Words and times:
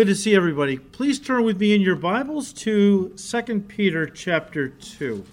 Good 0.00 0.06
to 0.06 0.14
see 0.14 0.34
everybody. 0.34 0.78
Please 0.78 1.18
turn 1.18 1.44
with 1.44 1.60
me 1.60 1.74
in 1.74 1.82
your 1.82 1.94
Bibles 1.94 2.54
to 2.54 3.10
2 3.10 3.60
Peter 3.68 4.06
chapter 4.06 4.70
2. 4.70 5.26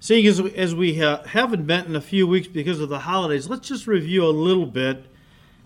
Seeing 0.00 0.26
as, 0.26 0.40
as 0.40 0.74
we 0.74 1.02
uh, 1.02 1.24
haven't 1.24 1.66
met 1.66 1.84
in 1.84 1.94
a 1.94 2.00
few 2.00 2.26
weeks 2.26 2.48
because 2.48 2.80
of 2.80 2.88
the 2.88 3.00
holidays, 3.00 3.50
let's 3.50 3.68
just 3.68 3.86
review 3.86 4.24
a 4.24 4.32
little 4.32 4.64
bit. 4.64 5.04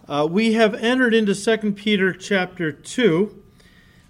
Uh, 0.09 0.27
we 0.29 0.55
have 0.55 0.75
entered 0.75 1.15
into 1.15 1.37
2 1.37 1.71
Peter 1.75 2.13
chapter 2.13 2.73
2, 2.73 3.45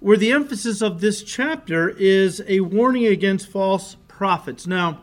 where 0.01 0.17
the 0.17 0.33
emphasis 0.33 0.81
of 0.81 1.03
this 1.03 1.23
chapter 1.23 1.91
is 1.91 2.43
a 2.49 2.61
warning 2.61 3.05
against 3.05 3.49
false 3.49 3.99
prophets. 4.09 4.67
Now, 4.67 5.03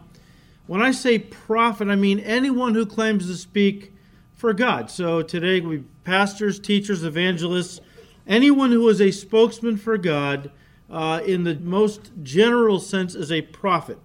when 0.65 0.81
I 0.81 0.89
say 0.89 1.19
prophet, 1.19 1.89
I 1.89 1.97
mean 1.97 2.19
anyone 2.19 2.73
who 2.73 2.87
claims 2.87 3.27
to 3.27 3.35
speak 3.35 3.93
for 4.33 4.53
God. 4.53 4.89
So 4.89 5.21
today 5.21 5.61
we 5.61 5.83
pastors, 6.03 6.59
teachers, 6.59 7.03
evangelists, 7.03 7.81
anyone 8.27 8.71
who 8.71 8.87
is 8.89 9.01
a 9.01 9.11
spokesman 9.11 9.77
for 9.77 9.97
God 9.97 10.51
uh, 10.89 11.21
in 11.25 11.43
the 11.43 11.55
most 11.55 12.11
general 12.21 12.79
sense 12.79 13.15
is 13.15 13.31
a 13.31 13.41
prophet. 13.41 13.97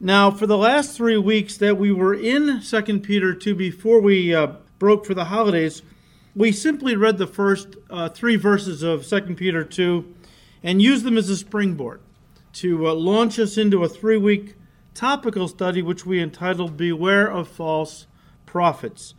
Now, 0.00 0.30
for 0.30 0.46
the 0.46 0.58
last 0.58 0.96
three 0.96 1.16
weeks 1.16 1.56
that 1.58 1.78
we 1.78 1.92
were 1.92 2.14
in 2.14 2.60
2 2.60 3.00
Peter 3.00 3.34
2 3.34 3.54
before 3.54 4.00
we 4.00 4.34
uh, 4.34 4.48
broke 4.78 5.06
for 5.06 5.14
the 5.14 5.26
holidays, 5.26 5.82
we 6.36 6.52
simply 6.52 6.96
read 6.96 7.16
the 7.16 7.26
first 7.26 7.76
uh, 7.88 8.08
three 8.08 8.36
verses 8.36 8.82
of 8.82 9.06
2 9.06 9.34
Peter 9.34 9.64
2 9.64 10.14
and 10.62 10.82
used 10.82 11.04
them 11.04 11.16
as 11.16 11.28
a 11.28 11.36
springboard 11.36 12.00
to 12.54 12.88
uh, 12.88 12.94
launch 12.94 13.38
us 13.38 13.56
into 13.56 13.84
a 13.84 13.88
three 13.88 14.16
week 14.16 14.56
topical 14.94 15.48
study 15.48 15.82
which 15.82 16.04
we 16.04 16.20
entitled 16.20 16.76
Beware 16.76 17.26
of 17.26 17.48
False 17.48 18.06
Prophets. 18.46 19.14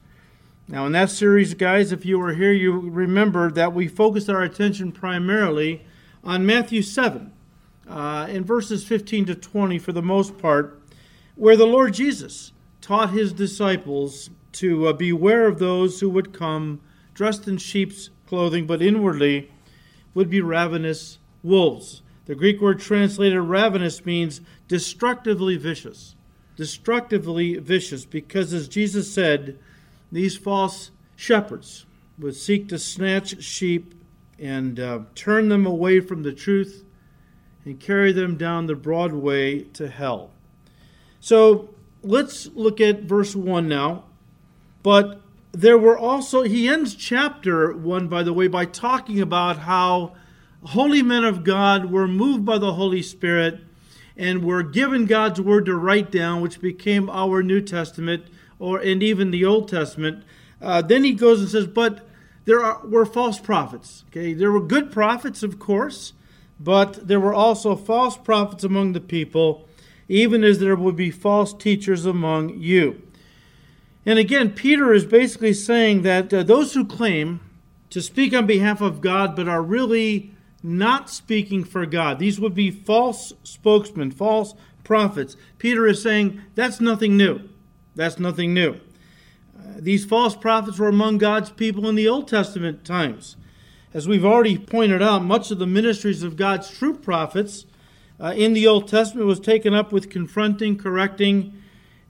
Now, 0.67 0.87
in 0.87 0.93
that 0.93 1.11
series, 1.11 1.53
guys, 1.53 1.91
if 1.91 2.05
you 2.05 2.17
were 2.17 2.33
here, 2.33 2.51
you 2.51 2.71
remember 2.71 3.51
that 3.51 3.73
we 3.73 3.87
focused 3.87 4.29
our 4.29 4.41
attention 4.41 4.91
primarily 4.91 5.83
on 6.23 6.43
Matthew 6.43 6.81
7, 6.81 7.31
uh, 7.87 8.27
in 8.29 8.43
verses 8.43 8.83
15 8.83 9.25
to 9.25 9.35
20 9.35 9.77
for 9.77 9.91
the 9.91 10.01
most 10.01 10.39
part, 10.39 10.81
where 11.35 11.55
the 11.55 11.67
Lord 11.67 11.93
Jesus 11.93 12.51
taught 12.81 13.11
his 13.11 13.31
disciples 13.31 14.31
to 14.53 14.87
uh, 14.87 14.93
beware 14.93 15.47
of 15.47 15.59
those 15.59 15.99
who 15.99 16.09
would 16.09 16.33
come 16.33 16.81
dressed 17.13 17.47
in 17.47 17.57
sheep's 17.57 18.09
clothing, 18.25 18.65
but 18.65 18.81
inwardly 18.81 19.51
would 20.15 20.31
be 20.31 20.41
ravenous 20.41 21.19
wolves. 21.43 22.01
The 22.25 22.33
Greek 22.33 22.59
word 22.59 22.79
translated 22.79 23.39
ravenous 23.39 24.03
means 24.03 24.41
destructively 24.67 25.57
vicious. 25.57 26.15
Destructively 26.55 27.57
vicious, 27.57 28.05
because 28.05 28.51
as 28.51 28.67
Jesus 28.67 29.13
said, 29.13 29.59
these 30.11 30.37
false 30.37 30.91
shepherds 31.15 31.85
would 32.17 32.35
seek 32.35 32.69
to 32.69 32.79
snatch 32.79 33.41
sheep 33.43 33.93
and 34.39 34.79
uh, 34.79 34.99
turn 35.13 35.49
them 35.49 35.65
away 35.65 35.99
from 35.99 36.23
the 36.23 36.33
truth 36.33 36.83
and 37.63 37.79
carry 37.79 38.11
them 38.11 38.37
down 38.37 38.67
the 38.67 38.75
broad 38.75 39.13
way 39.13 39.61
to 39.61 39.87
hell. 39.87 40.31
So 41.19 41.69
let's 42.03 42.47
look 42.53 42.79
at 42.79 43.01
verse 43.01 43.35
1 43.35 43.67
now. 43.67 44.03
But 44.83 45.21
there 45.51 45.77
were 45.77 45.97
also, 45.97 46.43
he 46.43 46.67
ends 46.67 46.95
chapter 46.95 47.73
1, 47.73 48.07
by 48.07 48.23
the 48.23 48.33
way, 48.33 48.47
by 48.47 48.65
talking 48.65 49.19
about 49.19 49.59
how 49.59 50.13
holy 50.63 51.01
men 51.01 51.23
of 51.23 51.43
God 51.43 51.91
were 51.91 52.07
moved 52.07 52.45
by 52.45 52.57
the 52.57 52.73
Holy 52.73 53.01
Spirit 53.01 53.61
and 54.17 54.43
were 54.43 54.63
given 54.63 55.05
God's 55.05 55.41
word 55.41 55.65
to 55.65 55.75
write 55.75 56.11
down, 56.11 56.41
which 56.41 56.61
became 56.61 57.09
our 57.09 57.41
New 57.41 57.61
Testament 57.61 58.25
or 58.65 58.79
and 58.79 59.03
even 59.03 59.29
the 59.29 59.45
Old 59.45 59.69
Testament. 59.69 60.23
Uh, 60.61 60.81
then 60.81 61.03
he 61.03 61.13
goes 61.13 61.39
and 61.39 61.49
says, 61.49 61.67
but 61.67 62.07
there 62.45 62.63
are, 62.63 62.85
were 62.85 63.05
false 63.05 63.39
prophets. 63.39 64.03
Okay, 64.09 64.33
there 64.33 64.51
were 64.51 64.61
good 64.61 64.91
prophets, 64.91 65.43
of 65.43 65.59
course, 65.59 66.13
but 66.59 67.07
there 67.07 67.19
were 67.19 67.33
also 67.33 67.75
false 67.75 68.17
prophets 68.17 68.63
among 68.63 68.93
the 68.93 69.01
people, 69.01 69.67
even 70.07 70.43
as 70.43 70.59
there 70.59 70.75
would 70.75 70.95
be 70.95 71.11
false 71.11 71.53
teachers 71.53 72.05
among 72.05 72.59
you. 72.59 73.01
And 74.05 74.17
again, 74.17 74.51
Peter 74.51 74.93
is 74.93 75.05
basically 75.05 75.53
saying 75.53 76.03
that 76.03 76.33
uh, 76.33 76.43
those 76.43 76.73
who 76.73 76.85
claim 76.85 77.41
to 77.89 78.01
speak 78.01 78.33
on 78.33 78.45
behalf 78.45 78.81
of 78.81 79.01
God 79.01 79.35
but 79.35 79.47
are 79.47 79.61
really 79.61 80.31
not 80.63 81.09
speaking 81.09 81.63
for 81.63 81.85
God, 81.85 82.17
these 82.17 82.39
would 82.39 82.55
be 82.55 82.71
false 82.71 83.33
spokesmen, 83.43 84.11
false 84.11 84.55
prophets. 84.83 85.35
Peter 85.57 85.85
is 85.87 86.01
saying 86.01 86.41
that's 86.55 86.79
nothing 86.79 87.17
new. 87.17 87.49
That's 87.95 88.19
nothing 88.19 88.53
new. 88.53 88.73
Uh, 89.57 89.77
these 89.77 90.05
false 90.05 90.35
prophets 90.35 90.77
were 90.77 90.87
among 90.87 91.17
God's 91.17 91.49
people 91.49 91.87
in 91.87 91.95
the 91.95 92.07
Old 92.07 92.27
Testament 92.27 92.83
times. 92.85 93.37
As 93.93 94.07
we've 94.07 94.25
already 94.25 94.57
pointed 94.57 95.01
out, 95.01 95.23
much 95.23 95.51
of 95.51 95.59
the 95.59 95.65
ministries 95.65 96.21
of 96.21 96.35
God's 96.35 96.69
true 96.69 96.95
prophets 96.97 97.65
uh, 98.19 98.33
in 98.35 98.53
the 98.53 98.67
Old 98.67 98.87
Testament 98.87 99.27
was 99.27 99.39
taken 99.39 99.73
up 99.73 99.91
with 99.91 100.09
confronting, 100.09 100.77
correcting, 100.77 101.61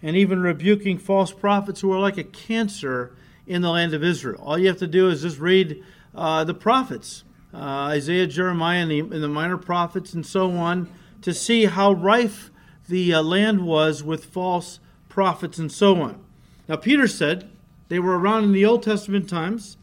and 0.02 0.16
even 0.16 0.40
rebuking 0.40 0.98
false 0.98 1.32
prophets 1.32 1.82
who 1.82 1.90
were 1.90 2.00
like 2.00 2.18
a 2.18 2.24
cancer 2.24 3.16
in 3.48 3.62
the 3.62 3.70
land 3.70 3.94
of 3.94 4.04
Israel. 4.04 4.42
All 4.44 4.58
you 4.58 4.68
have 4.68 4.78
to 4.78 4.88
do 4.88 5.10
is 5.10 5.22
just 5.22 5.40
read 5.40 5.84
uh, 6.14 6.44
the 6.44 6.54
prophets, 6.54 7.24
uh, 7.54 7.58
Isaiah, 7.58 8.28
Jeremiah, 8.28 8.82
and 8.82 8.92
the, 8.92 9.00
and 9.00 9.24
the, 9.24 9.28
minor 9.28 9.58
prophets, 9.58 10.14
and 10.14 10.26
so 10.26 10.52
on, 10.52 10.90
to 11.22 11.34
see 11.34 11.66
how 11.66 11.94
rife 11.94 12.52
the 12.88 13.14
uh, 13.14 13.22
land 13.22 13.66
was 13.66 14.04
with 14.04 14.26
false 14.26 14.80
prophets, 15.16 15.58
and 15.58 15.72
so 15.72 16.02
on. 16.02 16.22
Now, 16.68 16.76
Peter 16.76 17.08
said 17.08 17.50
they 17.88 18.00
were 18.00 18.20
around 18.20 18.44
in 18.44 18.52
the 18.52 18.66
Old 18.66 18.84
Testament 18.84 19.30
times, 19.30 19.78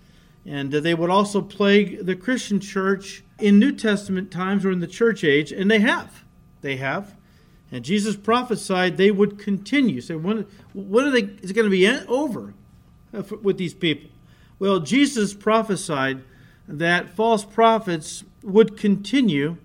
and 0.44 0.70
they 0.70 0.92
would 0.92 1.08
also 1.08 1.40
plague 1.40 2.04
the 2.04 2.14
Christian 2.14 2.60
church 2.60 3.24
in 3.38 3.58
New 3.58 3.72
Testament 3.72 4.30
times 4.30 4.66
or 4.66 4.70
in 4.70 4.80
the 4.80 4.86
church 4.86 5.24
age, 5.24 5.50
and 5.50 5.70
they 5.70 5.78
have. 5.78 6.24
They 6.60 6.76
have. 6.76 7.16
And 7.70 7.82
Jesus 7.82 8.14
prophesied 8.14 8.98
they 8.98 9.10
would 9.10 9.38
continue. 9.38 10.02
So, 10.02 10.18
when, 10.18 10.46
when 10.74 11.06
are 11.06 11.10
they, 11.10 11.22
is 11.42 11.50
it 11.50 11.54
going 11.54 11.64
to 11.64 11.70
be 11.70 11.88
over 12.08 12.52
uh, 13.14 13.22
with 13.40 13.56
these 13.56 13.72
people? 13.72 14.10
Well, 14.58 14.80
Jesus 14.80 15.32
prophesied 15.32 16.22
that 16.68 17.08
false 17.08 17.46
prophets 17.46 18.22
would 18.42 18.76
continue 18.76 19.56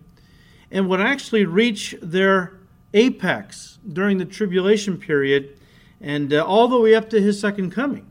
and 0.71 0.87
would 0.87 1.01
actually 1.01 1.43
reach 1.43 1.93
their 2.01 2.56
apex 2.93 3.79
during 3.91 4.17
the 4.17 4.25
tribulation 4.25 4.97
period 4.97 5.59
and 6.01 6.33
uh, 6.33 6.45
all 6.45 6.67
the 6.67 6.79
way 6.79 6.95
up 6.95 7.09
to 7.09 7.21
his 7.21 7.39
second 7.39 7.71
coming. 7.71 8.05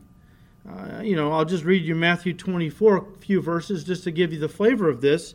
Uh, 0.67 1.01
you 1.01 1.15
know, 1.15 1.31
I'll 1.31 1.45
just 1.45 1.63
read 1.63 1.85
you 1.85 1.95
Matthew 1.95 2.33
24, 2.33 2.97
a 2.97 3.03
few 3.19 3.41
verses, 3.41 3.83
just 3.83 4.03
to 4.03 4.11
give 4.11 4.33
you 4.33 4.39
the 4.39 4.49
flavor 4.49 4.89
of 4.89 4.99
this. 4.99 5.33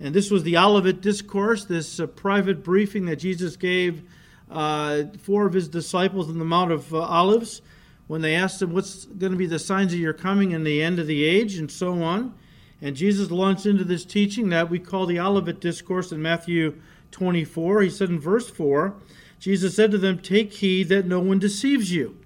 And 0.00 0.14
this 0.14 0.30
was 0.30 0.42
the 0.42 0.58
Olivet 0.58 1.00
Discourse, 1.00 1.64
this 1.64 1.98
uh, 1.98 2.06
private 2.06 2.62
briefing 2.62 3.06
that 3.06 3.16
Jesus 3.16 3.56
gave 3.56 4.02
uh, 4.50 5.04
four 5.22 5.46
of 5.46 5.54
his 5.54 5.68
disciples 5.68 6.28
in 6.28 6.38
the 6.38 6.44
Mount 6.44 6.72
of 6.72 6.92
uh, 6.94 6.98
Olives 6.98 7.62
when 8.06 8.20
they 8.20 8.34
asked 8.34 8.60
him, 8.60 8.72
What's 8.72 9.06
going 9.06 9.32
to 9.32 9.38
be 9.38 9.46
the 9.46 9.58
signs 9.58 9.94
of 9.94 9.98
your 9.98 10.12
coming 10.12 10.52
and 10.52 10.66
the 10.66 10.82
end 10.82 10.98
of 10.98 11.06
the 11.06 11.24
age, 11.24 11.56
and 11.56 11.70
so 11.70 12.02
on. 12.02 12.34
And 12.82 12.94
Jesus 12.94 13.30
launched 13.30 13.64
into 13.64 13.84
this 13.84 14.04
teaching 14.04 14.50
that 14.50 14.68
we 14.68 14.78
call 14.78 15.06
the 15.06 15.18
Olivet 15.18 15.60
Discourse 15.60 16.12
in 16.12 16.20
Matthew 16.20 16.78
24. 17.16 17.80
He 17.80 17.88
said 17.88 18.10
in 18.10 18.20
verse 18.20 18.50
4, 18.50 18.94
Jesus 19.40 19.74
said 19.74 19.90
to 19.90 19.96
them, 19.96 20.18
Take 20.18 20.52
heed 20.52 20.90
that 20.90 21.06
no 21.06 21.18
one 21.18 21.38
deceives 21.38 21.90
you. 21.90 22.18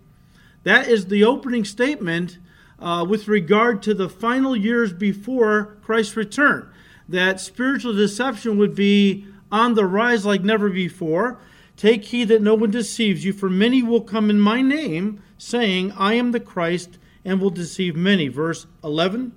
That 0.65 0.89
is 0.89 1.07
the 1.07 1.23
opening 1.23 1.65
statement 1.65 2.39
uh, 2.81 3.07
with 3.09 3.29
regard 3.29 3.85
to 3.85 3.95
the 3.95 4.09
final 4.09 4.57
years 4.57 4.93
before 4.93 5.77
Christ's 5.81 6.17
return. 6.17 6.69
That 7.09 7.41
spiritual 7.41 7.93
deception 7.93 8.59
would 8.59 8.75
be 8.75 9.27
on 9.53 9.75
the 9.75 9.87
rise 9.87 10.27
like 10.27 10.43
never 10.43 10.69
before. 10.69 11.39
Take 11.77 12.07
heed 12.07 12.27
that 12.29 12.43
no 12.43 12.57
one 12.57 12.73
deceives 12.73 13.25
you, 13.25 13.33
for 13.33 13.49
many 13.49 13.85
will 13.85 14.03
come 14.03 14.29
in 14.29 14.41
my 14.41 14.61
name, 14.61 15.23
saying, 15.39 15.93
I 15.93 16.15
am 16.15 16.33
the 16.33 16.41
Christ, 16.41 16.99
and 17.25 17.41
will 17.41 17.51
deceive 17.51 17.95
many. 17.95 18.27
Verse 18.27 18.67
11. 18.83 19.37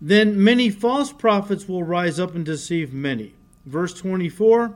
Then 0.00 0.42
many 0.42 0.70
false 0.70 1.12
prophets 1.12 1.68
will 1.68 1.84
rise 1.84 2.18
up 2.18 2.34
and 2.34 2.44
deceive 2.44 2.94
many. 2.94 3.34
Verse 3.68 3.92
24. 3.94 4.74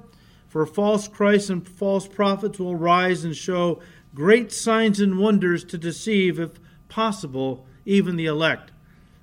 For 0.49 0.67
false 0.67 1.09
Christs 1.09 1.49
and 1.49 1.67
false 1.67 2.07
prophets 2.07 2.59
will 2.59 2.77
rise 2.77 3.25
and 3.25 3.35
show 3.35 3.81
great 4.15 4.53
signs 4.53 5.01
and 5.01 5.19
wonders 5.19 5.65
to 5.65 5.79
deceive, 5.79 6.39
if 6.39 6.61
possible, 6.89 7.67
even 7.87 8.17
the 8.17 8.27
elect. 8.27 8.71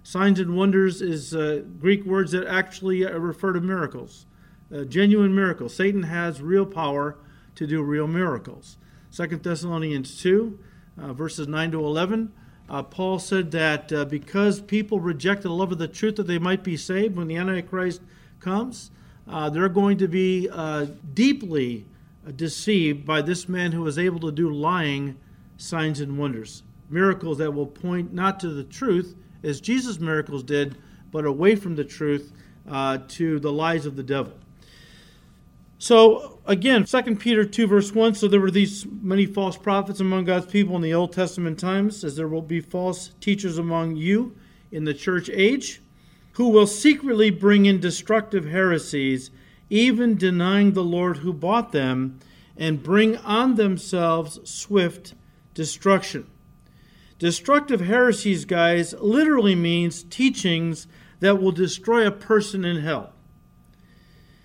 Signs 0.01 0.39
and 0.39 0.55
wonders 0.55 1.03
is 1.03 1.35
uh, 1.35 1.61
Greek 1.79 2.03
words 2.03 2.31
that 2.31 2.47
actually 2.47 3.05
uh, 3.05 3.11
refer 3.17 3.53
to 3.53 3.61
miracles, 3.61 4.25
uh, 4.73 4.85
genuine 4.85 5.35
miracles. 5.35 5.75
Satan 5.75 6.03
has 6.03 6.41
real 6.41 6.65
power 6.65 7.15
to 7.53 7.67
do 7.67 7.83
real 7.83 8.07
miracles. 8.07 8.77
Second 9.11 9.43
Thessalonians 9.43 10.19
2, 10.21 10.57
uh, 10.97 11.13
verses 11.13 11.47
9 11.47 11.71
to 11.71 11.85
11. 11.85 12.31
Uh, 12.67 12.81
Paul 12.81 13.19
said 13.19 13.51
that 13.51 13.93
uh, 13.93 14.05
because 14.05 14.61
people 14.61 14.99
reject 14.99 15.43
the 15.43 15.49
love 15.49 15.71
of 15.71 15.77
the 15.77 15.87
truth 15.87 16.15
that 16.15 16.27
they 16.27 16.39
might 16.39 16.63
be 16.63 16.77
saved 16.77 17.15
when 17.15 17.27
the 17.27 17.35
Antichrist 17.35 18.01
comes, 18.39 18.89
uh, 19.29 19.49
they're 19.49 19.69
going 19.69 19.97
to 19.97 20.07
be 20.07 20.49
uh, 20.51 20.87
deeply 21.13 21.85
deceived 22.35 23.05
by 23.05 23.21
this 23.21 23.47
man 23.47 23.71
who 23.71 23.85
is 23.87 23.97
able 23.97 24.19
to 24.19 24.31
do 24.31 24.51
lying 24.51 25.17
signs 25.57 25.99
and 25.99 26.17
wonders. 26.17 26.63
Miracles 26.89 27.37
that 27.37 27.51
will 27.51 27.67
point 27.67 28.13
not 28.13 28.39
to 28.39 28.49
the 28.49 28.63
truth, 28.63 29.15
as 29.43 29.61
Jesus' 29.61 29.99
miracles 29.99 30.43
did, 30.43 30.77
but 31.11 31.25
away 31.25 31.55
from 31.55 31.75
the 31.75 31.83
truth 31.83 32.33
uh, 32.69 32.99
to 33.07 33.39
the 33.39 33.51
lies 33.51 33.85
of 33.85 33.95
the 33.95 34.03
devil. 34.03 34.33
So 35.77 36.39
again, 36.45 36.83
2 36.83 37.15
Peter 37.15 37.45
2 37.45 37.67
verse 37.67 37.93
1, 37.93 38.15
so 38.15 38.27
there 38.27 38.41
were 38.41 38.51
these 38.51 38.85
many 38.85 39.25
false 39.25 39.55
prophets 39.55 40.01
among 40.01 40.25
God's 40.25 40.47
people 40.47 40.75
in 40.75 40.81
the 40.81 40.93
Old 40.93 41.13
Testament 41.13 41.57
times, 41.57 42.03
as 42.03 42.15
there 42.15 42.27
will 42.27 42.41
be 42.41 42.59
false 42.59 43.11
teachers 43.21 43.57
among 43.57 43.95
you 43.95 44.35
in 44.71 44.83
the 44.83 44.93
church 44.93 45.29
age, 45.29 45.81
who 46.39 46.47
will 46.47 46.65
secretly 46.65 47.29
bring 47.29 47.65
in 47.65 47.81
destructive 47.81 48.45
heresies, 48.45 49.29
even 49.69 50.15
denying 50.15 50.71
the 50.71 50.81
Lord 50.81 51.17
who 51.17 51.33
bought 51.33 51.73
them, 51.73 52.17
and 52.55 52.81
bring 52.81 53.17
on 53.17 53.55
themselves 53.55 54.39
swift 54.49 55.15
destruction. 55.53 56.25
Destructive 57.17 57.81
heresies, 57.81 58.45
guys, 58.45 58.93
literally 59.01 59.53
means 59.53 60.03
teachings 60.03 60.87
that 61.19 61.41
will 61.41 61.51
destroy 61.51 62.07
a 62.07 62.11
person 62.11 62.63
in 62.63 62.83
hell. 62.83 63.11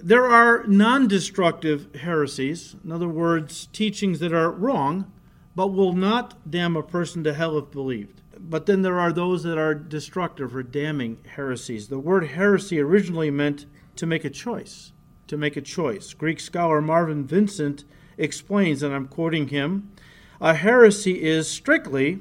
There 0.00 0.26
are 0.26 0.64
non 0.66 1.06
destructive 1.06 1.94
heresies, 1.94 2.74
in 2.84 2.90
other 2.90 3.08
words, 3.08 3.68
teachings 3.72 4.18
that 4.18 4.32
are 4.32 4.50
wrong, 4.50 5.12
but 5.54 5.68
will 5.68 5.92
not 5.92 6.50
damn 6.50 6.74
a 6.74 6.82
person 6.82 7.22
to 7.22 7.34
hell 7.34 7.56
if 7.56 7.70
believed. 7.70 8.20
But 8.46 8.66
then 8.66 8.82
there 8.82 9.00
are 9.00 9.12
those 9.12 9.42
that 9.44 9.56
are 9.56 9.74
destructive 9.74 10.54
or 10.54 10.62
damning 10.62 11.18
heresies. 11.34 11.88
The 11.88 11.98
word 11.98 12.28
heresy 12.28 12.78
originally 12.78 13.30
meant 13.30 13.64
to 13.96 14.06
make 14.06 14.24
a 14.24 14.30
choice. 14.30 14.92
To 15.28 15.36
make 15.38 15.56
a 15.56 15.62
choice. 15.62 16.12
Greek 16.12 16.38
scholar 16.40 16.82
Marvin 16.82 17.24
Vincent 17.24 17.84
explains, 18.18 18.82
and 18.82 18.94
I'm 18.94 19.08
quoting 19.08 19.48
him 19.48 19.90
a 20.40 20.54
heresy 20.54 21.22
is 21.22 21.48
strictly 21.48 22.20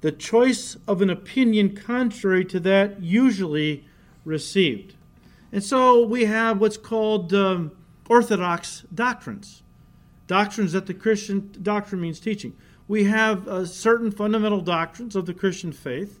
the 0.00 0.12
choice 0.12 0.78
of 0.88 1.02
an 1.02 1.10
opinion 1.10 1.76
contrary 1.76 2.44
to 2.46 2.60
that 2.60 3.02
usually 3.02 3.86
received. 4.24 4.94
And 5.52 5.62
so 5.62 6.02
we 6.02 6.24
have 6.24 6.58
what's 6.58 6.78
called 6.78 7.34
um, 7.34 7.72
orthodox 8.08 8.84
doctrines, 8.94 9.62
doctrines 10.26 10.72
that 10.72 10.86
the 10.86 10.94
Christian 10.94 11.54
doctrine 11.60 12.00
means 12.00 12.18
teaching. 12.18 12.56
We 12.90 13.04
have 13.04 13.46
uh, 13.46 13.66
certain 13.66 14.10
fundamental 14.10 14.62
doctrines 14.62 15.14
of 15.14 15.26
the 15.26 15.32
Christian 15.32 15.70
faith, 15.70 16.18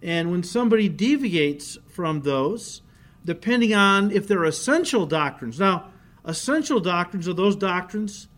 and 0.00 0.30
when 0.30 0.44
somebody 0.44 0.88
deviates 0.88 1.76
from 1.88 2.20
those, 2.20 2.82
depending 3.24 3.74
on 3.74 4.12
if 4.12 4.28
they're 4.28 4.44
essential 4.44 5.06
doctrines. 5.06 5.58
Now, 5.58 5.90
essential 6.24 6.78
doctrines 6.78 7.26
are 7.26 7.32
those 7.32 7.56
doctrines 7.56 8.28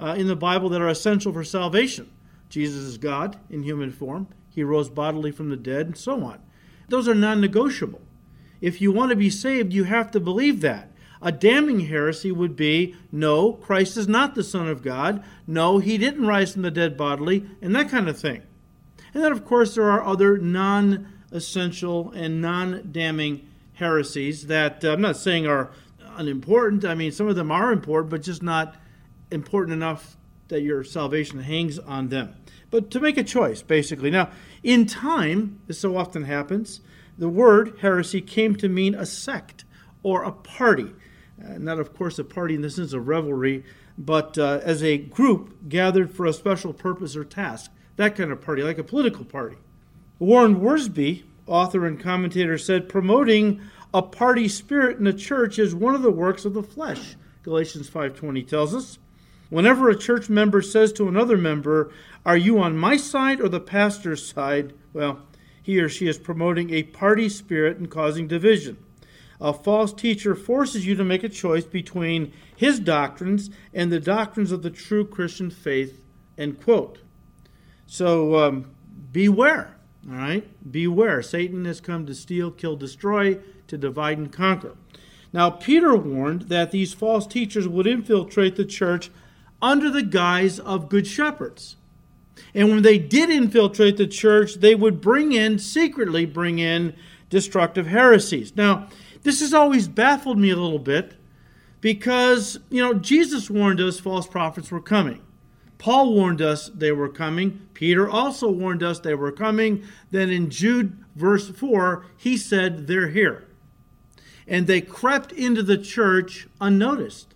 uh, 0.00 0.14
in 0.16 0.28
the 0.28 0.34
Bible 0.34 0.70
that 0.70 0.80
are 0.80 0.88
essential 0.88 1.30
for 1.30 1.44
salvation. 1.44 2.10
Jesus 2.48 2.80
is 2.80 2.96
God 2.96 3.38
in 3.50 3.64
human 3.64 3.92
form, 3.92 4.28
He 4.48 4.64
rose 4.64 4.88
bodily 4.88 5.30
from 5.30 5.50
the 5.50 5.58
dead, 5.58 5.84
and 5.84 5.98
so 5.98 6.24
on. 6.24 6.40
Those 6.88 7.06
are 7.06 7.14
non 7.14 7.42
negotiable. 7.42 8.00
If 8.62 8.80
you 8.80 8.92
want 8.92 9.10
to 9.10 9.16
be 9.16 9.28
saved, 9.28 9.74
you 9.74 9.84
have 9.84 10.10
to 10.12 10.20
believe 10.20 10.62
that. 10.62 10.90
A 11.22 11.32
damning 11.32 11.80
heresy 11.80 12.30
would 12.30 12.56
be 12.56 12.94
no, 13.10 13.52
Christ 13.52 13.96
is 13.96 14.06
not 14.06 14.34
the 14.34 14.44
Son 14.44 14.68
of 14.68 14.82
God. 14.82 15.24
No, 15.46 15.78
he 15.78 15.98
didn't 15.98 16.26
rise 16.26 16.52
from 16.52 16.62
the 16.62 16.70
dead 16.70 16.96
bodily, 16.96 17.48
and 17.62 17.74
that 17.74 17.88
kind 17.88 18.08
of 18.08 18.18
thing. 18.18 18.42
And 19.14 19.24
then, 19.24 19.32
of 19.32 19.44
course, 19.44 19.74
there 19.74 19.90
are 19.90 20.04
other 20.04 20.36
non 20.38 21.12
essential 21.32 22.10
and 22.12 22.40
non 22.40 22.88
damning 22.92 23.48
heresies 23.74 24.46
that 24.46 24.84
uh, 24.84 24.92
I'm 24.92 25.00
not 25.00 25.16
saying 25.16 25.46
are 25.46 25.70
unimportant. 26.16 26.84
I 26.84 26.94
mean, 26.94 27.12
some 27.12 27.28
of 27.28 27.36
them 27.36 27.50
are 27.50 27.72
important, 27.72 28.10
but 28.10 28.22
just 28.22 28.42
not 28.42 28.76
important 29.30 29.74
enough 29.74 30.16
that 30.48 30.62
your 30.62 30.84
salvation 30.84 31.40
hangs 31.40 31.78
on 31.78 32.08
them. 32.08 32.34
But 32.70 32.90
to 32.92 33.00
make 33.00 33.16
a 33.16 33.24
choice, 33.24 33.62
basically. 33.62 34.10
Now, 34.10 34.30
in 34.62 34.86
time, 34.86 35.60
this 35.66 35.80
so 35.80 35.96
often 35.96 36.24
happens, 36.24 36.80
the 37.18 37.28
word 37.28 37.78
heresy 37.80 38.20
came 38.20 38.56
to 38.56 38.68
mean 38.68 38.94
a 38.94 39.06
sect 39.06 39.64
or 40.02 40.22
a 40.22 40.32
party. 40.32 40.92
Uh, 41.42 41.58
not, 41.58 41.78
of 41.78 41.94
course, 41.94 42.18
a 42.18 42.24
party 42.24 42.54
in 42.54 42.62
the 42.62 42.70
sense 42.70 42.92
of 42.92 43.08
revelry, 43.08 43.64
but 43.98 44.38
uh, 44.38 44.60
as 44.62 44.82
a 44.82 44.98
group 44.98 45.68
gathered 45.68 46.12
for 46.12 46.26
a 46.26 46.32
special 46.32 46.72
purpose 46.72 47.16
or 47.16 47.24
task. 47.24 47.70
That 47.96 48.16
kind 48.16 48.30
of 48.30 48.40
party, 48.40 48.62
like 48.62 48.78
a 48.78 48.84
political 48.84 49.24
party. 49.24 49.56
Warren 50.18 50.60
Wiersbe, 50.60 51.24
author 51.46 51.86
and 51.86 52.00
commentator, 52.00 52.58
said 52.58 52.88
promoting 52.88 53.60
a 53.92 54.02
party 54.02 54.48
spirit 54.48 54.98
in 54.98 55.04
the 55.04 55.12
church 55.12 55.58
is 55.58 55.74
one 55.74 55.94
of 55.94 56.02
the 56.02 56.10
works 56.10 56.44
of 56.44 56.54
the 56.54 56.62
flesh. 56.62 57.16
Galatians 57.42 57.88
5:20 57.88 58.42
tells 58.42 58.74
us. 58.74 58.98
Whenever 59.48 59.88
a 59.88 59.96
church 59.96 60.28
member 60.28 60.60
says 60.60 60.92
to 60.92 61.06
another 61.06 61.36
member, 61.36 61.90
"Are 62.24 62.36
you 62.36 62.58
on 62.58 62.76
my 62.76 62.96
side 62.96 63.40
or 63.40 63.48
the 63.48 63.60
pastor's 63.60 64.26
side?" 64.26 64.72
well, 64.92 65.20
he 65.62 65.80
or 65.80 65.88
she 65.88 66.08
is 66.08 66.18
promoting 66.18 66.70
a 66.70 66.82
party 66.82 67.28
spirit 67.28 67.76
and 67.76 67.90
causing 67.90 68.26
division. 68.26 68.76
A 69.40 69.52
false 69.52 69.92
teacher 69.92 70.34
forces 70.34 70.86
you 70.86 70.94
to 70.94 71.04
make 71.04 71.22
a 71.22 71.28
choice 71.28 71.64
between 71.64 72.32
his 72.56 72.80
doctrines 72.80 73.50
and 73.74 73.92
the 73.92 74.00
doctrines 74.00 74.52
of 74.52 74.62
the 74.62 74.70
true 74.70 75.04
Christian 75.04 75.50
faith. 75.50 76.00
End 76.38 76.62
quote. 76.62 76.98
So 77.86 78.36
um, 78.36 78.70
beware. 79.12 79.76
All 80.08 80.16
right? 80.16 80.46
Beware. 80.70 81.22
Satan 81.22 81.64
has 81.64 81.80
come 81.80 82.06
to 82.06 82.14
steal, 82.14 82.50
kill, 82.50 82.76
destroy, 82.76 83.38
to 83.66 83.76
divide 83.76 84.18
and 84.18 84.32
conquer. 84.32 84.76
Now, 85.32 85.50
Peter 85.50 85.94
warned 85.94 86.42
that 86.42 86.70
these 86.70 86.94
false 86.94 87.26
teachers 87.26 87.68
would 87.68 87.86
infiltrate 87.86 88.56
the 88.56 88.64
church 88.64 89.10
under 89.60 89.90
the 89.90 90.02
guise 90.02 90.58
of 90.58 90.88
good 90.88 91.06
shepherds. 91.06 91.76
And 92.54 92.70
when 92.70 92.82
they 92.82 92.98
did 92.98 93.30
infiltrate 93.30 93.96
the 93.96 94.06
church, 94.06 94.54
they 94.54 94.74
would 94.74 95.00
bring 95.00 95.32
in, 95.32 95.58
secretly 95.58 96.24
bring 96.24 96.58
in, 96.58 96.94
destructive 97.28 97.88
heresies. 97.88 98.54
Now, 98.56 98.88
this 99.26 99.40
has 99.40 99.52
always 99.52 99.88
baffled 99.88 100.38
me 100.38 100.50
a 100.50 100.56
little 100.56 100.78
bit 100.78 101.14
because, 101.80 102.60
you 102.70 102.80
know, 102.80 102.94
Jesus 102.94 103.50
warned 103.50 103.80
us 103.80 103.98
false 103.98 104.28
prophets 104.28 104.70
were 104.70 104.80
coming. 104.80 105.20
Paul 105.78 106.14
warned 106.14 106.40
us 106.40 106.68
they 106.68 106.92
were 106.92 107.08
coming. 107.08 107.66
Peter 107.74 108.08
also 108.08 108.48
warned 108.48 108.84
us 108.84 109.00
they 109.00 109.16
were 109.16 109.32
coming. 109.32 109.82
Then 110.12 110.30
in 110.30 110.48
Jude, 110.48 111.04
verse 111.16 111.48
4, 111.48 112.06
he 112.16 112.36
said, 112.36 112.86
They're 112.86 113.08
here. 113.08 113.48
And 114.46 114.68
they 114.68 114.80
crept 114.80 115.32
into 115.32 115.64
the 115.64 115.76
church 115.76 116.46
unnoticed. 116.60 117.34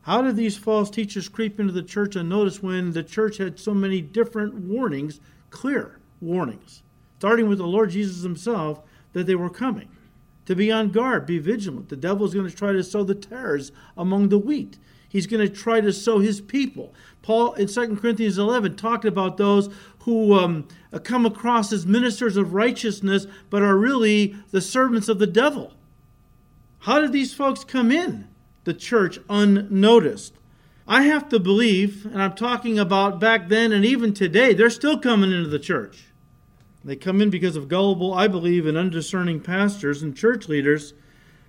How 0.00 0.22
did 0.22 0.36
these 0.36 0.56
false 0.56 0.88
teachers 0.88 1.28
creep 1.28 1.60
into 1.60 1.74
the 1.74 1.82
church 1.82 2.16
unnoticed 2.16 2.62
when 2.62 2.92
the 2.92 3.02
church 3.04 3.36
had 3.36 3.60
so 3.60 3.74
many 3.74 4.00
different 4.00 4.54
warnings, 4.54 5.20
clear 5.50 6.00
warnings, 6.22 6.82
starting 7.18 7.50
with 7.50 7.58
the 7.58 7.66
Lord 7.66 7.90
Jesus 7.90 8.22
himself, 8.22 8.80
that 9.12 9.26
they 9.26 9.34
were 9.34 9.50
coming? 9.50 9.90
To 10.46 10.56
be 10.56 10.72
on 10.72 10.90
guard, 10.90 11.26
be 11.26 11.38
vigilant. 11.38 11.88
The 11.88 11.96
devil 11.96 12.26
is 12.26 12.34
going 12.34 12.48
to 12.48 12.54
try 12.54 12.72
to 12.72 12.82
sow 12.82 13.04
the 13.04 13.14
tares 13.14 13.70
among 13.96 14.28
the 14.28 14.38
wheat. 14.38 14.78
He's 15.08 15.26
going 15.26 15.46
to 15.46 15.54
try 15.54 15.80
to 15.80 15.92
sow 15.92 16.18
his 16.18 16.40
people. 16.40 16.94
Paul 17.20 17.52
in 17.54 17.68
2 17.68 17.96
Corinthians 17.96 18.38
11 18.38 18.76
talked 18.76 19.04
about 19.04 19.36
those 19.36 19.68
who 20.00 20.34
um, 20.34 20.66
come 21.04 21.26
across 21.26 21.72
as 21.72 21.86
ministers 21.86 22.36
of 22.36 22.54
righteousness 22.54 23.26
but 23.50 23.62
are 23.62 23.76
really 23.76 24.34
the 24.50 24.60
servants 24.60 25.08
of 25.08 25.18
the 25.18 25.26
devil. 25.26 25.74
How 26.80 27.00
did 27.00 27.12
these 27.12 27.34
folks 27.34 27.62
come 27.62 27.92
in? 27.92 28.28
the 28.64 28.74
church 28.74 29.18
unnoticed. 29.28 30.34
I 30.86 31.02
have 31.02 31.28
to 31.30 31.38
believe, 31.38 32.04
and 32.06 32.20
I'm 32.20 32.34
talking 32.34 32.78
about 32.78 33.20
back 33.20 33.48
then 33.48 33.72
and 33.72 33.84
even 33.84 34.12
today, 34.12 34.52
they're 34.52 34.70
still 34.70 34.98
coming 34.98 35.32
into 35.32 35.48
the 35.48 35.58
church. 35.58 36.06
They 36.84 36.96
come 36.96 37.20
in 37.20 37.30
because 37.30 37.56
of 37.56 37.68
gullible, 37.68 38.12
I 38.12 38.26
believe, 38.26 38.66
and 38.66 38.76
undiscerning 38.76 39.40
pastors 39.40 40.02
and 40.02 40.16
church 40.16 40.48
leaders 40.48 40.94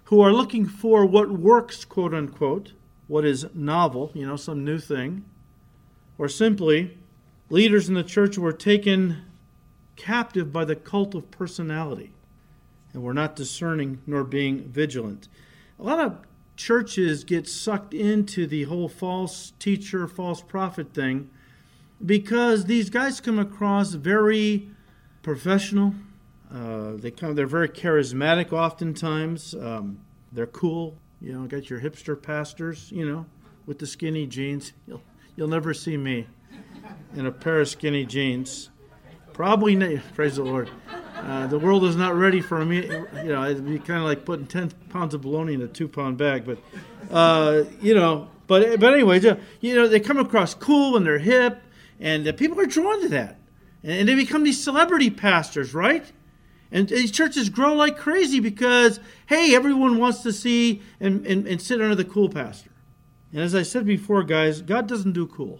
who 0.05 0.21
are 0.21 0.31
looking 0.31 0.65
for 0.65 1.05
what 1.05 1.31
works, 1.31 1.85
quote 1.85 2.13
unquote, 2.13 2.73
what 3.07 3.25
is 3.25 3.47
novel, 3.53 4.11
you 4.13 4.25
know, 4.25 4.35
some 4.35 4.63
new 4.63 4.79
thing, 4.79 5.25
or 6.17 6.29
simply 6.29 6.97
leaders 7.49 7.89
in 7.89 7.95
the 7.95 8.03
church 8.03 8.35
who 8.35 8.45
are 8.45 8.53
taken 8.53 9.23
captive 9.95 10.51
by 10.51 10.65
the 10.65 10.75
cult 10.75 11.15
of 11.15 11.29
personality 11.31 12.11
and 12.93 13.03
were 13.03 13.13
not 13.13 13.35
discerning 13.35 13.99
nor 14.05 14.23
being 14.23 14.63
vigilant. 14.69 15.27
A 15.79 15.83
lot 15.83 15.99
of 15.99 16.17
churches 16.55 17.23
get 17.23 17.47
sucked 17.47 17.93
into 17.93 18.45
the 18.45 18.63
whole 18.63 18.87
false 18.87 19.53
teacher, 19.59 20.07
false 20.07 20.41
prophet 20.41 20.93
thing 20.93 21.29
because 22.05 22.65
these 22.65 22.89
guys 22.89 23.21
come 23.21 23.39
across 23.39 23.93
very 23.93 24.69
professional. 25.23 25.95
Uh, 26.53 26.91
they 26.97 27.09
come. 27.09 27.33
They're 27.33 27.47
very 27.47 27.69
charismatic. 27.69 28.53
Oftentimes, 28.53 29.55
um, 29.55 29.99
they're 30.31 30.45
cool. 30.45 30.99
You 31.19 31.33
know, 31.33 31.47
got 31.47 31.69
your 31.69 31.79
hipster 31.79 32.21
pastors. 32.21 32.91
You 32.91 33.09
know, 33.09 33.25
with 33.65 33.79
the 33.79 33.87
skinny 33.87 34.27
jeans. 34.27 34.73
You'll 34.85 35.01
you'll 35.35 35.47
never 35.47 35.73
see 35.73 35.97
me 35.97 36.27
in 37.15 37.25
a 37.25 37.31
pair 37.31 37.61
of 37.61 37.69
skinny 37.69 38.05
jeans. 38.05 38.69
Probably, 39.33 39.99
praise 40.13 40.35
the 40.35 40.43
Lord. 40.43 40.69
Uh, 41.15 41.47
the 41.47 41.57
world 41.57 41.85
is 41.85 41.95
not 41.95 42.15
ready 42.15 42.41
for 42.41 42.63
me. 42.63 42.85
You 42.85 43.29
know, 43.29 43.43
it'd 43.45 43.65
be 43.65 43.79
kind 43.79 43.99
of 43.99 44.05
like 44.05 44.25
putting 44.25 44.45
10 44.45 44.71
pounds 44.89 45.13
of 45.13 45.21
bologna 45.21 45.53
in 45.53 45.61
a 45.61 45.67
two 45.67 45.87
pound 45.87 46.17
bag. 46.17 46.45
But, 46.45 46.59
uh, 47.09 47.63
you 47.81 47.95
know, 47.95 48.29
but, 48.45 48.79
but 48.79 48.93
anyways, 48.93 49.23
you 49.61 49.75
know, 49.75 49.87
they 49.87 49.99
come 49.99 50.19
across 50.19 50.53
cool 50.53 50.97
and 50.97 51.05
they're 51.05 51.17
hip, 51.17 51.61
and 51.99 52.37
people 52.37 52.59
are 52.59 52.65
drawn 52.65 53.01
to 53.01 53.09
that. 53.09 53.39
And 53.83 54.07
they 54.07 54.15
become 54.15 54.43
these 54.43 54.63
celebrity 54.63 55.09
pastors, 55.09 55.73
right? 55.73 56.11
And 56.71 56.89
these 56.89 57.11
churches 57.11 57.49
grow 57.49 57.73
like 57.73 57.97
crazy 57.97 58.39
because, 58.39 58.99
hey, 59.27 59.55
everyone 59.55 59.99
wants 59.99 60.23
to 60.23 60.33
see 60.33 60.81
and, 60.99 61.25
and, 61.27 61.45
and 61.47 61.61
sit 61.61 61.81
under 61.81 61.95
the 61.95 62.05
cool 62.05 62.29
pastor. 62.29 62.71
And 63.31 63.41
as 63.41 63.53
I 63.53 63.63
said 63.63 63.85
before, 63.85 64.23
guys, 64.23 64.61
God 64.61 64.87
doesn't 64.87 65.13
do 65.13 65.27
cool. 65.27 65.59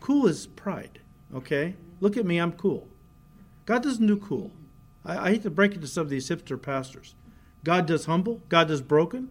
Cool 0.00 0.26
is 0.26 0.46
pride, 0.46 1.00
okay? 1.34 1.74
Look 2.00 2.16
at 2.16 2.26
me, 2.26 2.38
I'm 2.38 2.52
cool. 2.52 2.86
God 3.64 3.82
doesn't 3.82 4.06
do 4.06 4.16
cool. 4.16 4.52
I, 5.04 5.18
I 5.18 5.30
hate 5.30 5.42
to 5.42 5.50
break 5.50 5.74
it 5.74 5.80
to 5.80 5.88
some 5.88 6.02
of 6.02 6.10
these 6.10 6.28
hipster 6.28 6.60
pastors. 6.60 7.14
God 7.64 7.86
does 7.86 8.04
humble, 8.04 8.42
God 8.48 8.68
does 8.68 8.82
broken, 8.82 9.28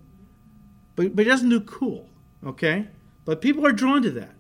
but, 0.96 1.15
but 1.15 1.25
He 1.25 1.32
doesn't 1.32 1.50
do 1.50 1.62
cool, 1.62 2.10
okay? 2.46 2.88
But 3.24 3.42
people 3.42 3.65
are 3.65 3.72
drawn 3.72 4.01
to 4.01 4.12
that. 4.12 4.34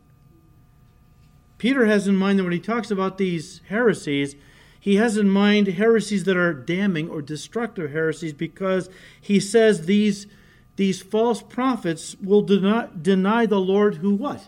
Peter 1.57 1.85
has 1.85 2.07
in 2.07 2.15
mind 2.15 2.39
that 2.39 2.43
when 2.43 2.53
he 2.53 2.59
talks 2.59 2.91
about 2.91 3.17
these 3.17 3.61
heresies, 3.69 4.35
he 4.79 4.97
has 4.97 5.17
in 5.17 5.29
mind 5.29 5.67
heresies 5.67 6.25
that 6.25 6.37
are 6.37 6.53
damning 6.53 7.09
or 7.09 7.21
destructive 7.21 7.91
heresies 7.91 8.33
because 8.33 8.89
he 9.19 9.39
says 9.39 9.85
these, 9.85 10.27
these 10.75 11.01
false 11.01 11.41
prophets 11.41 12.15
will 12.21 12.41
deny, 12.41 12.87
deny 13.01 13.45
the 13.45 13.59
Lord 13.59 13.95
who 13.95 14.13
what? 14.13 14.47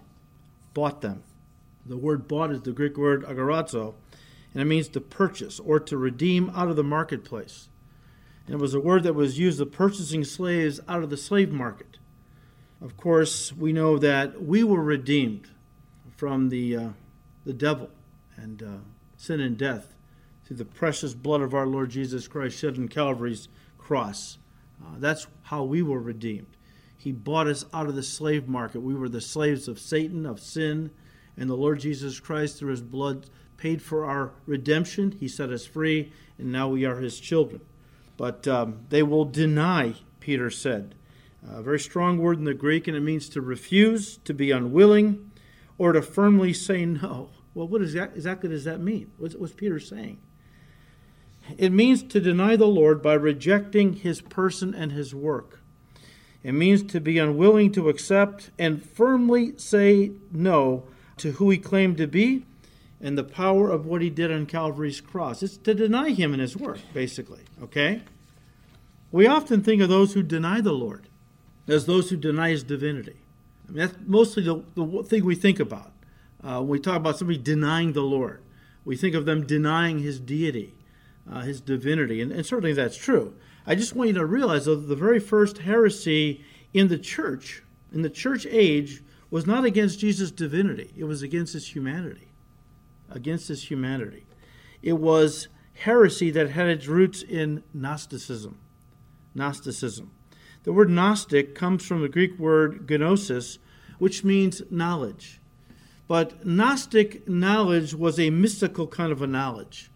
Bought 0.74 1.02
them. 1.02 1.24
The 1.86 1.98
word 1.98 2.28
bought 2.28 2.52
is 2.52 2.62
the 2.62 2.72
Greek 2.72 2.98
word 2.98 3.24
agorazo, 3.24 3.96
and 4.54 4.62
it 4.62 4.66
means 4.66 4.90
to 4.90 5.02
purchase 5.02 5.60
or 5.60 5.80
to 5.80 5.98
redeem 5.98 6.52
out 6.54 6.68
of 6.68 6.76
the 6.76 6.84
marketplace. 6.84 7.70
And 8.46 8.56
it 8.56 8.62
was 8.62 8.74
a 8.74 8.80
word 8.80 9.04
that 9.04 9.16
was 9.16 9.40
used 9.40 9.60
of 9.60 9.72
purchasing 9.72 10.24
slaves 10.24 10.80
out 10.88 11.02
of 11.02 11.10
the 11.10 11.18
slave 11.18 11.52
market. 11.52 11.98
Of 12.82 12.96
course, 12.96 13.54
we 13.54 13.74
know 13.74 13.98
that 13.98 14.44
we 14.44 14.64
were 14.64 14.84
redeemed 14.84 15.50
from 16.18 16.50
the, 16.50 16.76
uh, 16.76 16.90
the 17.46 17.54
devil 17.54 17.90
and 18.36 18.62
uh, 18.62 18.78
sin 19.16 19.40
and 19.40 19.58
death 19.58 19.94
through 20.46 20.58
the 20.58 20.66
precious 20.66 21.14
blood 21.14 21.42
of 21.42 21.54
our 21.54 21.68
Lord 21.68 21.92
Jesus 21.92 22.28
Christ 22.28 22.58
shed 22.58 22.78
on 22.78 22.88
Calvary's 22.88 23.48
cross. 23.78 24.38
Uh, 24.84 24.96
that's 24.98 25.28
how 25.44 25.64
we 25.64 25.82
were 25.82 26.00
redeemed. 26.00 26.58
He 26.98 27.12
bought 27.12 27.48
us 27.48 27.66
out 27.74 27.88
of 27.88 27.96
the 27.96 28.04
slave 28.04 28.48
market. 28.48 28.82
We 28.82 28.96
were 28.96 29.10
the 29.10 29.22
slaves 29.22 29.68
of 29.68 29.80
Satan, 29.80 30.26
of 30.26 30.40
sin, 30.40 30.90
and 31.38 31.50
the 31.50 31.56
Lord 31.56 31.80
Jesus 31.80 32.20
Christ, 32.20 32.58
through 32.58 32.72
his 32.72 32.82
blood, 32.82 33.30
paid 33.58 33.82
for 33.82 34.06
our 34.06 34.32
redemption. 34.46 35.12
He 35.12 35.28
set 35.28 35.52
us 35.52 35.66
free, 35.66 36.12
and 36.40 36.52
now 36.52 36.68
we 36.68 36.84
are 36.86 36.98
his 36.98 37.20
children. 37.20 37.62
But 38.18 38.48
um, 38.48 38.86
they 38.90 39.04
will 39.04 39.26
deny, 39.26 39.94
Peter 40.20 40.50
said. 40.50 40.96
A 41.48 41.62
very 41.62 41.80
strong 41.80 42.18
word 42.18 42.40
in 42.40 42.46
the 42.46 42.54
Greek, 42.56 42.88
and 42.88 42.98
it 42.98 43.02
means 43.02 43.30
to 43.30 43.42
refuse, 43.42 44.18
to 44.18 44.34
be 44.34 44.50
unwilling, 44.52 45.27
or 45.78 45.92
to 45.94 46.02
firmly 46.02 46.54
say 46.54 46.86
no. 46.86 47.30
Well, 47.54 47.68
what 47.68 47.82
exactly 47.82 48.50
does 48.50 48.64
that 48.66 48.80
mean? 48.80 49.12
What's, 49.18 49.36
what's 49.36 49.54
Peter 49.54 49.80
saying? 49.80 50.20
It 51.58 51.72
means 51.72 52.04
to 52.04 52.20
deny 52.20 52.56
the 52.56 52.68
Lord 52.68 53.02
by 53.02 53.14
rejecting 53.14 53.94
his 53.94 54.22
person 54.22 54.76
and 54.76 54.92
his 54.92 55.16
work. 55.16 55.62
It 56.44 56.52
means 56.52 56.84
to 56.84 57.00
be 57.00 57.18
unwilling 57.18 57.72
to 57.74 57.90
accept 57.90 58.52
and 58.60 58.84
firmly 58.84 59.58
say 59.58 60.12
no 60.32 60.84
to 61.18 61.34
who 61.34 61.50
he 61.50 61.58
claimed 61.58 61.98
to 61.98 62.08
be 62.08 62.46
and 63.02 63.18
the 63.18 63.24
power 63.24 63.70
of 63.70 63.86
what 63.86 64.02
he 64.02 64.10
did 64.10 64.32
on 64.32 64.46
Calvary's 64.46 65.02
cross. 65.02 65.44
It's 65.44 65.58
to 65.58 65.74
deny 65.74 66.12
him 66.12 66.34
and 66.34 66.42
his 66.42 66.58
work, 66.58 66.80
basically. 66.94 67.42
Okay? 67.62 68.02
We 69.12 69.28
often 69.28 69.62
think 69.62 69.82
of 69.82 69.90
those 69.90 70.14
who 70.14 70.24
deny 70.24 70.62
the 70.62 70.74
Lord 70.74 71.08
as 71.68 71.86
those 71.86 72.10
who 72.10 72.18
deny 72.18 72.50
his 72.50 72.64
divinity. 72.64 73.18
I 73.68 73.72
mean, 73.72 73.80
that's 73.80 73.98
mostly 74.06 74.44
the, 74.44 74.64
the 74.76 75.04
thing 75.04 75.26
we 75.26 75.36
think 75.36 75.60
about. 75.60 75.92
Uh, 76.44 76.60
when 76.60 76.70
we 76.70 76.80
talk 76.80 76.96
about 76.96 77.18
somebody 77.18 77.40
denying 77.40 77.94
the 77.94 78.02
Lord, 78.02 78.42
we 78.86 78.96
think 78.96 79.16
of 79.16 79.26
them 79.26 79.46
denying 79.46 80.00
his 80.00 80.20
deity 80.20 80.78
uh, 81.32 81.42
his 81.42 81.62
divinity. 81.62 82.22
And, 82.22 82.32
and, 82.32 82.46
certainly 82.46 82.74
that's 82.74 82.98
true. 82.98 83.36
I 83.66 83.76
just 83.76 83.96
want 83.96 84.10
you 84.10 84.14
to 84.16 84.26
realize 84.26 84.66
that 84.66 84.88
the 84.88 84.96
very 84.96 85.20
first 85.20 85.60
heresy 85.60 86.44
in 86.74 86.88
the 86.88 86.98
church, 86.98 87.64
in 87.92 88.02
the 88.02 88.10
church 88.10 88.46
age, 88.50 89.04
was 89.30 89.46
not 89.46 89.66
against 89.66 90.00
Jesus' 90.00 90.32
divinity, 90.32 90.94
it 90.96 91.04
was 91.04 91.22
against 91.22 91.54
his 91.54 91.68
humanity. 91.68 92.30
Against 93.10 93.50
his 93.50 93.70
humanity. 93.70 94.26
It 94.82 94.94
was 94.94 95.48
heresy 95.74 96.30
that 96.32 96.52
had 96.52 96.68
its 96.68 96.88
roots 96.88 97.22
in 97.22 97.64
Gnosticism. 97.74 98.58
Gnosticism. 99.36 100.12
The 100.68 100.74
word 100.74 100.92
Gnostic 100.92 101.56
comes 101.56 101.84
from 101.84 102.02
the 102.04 102.10
Greek 102.10 102.38
word 102.38 102.88
gnosis, 102.90 103.58
which 103.98 104.24
means 104.24 104.62
knowledge. 104.70 105.40
But 106.08 106.46
Gnostic 106.46 107.28
knowledge 107.28 107.96
was 107.96 108.20
a 108.20 108.30
mystical 108.30 108.86
kind 108.86 109.12
of 109.12 109.24
a 109.24 109.28
knowledge 109.28 109.90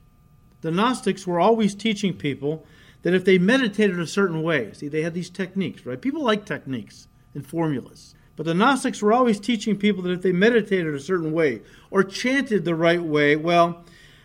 the 0.61 0.71
Gnostics 0.71 1.27
were 1.27 1.39
always 1.39 1.75
teaching 1.75 2.13
people 2.13 2.65
that 3.01 3.13
if 3.13 3.25
they 3.25 3.37
meditated 3.37 3.99
a 3.99 4.07
certain 4.07 4.43
way, 4.43 4.71
see, 4.73 4.87
they 4.87 5.01
had 5.01 5.13
these 5.13 5.29
techniques, 5.29 5.85
right? 5.85 5.99
People 5.99 6.23
like 6.23 6.45
techniques 6.45 7.07
and 7.33 7.45
formulas. 7.45 8.13
But 8.35 8.45
the 8.45 8.53
Gnostics 8.53 9.01
were 9.01 9.13
always 9.13 9.39
teaching 9.39 9.75
people 9.75 10.03
that 10.03 10.13
if 10.13 10.21
they 10.21 10.31
meditated 10.31 10.93
a 10.93 10.99
certain 10.99 11.31
way 11.31 11.61
or 11.89 12.03
chanted 12.03 12.63
the 12.63 12.75
right 12.75 13.01
way, 13.01 13.35
well, 13.35 13.83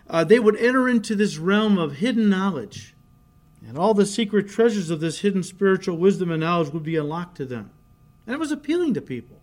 uh, 0.08 0.24
they 0.24 0.38
would 0.38 0.56
enter 0.56 0.88
into 0.88 1.16
this 1.16 1.38
realm 1.38 1.78
of 1.78 1.96
hidden 1.96 2.28
knowledge. 2.28 2.94
And 3.66 3.76
all 3.76 3.94
the 3.94 4.06
secret 4.06 4.48
treasures 4.48 4.90
of 4.90 5.00
this 5.00 5.20
hidden 5.20 5.42
spiritual 5.42 5.96
wisdom 5.96 6.30
and 6.30 6.40
knowledge 6.40 6.72
would 6.72 6.84
be 6.84 6.96
unlocked 6.96 7.36
to 7.38 7.44
them. 7.44 7.70
And 8.26 8.34
it 8.34 8.38
was 8.38 8.52
appealing 8.52 8.94
to 8.94 9.00
people. 9.00 9.40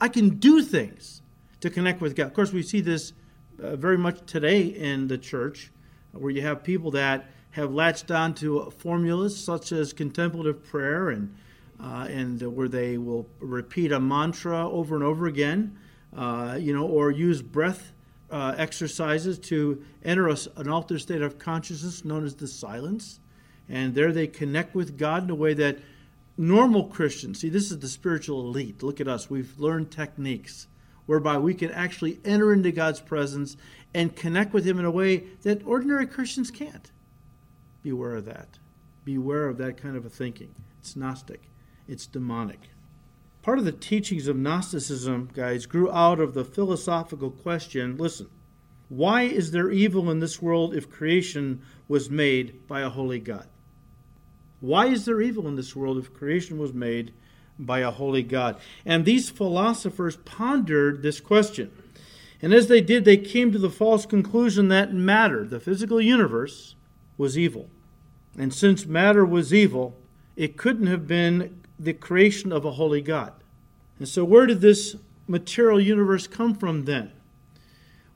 I 0.00 0.08
can 0.08 0.30
do 0.38 0.62
things 0.62 1.22
to 1.60 1.70
connect 1.70 2.00
with 2.00 2.16
God. 2.16 2.26
Of 2.26 2.34
course, 2.34 2.52
we 2.52 2.62
see 2.62 2.80
this 2.80 3.12
uh, 3.62 3.76
very 3.76 3.98
much 3.98 4.18
today 4.26 4.62
in 4.62 5.08
the 5.08 5.18
church 5.18 5.70
where 6.12 6.30
you 6.30 6.42
have 6.42 6.64
people 6.64 6.90
that 6.92 7.26
have 7.50 7.72
latched 7.72 8.10
on 8.10 8.34
to 8.34 8.70
formulas 8.78 9.42
such 9.42 9.72
as 9.72 9.92
contemplative 9.92 10.64
prayer 10.64 11.10
and 11.10 11.34
uh, 11.80 12.06
and 12.08 12.40
where 12.54 12.68
they 12.68 12.96
will 12.96 13.28
repeat 13.38 13.92
a 13.92 14.00
mantra 14.00 14.68
over 14.68 14.94
and 14.94 15.04
over 15.04 15.26
again, 15.26 15.76
uh, 16.16 16.56
you 16.58 16.74
know, 16.74 16.86
or 16.86 17.10
use 17.10 17.42
breath 17.42 17.92
uh, 18.30 18.54
exercises 18.56 19.38
to 19.38 19.84
enter 20.04 20.28
a, 20.28 20.36
an 20.56 20.68
altered 20.68 21.00
state 21.00 21.22
of 21.22 21.38
consciousness 21.38 22.04
known 22.04 22.24
as 22.24 22.34
the 22.36 22.48
silence, 22.48 23.20
and 23.68 23.94
there 23.94 24.12
they 24.12 24.26
connect 24.26 24.74
with 24.74 24.98
God 24.98 25.24
in 25.24 25.30
a 25.30 25.34
way 25.34 25.54
that 25.54 25.78
normal 26.36 26.84
Christians 26.84 27.40
see. 27.40 27.48
This 27.48 27.70
is 27.70 27.78
the 27.78 27.88
spiritual 27.88 28.40
elite. 28.40 28.82
Look 28.82 29.00
at 29.00 29.08
us; 29.08 29.30
we've 29.30 29.58
learned 29.58 29.90
techniques 29.90 30.66
whereby 31.06 31.38
we 31.38 31.54
can 31.54 31.70
actually 31.70 32.18
enter 32.24 32.52
into 32.52 32.72
God's 32.72 33.00
presence 33.00 33.56
and 33.94 34.16
connect 34.16 34.52
with 34.52 34.64
Him 34.64 34.78
in 34.78 34.84
a 34.84 34.90
way 34.90 35.24
that 35.42 35.66
ordinary 35.66 36.06
Christians 36.06 36.50
can't. 36.50 36.90
Beware 37.82 38.16
of 38.16 38.24
that. 38.26 38.58
Beware 39.04 39.46
of 39.46 39.58
that 39.58 39.76
kind 39.76 39.96
of 39.96 40.04
a 40.04 40.10
thinking. 40.10 40.54
It's 40.80 40.96
Gnostic, 40.96 41.48
it's 41.88 42.06
demonic. 42.06 42.70
Part 43.42 43.60
of 43.60 43.64
the 43.64 43.72
teachings 43.72 44.26
of 44.26 44.36
Gnosticism, 44.36 45.30
guys, 45.32 45.66
grew 45.66 45.90
out 45.90 46.18
of 46.18 46.34
the 46.34 46.44
philosophical 46.44 47.30
question 47.30 47.96
listen, 47.96 48.28
why 48.88 49.22
is 49.22 49.52
there 49.52 49.70
evil 49.70 50.10
in 50.10 50.20
this 50.20 50.42
world 50.42 50.74
if 50.74 50.90
creation 50.90 51.62
was 51.88 52.10
made 52.10 52.66
by 52.66 52.80
a 52.80 52.90
holy 52.90 53.20
God? 53.20 53.46
Why 54.60 54.86
is 54.86 55.04
there 55.04 55.20
evil 55.20 55.46
in 55.46 55.56
this 55.56 55.76
world 55.76 55.98
if 55.98 56.14
creation 56.14 56.58
was 56.58 56.72
made 56.72 57.12
by 57.58 57.80
a 57.80 57.90
holy 57.90 58.22
God? 58.22 58.56
And 58.84 59.04
these 59.04 59.30
philosophers 59.30 60.16
pondered 60.16 61.02
this 61.02 61.20
question. 61.20 61.70
And 62.42 62.52
as 62.52 62.68
they 62.68 62.80
did, 62.80 63.04
they 63.04 63.16
came 63.16 63.52
to 63.52 63.58
the 63.58 63.70
false 63.70 64.06
conclusion 64.06 64.68
that 64.68 64.92
matter, 64.92 65.44
the 65.44 65.60
physical 65.60 66.00
universe, 66.00 66.74
was 67.16 67.38
evil. 67.38 67.68
And 68.38 68.52
since 68.52 68.84
matter 68.86 69.24
was 69.24 69.54
evil, 69.54 69.96
it 70.36 70.56
couldn't 70.56 70.86
have 70.86 71.06
been 71.06 71.62
the 71.78 71.94
creation 71.94 72.52
of 72.52 72.64
a 72.64 72.72
holy 72.72 73.00
God. 73.00 73.32
And 73.98 74.08
so, 74.08 74.24
where 74.24 74.46
did 74.46 74.60
this 74.60 74.96
material 75.26 75.80
universe 75.80 76.26
come 76.26 76.54
from 76.54 76.84
then? 76.84 77.12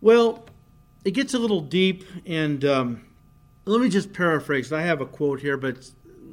Well, 0.01 0.45
it 1.05 1.13
gets 1.13 1.33
a 1.33 1.39
little 1.39 1.63
deep, 1.63 2.05
and 2.27 2.65
um, 2.65 3.05
let 3.65 3.81
me 3.81 3.89
just 3.89 4.13
paraphrase. 4.13 4.73
I 4.73 4.83
have 4.83 5.01
a 5.01 5.07
quote 5.07 5.41
here, 5.41 5.57
but 5.57 5.91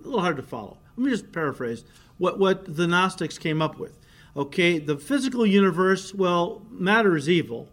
little 0.08 0.22
hard 0.22 0.38
to 0.38 0.44
follow. 0.44 0.78
Let 0.96 1.06
me 1.06 1.12
just 1.12 1.32
paraphrase 1.32 1.84
what, 2.18 2.40
what 2.40 2.76
the 2.76 2.88
Gnostics 2.88 3.38
came 3.38 3.62
up 3.62 3.78
with. 3.78 3.98
Okay, 4.36 4.78
the 4.80 4.98
physical 4.98 5.46
universe, 5.46 6.14
well, 6.14 6.62
matter 6.70 7.16
is 7.16 7.30
evil, 7.30 7.70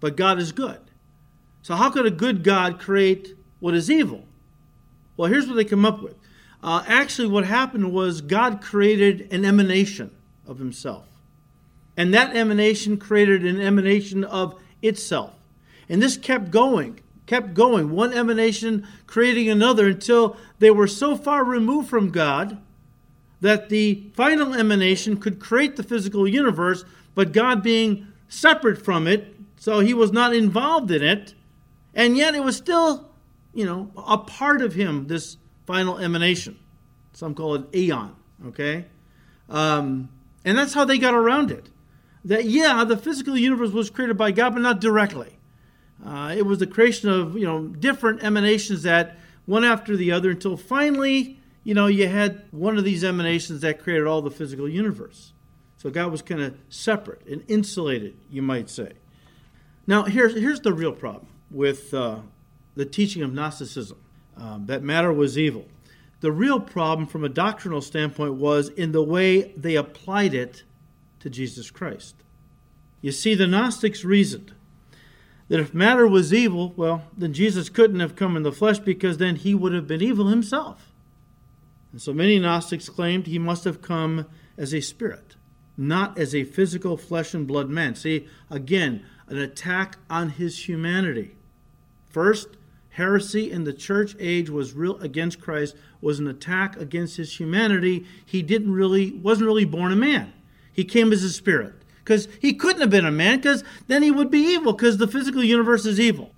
but 0.00 0.16
God 0.16 0.38
is 0.38 0.52
good. 0.52 0.80
So, 1.62 1.74
how 1.74 1.90
could 1.90 2.06
a 2.06 2.10
good 2.10 2.42
God 2.42 2.80
create 2.80 3.36
what 3.60 3.74
is 3.74 3.90
evil? 3.90 4.24
Well, 5.16 5.30
here's 5.30 5.46
what 5.46 5.54
they 5.54 5.64
come 5.64 5.84
up 5.84 6.02
with. 6.02 6.16
Uh, 6.62 6.82
actually, 6.86 7.28
what 7.28 7.44
happened 7.44 7.92
was 7.92 8.20
God 8.20 8.60
created 8.60 9.32
an 9.32 9.44
emanation 9.44 10.10
of 10.46 10.58
Himself. 10.58 11.04
And 11.96 12.14
that 12.14 12.34
emanation 12.34 12.96
created 12.96 13.44
an 13.44 13.60
emanation 13.60 14.24
of 14.24 14.60
itself. 14.82 15.34
And 15.88 16.02
this 16.02 16.16
kept 16.16 16.50
going, 16.50 17.00
kept 17.28 17.52
going, 17.52 17.90
one 17.90 18.12
emanation 18.12 18.88
creating 19.06 19.48
another 19.48 19.88
until 19.88 20.36
they 20.58 20.70
were 20.70 20.86
so 20.88 21.14
far 21.14 21.44
removed 21.44 21.88
from 21.88 22.10
God 22.10 22.58
that 23.40 23.68
the 23.68 24.10
final 24.14 24.54
emanation 24.54 25.18
could 25.18 25.38
create 25.38 25.76
the 25.76 25.82
physical 25.82 26.26
universe, 26.26 26.84
but 27.14 27.32
God 27.32 27.62
being 27.62 28.08
separate 28.28 28.82
from 28.82 29.06
it, 29.06 29.36
so 29.58 29.80
he 29.80 29.94
was 29.94 30.10
not 30.10 30.34
involved 30.34 30.90
in 30.90 31.02
it, 31.02 31.34
and 31.94 32.16
yet 32.16 32.34
it 32.34 32.42
was 32.42 32.56
still, 32.56 33.10
you 33.52 33.64
know, 33.64 33.92
a 33.96 34.18
part 34.18 34.62
of 34.62 34.74
him, 34.74 35.06
this 35.06 35.36
final 35.66 35.98
emanation. 35.98 36.58
Some 37.12 37.34
call 37.34 37.56
it 37.56 37.74
aeon, 37.74 38.16
okay? 38.46 38.86
Um, 39.50 40.08
and 40.44 40.56
that's 40.56 40.72
how 40.72 40.86
they 40.86 40.98
got 40.98 41.14
around 41.14 41.50
it. 41.50 41.68
That, 42.24 42.46
yeah, 42.46 42.84
the 42.84 42.96
physical 42.96 43.36
universe 43.36 43.70
was 43.70 43.90
created 43.90 44.16
by 44.16 44.32
God, 44.32 44.54
but 44.54 44.62
not 44.62 44.80
directly. 44.80 45.37
Uh, 46.04 46.34
it 46.36 46.46
was 46.46 46.58
the 46.58 46.66
creation 46.66 47.08
of, 47.08 47.36
you 47.36 47.44
know, 47.44 47.66
different 47.66 48.22
emanations 48.22 48.82
that 48.84 49.18
one 49.46 49.64
after 49.64 49.96
the 49.96 50.12
other 50.12 50.30
until 50.30 50.56
finally, 50.56 51.38
you 51.64 51.74
know, 51.74 51.86
you 51.86 52.06
had 52.08 52.42
one 52.50 52.78
of 52.78 52.84
these 52.84 53.02
emanations 53.02 53.60
that 53.62 53.82
created 53.82 54.06
all 54.06 54.22
the 54.22 54.30
physical 54.30 54.68
universe. 54.68 55.32
So 55.76 55.90
God 55.90 56.10
was 56.10 56.22
kind 56.22 56.40
of 56.40 56.56
separate 56.68 57.26
and 57.26 57.42
insulated, 57.48 58.16
you 58.30 58.42
might 58.42 58.68
say. 58.68 58.92
Now, 59.86 60.04
here's, 60.04 60.34
here's 60.34 60.60
the 60.60 60.72
real 60.72 60.92
problem 60.92 61.28
with 61.50 61.94
uh, 61.94 62.18
the 62.74 62.84
teaching 62.84 63.22
of 63.22 63.32
Gnosticism 63.32 63.98
um, 64.36 64.66
that 64.66 64.82
matter 64.82 65.12
was 65.12 65.38
evil. 65.38 65.66
The 66.20 66.32
real 66.32 66.60
problem 66.60 67.06
from 67.06 67.24
a 67.24 67.28
doctrinal 67.28 67.80
standpoint 67.80 68.34
was 68.34 68.68
in 68.68 68.92
the 68.92 69.02
way 69.02 69.52
they 69.56 69.76
applied 69.76 70.34
it 70.34 70.64
to 71.20 71.30
Jesus 71.30 71.70
Christ. 71.70 72.16
You 73.00 73.12
see, 73.12 73.34
the 73.34 73.46
Gnostics 73.46 74.04
reasoned 74.04 74.52
that 75.48 75.60
if 75.60 75.74
matter 75.74 76.06
was 76.06 76.32
evil, 76.32 76.72
well, 76.76 77.04
then 77.16 77.32
Jesus 77.32 77.68
couldn't 77.68 78.00
have 78.00 78.16
come 78.16 78.36
in 78.36 78.42
the 78.42 78.52
flesh 78.52 78.78
because 78.78 79.18
then 79.18 79.36
he 79.36 79.54
would 79.54 79.72
have 79.72 79.86
been 79.86 80.02
evil 80.02 80.28
himself. 80.28 80.92
And 81.92 82.00
so 82.00 82.12
many 82.12 82.38
Gnostics 82.38 82.88
claimed 82.88 83.26
he 83.26 83.38
must 83.38 83.64
have 83.64 83.80
come 83.80 84.26
as 84.58 84.74
a 84.74 84.80
spirit, 84.80 85.36
not 85.76 86.18
as 86.18 86.34
a 86.34 86.44
physical 86.44 86.96
flesh 86.96 87.32
and 87.32 87.46
blood 87.46 87.70
man. 87.70 87.94
See, 87.94 88.26
again, 88.50 89.04
an 89.26 89.38
attack 89.38 89.96
on 90.10 90.30
his 90.30 90.68
humanity. 90.68 91.36
First, 92.10 92.48
heresy 92.90 93.50
in 93.50 93.64
the 93.64 93.72
church 93.72 94.16
age 94.18 94.50
was 94.50 94.74
real 94.74 94.98
against 94.98 95.40
Christ 95.40 95.76
was 96.00 96.18
an 96.18 96.26
attack 96.26 96.76
against 96.76 97.16
his 97.16 97.38
humanity. 97.38 98.06
He 98.24 98.42
didn't 98.42 98.72
really 98.72 99.12
wasn't 99.12 99.46
really 99.46 99.64
born 99.64 99.92
a 99.92 99.96
man. 99.96 100.32
He 100.72 100.84
came 100.84 101.12
as 101.12 101.22
a 101.22 101.32
spirit 101.32 101.77
because 102.08 102.26
he 102.40 102.54
couldn't 102.54 102.80
have 102.80 102.88
been 102.88 103.04
a 103.04 103.10
man 103.10 103.36
because 103.36 103.62
then 103.86 104.02
he 104.02 104.10
would 104.10 104.30
be 104.30 104.38
evil 104.38 104.72
because 104.72 104.96
the 104.96 105.06
physical 105.06 105.44
universe 105.44 105.84
is 105.84 106.00
evil. 106.00 106.32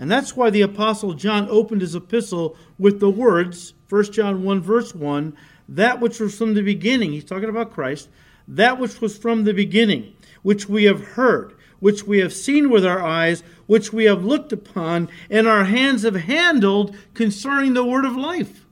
And 0.00 0.10
that's 0.10 0.36
why 0.36 0.50
the 0.50 0.62
apostle 0.62 1.14
John 1.14 1.48
opened 1.48 1.80
his 1.80 1.94
epistle 1.94 2.56
with 2.76 2.98
the 2.98 3.08
words 3.08 3.72
1 3.88 4.10
John 4.10 4.42
1 4.42 4.60
verse 4.60 4.96
1, 4.96 5.36
that 5.68 6.00
which 6.00 6.18
was 6.18 6.36
from 6.36 6.54
the 6.54 6.62
beginning. 6.62 7.12
He's 7.12 7.24
talking 7.24 7.48
about 7.48 7.72
Christ. 7.72 8.08
That 8.48 8.80
which 8.80 9.00
was 9.00 9.16
from 9.16 9.44
the 9.44 9.54
beginning, 9.54 10.12
which 10.42 10.68
we 10.68 10.84
have 10.84 11.00
heard, 11.00 11.54
which 11.78 12.02
we 12.02 12.18
have 12.18 12.32
seen 12.32 12.68
with 12.68 12.84
our 12.84 13.00
eyes, 13.00 13.44
which 13.66 13.92
we 13.92 14.06
have 14.06 14.24
looked 14.24 14.52
upon, 14.52 15.08
and 15.30 15.46
our 15.46 15.64
hands 15.64 16.02
have 16.02 16.16
handled 16.16 16.96
concerning 17.14 17.74
the 17.74 17.84
word 17.84 18.04
of 18.04 18.16
life. 18.16 18.66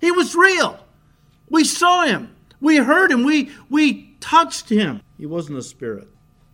He 0.00 0.10
was 0.10 0.34
real. 0.34 0.80
We 1.48 1.62
saw 1.62 2.04
him. 2.04 2.34
We 2.60 2.78
heard 2.78 3.12
him. 3.12 3.22
We, 3.22 3.52
we 3.70 4.07
touched 4.20 4.68
him. 4.68 5.02
He 5.16 5.26
wasn't 5.26 5.58
a 5.58 5.62
spirit. 5.62 6.08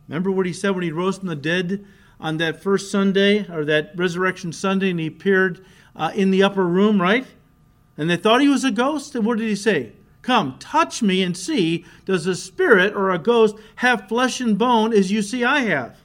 Remember 0.08 0.30
what 0.30 0.46
he 0.46 0.52
said 0.52 0.70
when 0.70 0.82
he 0.82 0.92
rose 0.92 1.18
from 1.18 1.28
the 1.28 1.36
dead 1.36 1.84
on 2.20 2.36
that 2.38 2.62
first 2.62 2.90
Sunday, 2.90 3.46
or 3.50 3.64
that 3.64 3.92
resurrection 3.96 4.52
Sunday, 4.52 4.90
and 4.90 5.00
he 5.00 5.06
appeared 5.06 5.64
uh, 5.96 6.12
in 6.14 6.30
the 6.30 6.42
upper 6.42 6.66
room, 6.66 7.00
right? 7.00 7.26
And 7.96 8.08
they 8.08 8.16
thought 8.16 8.40
he 8.40 8.48
was 8.48 8.64
a 8.64 8.70
ghost. 8.70 9.14
And 9.14 9.26
what 9.26 9.38
did 9.38 9.48
he 9.48 9.56
say? 9.56 9.92
Come, 10.22 10.56
touch 10.58 11.02
me 11.02 11.22
and 11.22 11.36
see, 11.36 11.84
does 12.06 12.26
a 12.26 12.34
spirit 12.34 12.94
or 12.94 13.10
a 13.10 13.18
ghost 13.18 13.56
have 13.76 14.08
flesh 14.08 14.40
and 14.40 14.56
bone 14.56 14.92
as 14.92 15.12
you 15.12 15.20
see 15.20 15.44
I 15.44 15.60
have? 15.60 15.98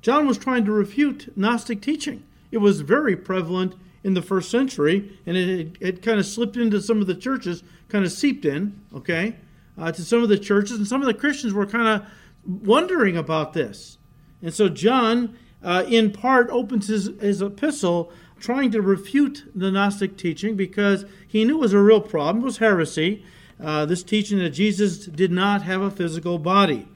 John 0.00 0.28
was 0.28 0.38
trying 0.38 0.64
to 0.66 0.72
refute 0.72 1.36
Gnostic 1.36 1.82
teaching. 1.82 2.22
It 2.52 2.58
was 2.58 2.82
very 2.82 3.16
prevalent 3.16 3.74
in 4.04 4.14
the 4.14 4.22
first 4.22 4.48
century, 4.48 5.18
and 5.26 5.36
it, 5.36 5.76
it 5.80 6.02
kind 6.02 6.20
of 6.20 6.26
slipped 6.26 6.56
into 6.56 6.80
some 6.80 7.00
of 7.00 7.08
the 7.08 7.14
churches, 7.16 7.64
kind 7.88 8.04
of 8.04 8.12
seeped 8.12 8.44
in, 8.44 8.80
okay, 8.94 9.34
uh, 9.78 9.92
to 9.92 10.02
some 10.02 10.22
of 10.22 10.28
the 10.28 10.38
churches, 10.38 10.78
and 10.78 10.86
some 10.86 11.00
of 11.00 11.06
the 11.06 11.14
Christians 11.14 11.52
were 11.52 11.66
kind 11.66 11.88
of 11.88 12.08
wondering 12.44 13.16
about 13.16 13.52
this. 13.52 13.98
And 14.42 14.52
so 14.52 14.68
John, 14.68 15.36
uh, 15.62 15.84
in 15.88 16.12
part, 16.12 16.48
opens 16.50 16.88
his, 16.88 17.10
his 17.20 17.42
epistle 17.42 18.12
trying 18.38 18.70
to 18.70 18.82
refute 18.82 19.50
the 19.54 19.70
Gnostic 19.70 20.16
teaching 20.16 20.56
because 20.56 21.04
he 21.26 21.44
knew 21.44 21.56
it 21.56 21.60
was 21.60 21.72
a 21.72 21.80
real 21.80 22.00
problem, 22.00 22.42
it 22.42 22.46
was 22.46 22.58
heresy, 22.58 23.24
uh, 23.62 23.86
this 23.86 24.02
teaching 24.02 24.38
that 24.38 24.50
Jesus 24.50 25.06
did 25.06 25.32
not 25.32 25.62
have 25.62 25.80
a 25.80 25.90
physical 25.90 26.38
body. 26.38 26.86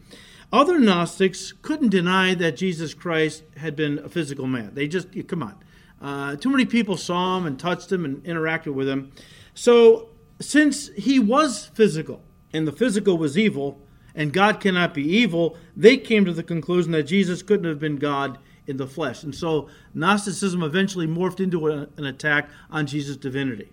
Other 0.52 0.78
Gnostics 0.78 1.52
couldn't 1.62 1.90
deny 1.90 2.34
that 2.34 2.56
Jesus 2.56 2.92
Christ 2.92 3.44
had 3.56 3.76
been 3.76 3.98
a 4.00 4.08
physical 4.08 4.46
man. 4.46 4.74
They 4.74 4.88
just, 4.88 5.08
come 5.28 5.42
on. 5.42 5.56
Uh, 6.00 6.36
too 6.36 6.50
many 6.50 6.64
people 6.64 6.96
saw 6.96 7.38
him 7.38 7.46
and 7.46 7.58
touched 7.58 7.92
him 7.92 8.04
and 8.04 8.22
interacted 8.24 8.74
with 8.74 8.88
him. 8.88 9.12
So, 9.54 10.08
since 10.40 10.88
he 10.88 11.18
was 11.18 11.66
physical 11.66 12.22
and 12.52 12.66
the 12.66 12.72
physical 12.72 13.18
was 13.18 13.38
evil 13.38 13.80
and 14.14 14.32
God 14.32 14.60
cannot 14.60 14.94
be 14.94 15.02
evil, 15.02 15.56
they 15.76 15.96
came 15.96 16.24
to 16.24 16.32
the 16.32 16.42
conclusion 16.42 16.92
that 16.92 17.04
Jesus 17.04 17.42
couldn't 17.42 17.68
have 17.68 17.78
been 17.78 17.96
God 17.96 18.38
in 18.66 18.76
the 18.76 18.86
flesh. 18.86 19.22
And 19.22 19.34
so 19.34 19.68
Gnosticism 19.94 20.62
eventually 20.62 21.06
morphed 21.06 21.40
into 21.40 21.66
an 21.68 22.04
attack 22.04 22.50
on 22.70 22.86
Jesus' 22.86 23.16
divinity. 23.16 23.72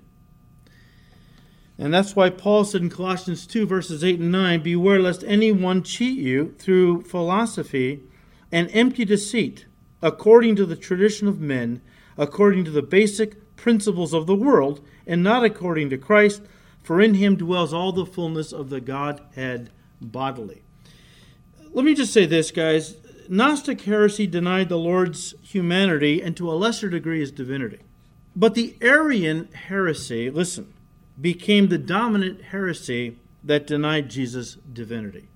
And 1.77 1.93
that's 1.93 2.15
why 2.15 2.31
Paul 2.31 2.65
said 2.65 2.81
in 2.81 2.89
Colossians 2.89 3.45
2, 3.45 3.67
verses 3.67 4.03
8 4.03 4.19
and 4.19 4.31
9 4.31 4.63
Beware 4.63 4.99
lest 4.99 5.23
anyone 5.27 5.83
cheat 5.83 6.17
you 6.17 6.55
through 6.57 7.03
philosophy 7.03 8.03
and 8.51 8.69
empty 8.73 9.05
deceit, 9.05 9.67
according 10.01 10.55
to 10.55 10.65
the 10.65 10.75
tradition 10.75 11.27
of 11.27 11.39
men, 11.39 11.81
according 12.17 12.65
to 12.65 12.71
the 12.71 12.81
basic 12.81 13.55
principles 13.55 14.13
of 14.13 14.25
the 14.25 14.35
world, 14.35 14.83
and 15.05 15.21
not 15.21 15.43
according 15.43 15.89
to 15.91 15.97
Christ, 15.97 16.41
for 16.87 17.01
in 17.01 17.15
him 17.15 17.35
dwells 17.35 17.73
all 17.73 17.91
the 17.91 18.05
fullness 18.05 18.53
of 18.53 18.69
the 18.69 18.79
Godhead 18.79 19.69
bodily. 19.99 20.61
Let 21.73 21.83
me 21.83 21.93
just 21.93 22.13
say 22.13 22.25
this, 22.25 22.49
guys. 22.49 22.95
Gnostic 23.27 23.81
heresy 23.81 24.25
denied 24.25 24.69
the 24.69 24.77
Lord's 24.77 25.35
humanity 25.41 26.21
and 26.21 26.37
to 26.37 26.49
a 26.49 26.55
lesser 26.55 26.87
degree 26.87 27.19
his 27.19 27.29
divinity. 27.29 27.79
But 28.37 28.55
the 28.55 28.77
Arian 28.81 29.49
heresy, 29.51 30.29
listen, 30.29 30.73
became 31.19 31.67
the 31.67 31.77
dominant 31.77 32.41
heresy 32.41 33.17
that 33.43 33.67
denied 33.67 34.09
Jesus' 34.09 34.55
divinity. 34.71 35.27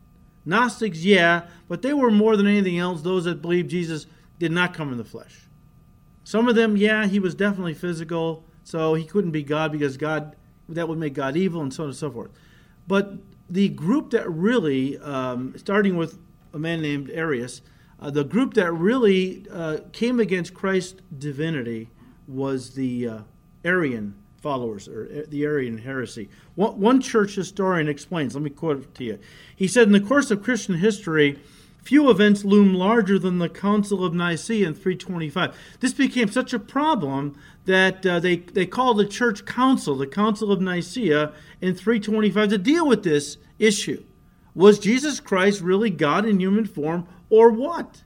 Gnostics, 0.45 1.03
yeah, 1.03 1.47
but 1.67 1.81
they 1.81 1.93
were 1.93 2.11
more 2.11 2.37
than 2.37 2.47
anything 2.47 2.79
else 2.79 3.01
those 3.01 3.25
that 3.25 3.41
believed 3.41 3.69
Jesus 3.69 4.05
did 4.39 4.53
not 4.53 4.73
come 4.73 4.93
in 4.93 4.97
the 4.97 5.03
flesh. 5.03 5.49
Some 6.23 6.47
of 6.47 6.55
them, 6.55 6.77
yeah, 6.77 7.07
he 7.07 7.19
was 7.19 7.35
definitely 7.35 7.73
physical, 7.73 8.45
so 8.63 8.93
he 8.93 9.03
couldn't 9.03 9.31
be 9.31 9.43
God 9.43 9.73
because 9.73 9.97
God 9.97 10.37
that 10.75 10.87
would 10.87 10.97
make 10.97 11.13
God 11.13 11.35
evil 11.35 11.61
and 11.61 11.73
so 11.73 11.83
on 11.83 11.89
and 11.89 11.97
so 11.97 12.11
forth. 12.11 12.31
But 12.87 13.13
the 13.49 13.69
group 13.69 14.11
that 14.11 14.29
really, 14.29 14.97
um, 14.99 15.53
starting 15.57 15.97
with 15.97 16.17
a 16.53 16.59
man 16.59 16.81
named 16.81 17.09
Arius, 17.11 17.61
uh, 17.99 18.09
the 18.09 18.23
group 18.23 18.55
that 18.55 18.71
really 18.71 19.45
uh, 19.51 19.79
came 19.91 20.19
against 20.19 20.53
Christ's 20.53 21.01
divinity 21.17 21.89
was 22.27 22.71
the 22.71 23.07
uh, 23.07 23.19
Arian 23.63 24.15
followers, 24.41 24.87
or 24.87 25.07
uh, 25.11 25.21
the 25.29 25.43
Arian 25.43 25.77
heresy. 25.77 26.29
One, 26.55 26.79
one 26.79 27.01
church 27.01 27.35
historian 27.35 27.87
explains, 27.87 28.33
let 28.33 28.43
me 28.43 28.49
quote 28.49 28.79
it 28.79 28.95
to 28.95 29.03
you. 29.03 29.19
He 29.55 29.67
said, 29.67 29.87
In 29.87 29.93
the 29.93 29.99
course 29.99 30.31
of 30.31 30.43
Christian 30.43 30.75
history, 30.75 31.39
few 31.83 32.09
events 32.09 32.43
loom 32.43 32.73
larger 32.73 33.19
than 33.19 33.39
the 33.39 33.49
Council 33.49 34.03
of 34.03 34.13
Nicaea 34.13 34.67
in 34.67 34.73
325. 34.73 35.55
This 35.79 35.93
became 35.93 36.29
such 36.31 36.53
a 36.53 36.59
problem 36.59 37.37
that 37.65 38.05
uh, 38.05 38.19
they, 38.19 38.37
they 38.37 38.65
called 38.65 38.97
the 38.97 39.05
church 39.05 39.45
council, 39.45 39.95
the 39.95 40.07
Council 40.07 40.51
of 40.51 40.61
Nicaea, 40.61 41.31
in 41.61 41.75
325 41.75 42.49
to 42.49 42.57
deal 42.57 42.87
with 42.87 43.03
this 43.03 43.37
issue. 43.59 44.03
Was 44.53 44.79
Jesus 44.79 45.19
Christ 45.19 45.61
really 45.61 45.89
God 45.89 46.25
in 46.25 46.39
human 46.39 46.65
form, 46.65 47.07
or 47.29 47.49
what? 47.49 48.03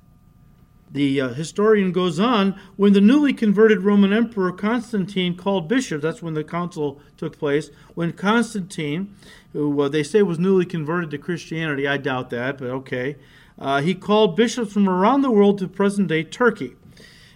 The 0.91 1.19
uh, 1.19 1.29
historian 1.29 1.91
goes 1.91 2.19
on 2.19 2.59
when 2.75 2.93
the 2.93 3.01
newly 3.01 3.33
converted 3.33 3.81
Roman 3.81 4.13
Emperor 4.13 4.51
Constantine 4.51 5.35
called 5.35 5.67
bishops, 5.67 6.03
that's 6.03 6.21
when 6.21 6.35
the 6.35 6.43
council 6.43 7.01
took 7.17 7.37
place, 7.37 7.69
when 7.95 8.13
Constantine, 8.13 9.15
who 9.51 9.81
uh, 9.81 9.89
they 9.89 10.03
say 10.03 10.21
was 10.21 10.39
newly 10.39 10.65
converted 10.65 11.11
to 11.11 11.17
Christianity, 11.17 11.87
I 11.87 11.97
doubt 11.97 12.29
that, 12.29 12.57
but 12.57 12.69
okay, 12.69 13.17
uh, 13.57 13.81
he 13.81 13.95
called 13.95 14.35
bishops 14.35 14.73
from 14.73 14.87
around 14.87 15.21
the 15.21 15.31
world 15.31 15.57
to 15.59 15.67
present 15.67 16.07
day 16.07 16.23
Turkey. 16.23 16.75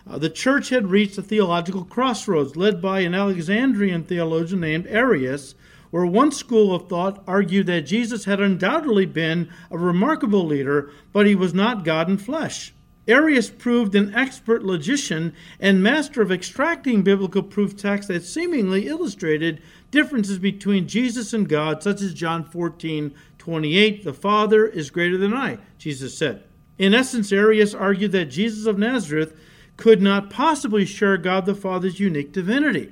Uh, 0.10 0.18
the 0.18 0.30
church 0.30 0.70
had 0.70 0.90
reached 0.90 1.18
a 1.20 1.22
theological 1.22 1.86
crossroads 1.86 2.56
led 2.56 2.82
by 2.82 3.02
an 3.02 3.14
Alexandrian 3.14 4.04
theologian 4.04 4.60
named 4.60 4.88
Arius, 4.88 5.54
where 5.92 6.06
one 6.06 6.32
school 6.32 6.74
of 6.74 6.90
thought 6.90 7.24
argued 7.28 7.68
that 7.68 7.82
Jesus 7.82 8.26
had 8.26 8.40
undoubtedly 8.40 9.06
been 9.06 9.50
a 9.70 9.78
remarkable 9.78 10.46
leader, 10.46 10.92
but 11.14 11.28
he 11.28 11.36
was 11.36 11.54
not 11.54 11.86
God 11.86 12.10
in 12.10 12.18
flesh. 12.18 12.74
Arius 13.08 13.50
proved 13.50 13.96
an 13.96 14.14
expert 14.14 14.64
logician 14.64 15.34
and 15.60 15.82
master 15.82 16.22
of 16.22 16.32
extracting 16.32 17.02
biblical 17.02 17.42
proof 17.42 17.76
texts 17.76 18.08
that 18.08 18.24
seemingly 18.24 18.88
illustrated 18.88 19.62
differences 19.90 20.38
between 20.38 20.88
Jesus 20.88 21.34
and 21.34 21.50
God, 21.50 21.82
such 21.82 22.02
as 22.02 22.14
John 22.14 22.44
14 22.44 23.14
28, 23.38 24.04
the 24.04 24.14
Father 24.14 24.68
is 24.68 24.92
greater 24.92 25.18
than 25.18 25.34
I, 25.34 25.58
Jesus 25.80 26.16
said. 26.16 26.44
In 26.78 26.94
essence, 26.94 27.32
Arius 27.32 27.74
argued 27.74 28.12
that 28.12 28.26
Jesus 28.26 28.68
of 28.68 28.78
Nazareth 28.78 29.34
could 29.80 30.02
not 30.02 30.30
possibly 30.30 30.84
share 30.84 31.16
God 31.16 31.46
the 31.46 31.56
Father's 31.56 32.02
unique 32.02 32.34
divinity. 32.34 32.92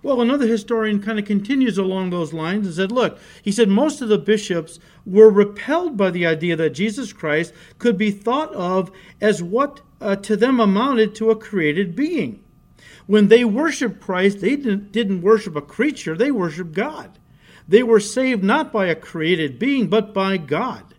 Well, 0.00 0.20
another 0.20 0.46
historian 0.46 1.02
kind 1.02 1.18
of 1.18 1.24
continues 1.24 1.76
along 1.76 2.10
those 2.10 2.32
lines 2.32 2.68
and 2.68 2.76
said, 2.76 2.92
look, 2.92 3.18
he 3.42 3.50
said 3.50 3.68
most 3.68 4.00
of 4.00 4.08
the 4.08 4.16
bishops 4.16 4.78
were 5.04 5.28
repelled 5.28 5.96
by 5.96 6.12
the 6.12 6.24
idea 6.24 6.54
that 6.54 6.70
Jesus 6.70 7.12
Christ 7.12 7.52
could 7.80 7.98
be 7.98 8.12
thought 8.12 8.54
of 8.54 8.92
as 9.20 9.42
what 9.42 9.80
uh, 10.00 10.14
to 10.16 10.36
them 10.36 10.60
amounted 10.60 11.16
to 11.16 11.30
a 11.30 11.36
created 11.36 11.96
being. 11.96 12.44
When 13.08 13.26
they 13.26 13.44
worshiped 13.44 14.00
Christ, 14.00 14.40
they 14.40 14.54
didn't, 14.54 14.92
didn't 14.92 15.22
worship 15.22 15.56
a 15.56 15.60
creature, 15.60 16.16
they 16.16 16.30
worshiped 16.30 16.74
God. 16.74 17.18
They 17.66 17.82
were 17.82 17.98
saved 17.98 18.44
not 18.44 18.72
by 18.72 18.86
a 18.86 18.94
created 18.94 19.58
being, 19.58 19.88
but 19.88 20.14
by 20.14 20.36
God. 20.36 20.94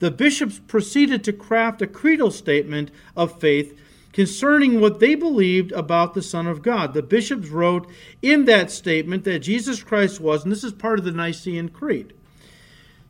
The 0.00 0.10
bishops 0.10 0.58
proceeded 0.58 1.24
to 1.24 1.32
craft 1.32 1.80
a 1.80 1.86
creedal 1.86 2.30
statement 2.30 2.90
of 3.16 3.40
faith 3.40 3.80
concerning 4.14 4.80
what 4.80 5.00
they 5.00 5.16
believed 5.16 5.72
about 5.72 6.14
the 6.14 6.22
Son 6.22 6.46
of 6.46 6.62
God. 6.62 6.94
The 6.94 7.02
bishops 7.02 7.48
wrote 7.48 7.90
in 8.22 8.44
that 8.44 8.70
statement 8.70 9.24
that 9.24 9.40
Jesus 9.40 9.82
Christ 9.82 10.20
was, 10.20 10.44
and 10.44 10.52
this 10.52 10.64
is 10.64 10.72
part 10.72 11.00
of 11.00 11.04
the 11.04 11.10
Nicene 11.10 11.68
Creed, 11.68 12.14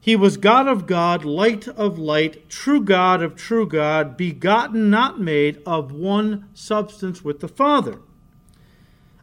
he 0.01 0.17
was 0.17 0.37
God 0.37 0.67
of 0.67 0.87
God, 0.87 1.25
light 1.25 1.69
of 1.69 1.99
light, 1.99 2.49
true 2.49 2.83
God 2.83 3.23
of 3.23 3.37
true 3.37 3.67
God, 3.67 4.17
begotten, 4.17 4.91
not 4.91 5.21
made, 5.21 5.63
of 5.65 5.93
one 5.93 6.49
substance 6.53 7.23
with 7.23 7.41
the 7.41 7.49
Father. 7.49 8.01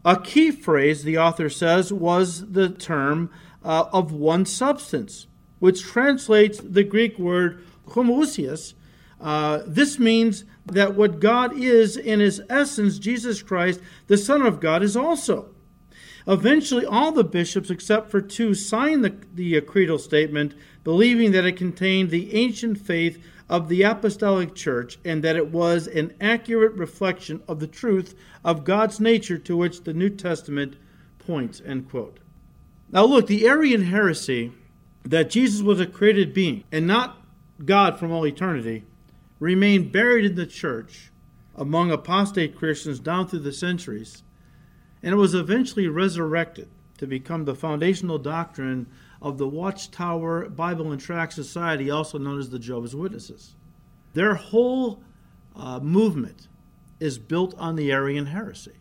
A 0.04 0.20
key 0.20 0.50
phrase, 0.50 1.04
the 1.04 1.18
author 1.18 1.50
says, 1.50 1.92
was 1.92 2.52
the 2.52 2.70
term 2.70 3.30
uh, 3.64 3.86
of 3.92 4.12
one 4.12 4.46
substance, 4.46 5.28
which 5.60 5.84
translates 5.84 6.60
the 6.60 6.84
Greek 6.84 7.20
word 7.20 7.64
homoousios. 7.90 8.74
Uh, 9.20 9.62
this 9.68 10.00
means 10.00 10.46
that 10.66 10.96
what 10.96 11.20
God 11.20 11.58
is 11.58 11.98
in 11.98 12.20
his 12.20 12.42
essence, 12.50 13.00
Jesus 13.00 13.42
Christ, 13.42 13.80
the 14.08 14.18
Son 14.18 14.42
of 14.42 14.60
God, 14.60 14.84
is 14.84 14.96
also. 14.96 15.50
Eventually, 16.28 16.86
all 16.86 17.12
the 17.12 17.24
bishops, 17.24 17.70
except 17.70 18.12
for 18.12 18.22
two, 18.22 18.54
signed 18.54 19.04
the, 19.04 19.16
the 19.34 19.60
creedal 19.62 19.98
statement, 19.98 20.54
believing 20.84 21.32
that 21.32 21.46
it 21.46 21.58
contained 21.58 22.10
the 22.10 22.34
ancient 22.36 22.78
faith 22.78 23.24
of 23.50 23.68
the 23.68 23.84
apostolic 23.84 24.56
church 24.56 24.98
and 25.04 25.24
that 25.24 25.36
it 25.36 25.52
was 25.52 25.88
an 25.88 26.14
accurate 26.22 26.74
reflection 26.74 27.42
of 27.48 27.60
the 27.60 27.68
truth 27.68 28.16
of 28.46 28.64
God's 28.64 29.00
nature 29.00 29.38
to 29.40 29.58
which 29.58 29.84
the 29.84 29.94
New 29.94 30.10
Testament 30.10 30.78
points. 31.20 31.62
End 31.66 31.90
quote. 31.90 32.20
Now, 32.92 33.04
look, 33.06 33.28
the 33.28 33.48
Arian 33.48 33.86
heresy 33.86 34.54
that 35.04 35.30
Jesus 35.30 35.62
was 35.62 35.80
a 35.80 35.86
created 35.86 36.34
being 36.34 36.64
and 36.72 36.86
not 36.86 37.18
God 37.66 38.00
from 38.00 38.12
all 38.12 38.26
eternity 38.26 38.86
remained 39.42 39.92
buried 39.92 40.24
in 40.24 40.36
the 40.36 40.46
church 40.46 41.12
among 41.56 41.92
apostate 41.92 42.56
Christians 42.56 43.00
down 43.00 43.28
through 43.28 43.40
the 43.40 43.52
centuries, 43.52 44.24
and 45.04 45.12
it 45.12 45.18
was 45.18 45.34
eventually 45.34 45.88
resurrected 45.88 46.70
to 47.00 47.08
become 47.08 47.44
the 47.44 47.56
foundational 47.56 48.20
doctrine 48.20 48.86
of 49.20 49.40
the 49.40 49.48
Watchtower 49.48 50.48
Bible 50.48 50.92
and 50.92 51.02
Tract 51.02 51.34
Society, 51.34 51.90
also 51.90 52.20
known 52.20 52.40
as 52.40 52.52
the 52.52 52.60
Jehovah's 52.60 52.96
Witnesses. 52.96 53.56
Their 54.14 54.36
whole 54.36 55.02
uh, 55.56 55.80
movement 55.80 56.48
is 57.00 57.18
built 57.18 57.56
on 57.58 57.76
the 57.76 57.92
Arian 57.92 58.28
heresy 58.28 58.76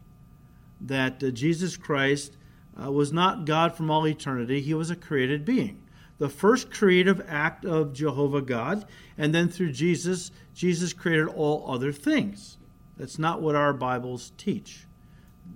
that 0.78 1.24
uh, 1.24 1.30
Jesus 1.30 1.78
Christ 1.78 2.36
uh, 2.80 2.92
was 2.92 3.12
not 3.12 3.46
God 3.46 3.74
from 3.74 3.90
all 3.90 4.06
eternity, 4.06 4.60
he 4.60 4.74
was 4.74 4.90
a 4.90 4.96
created 4.96 5.46
being 5.46 5.82
the 6.20 6.28
first 6.28 6.70
creative 6.70 7.24
act 7.26 7.64
of 7.64 7.94
Jehovah 7.94 8.42
God, 8.42 8.84
and 9.16 9.34
then 9.34 9.48
through 9.48 9.72
Jesus, 9.72 10.30
Jesus 10.54 10.92
created 10.92 11.28
all 11.28 11.64
other 11.66 11.92
things. 11.92 12.58
That's 12.98 13.18
not 13.18 13.40
what 13.40 13.56
our 13.56 13.72
Bibles 13.72 14.32
teach. 14.36 14.86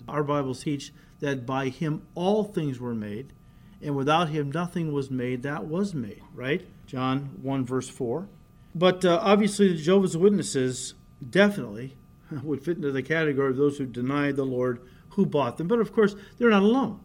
Our 0.09 0.25
Bibles 0.25 0.65
teach 0.65 0.93
that 1.21 1.45
by 1.45 1.69
him 1.69 2.07
all 2.15 2.45
things 2.45 2.81
were 2.81 2.95
made, 2.95 3.35
and 3.83 3.95
without 3.95 4.31
him 4.31 4.51
nothing 4.51 4.91
was 4.91 5.11
made 5.11 5.43
that 5.43 5.67
was 5.67 5.93
made, 5.93 6.23
right? 6.35 6.67
John 6.87 7.39
1, 7.43 7.67
verse 7.67 7.91
4. 7.91 8.27
But 8.75 9.05
uh, 9.05 9.21
obviously, 9.23 9.69
the 9.69 9.83
Jehovah's 9.83 10.17
Witnesses 10.17 10.95
definitely 11.29 11.95
would 12.43 12.65
fit 12.65 12.79
into 12.79 12.91
the 12.91 13.03
category 13.03 13.51
of 13.51 13.59
those 13.59 13.77
who 13.77 13.85
deny 13.85 14.33
the 14.33 14.45
Lord 14.45 14.81
who 15.11 15.27
bought 15.27 15.59
them. 15.59 15.69
But 15.69 15.81
of 15.81 15.93
course, 15.93 16.17
they're 16.39 16.49
not 16.49 16.63
alone. 16.63 17.01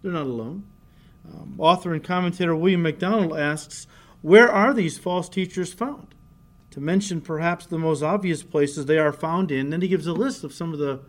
They're 0.00 0.12
not 0.12 0.26
alone. 0.26 0.64
Um, 1.24 1.54
author 1.58 1.92
and 1.92 2.02
commentator 2.02 2.54
William 2.54 2.82
MacDonald 2.82 3.38
asks, 3.38 3.86
Where 4.22 4.50
are 4.50 4.74
these 4.74 4.98
false 4.98 5.28
teachers 5.28 5.72
found? 5.72 6.14
To 6.72 6.80
mention 6.80 7.20
perhaps 7.20 7.66
the 7.66 7.78
most 7.78 8.02
obvious 8.02 8.42
places 8.42 8.86
they 8.86 8.98
are 8.98 9.12
found 9.12 9.50
in, 9.50 9.70
then 9.70 9.82
he 9.82 9.88
gives 9.88 10.06
a 10.06 10.12
list 10.12 10.42
of 10.42 10.54
some 10.54 10.72
of 10.72 10.78
the 10.78 11.00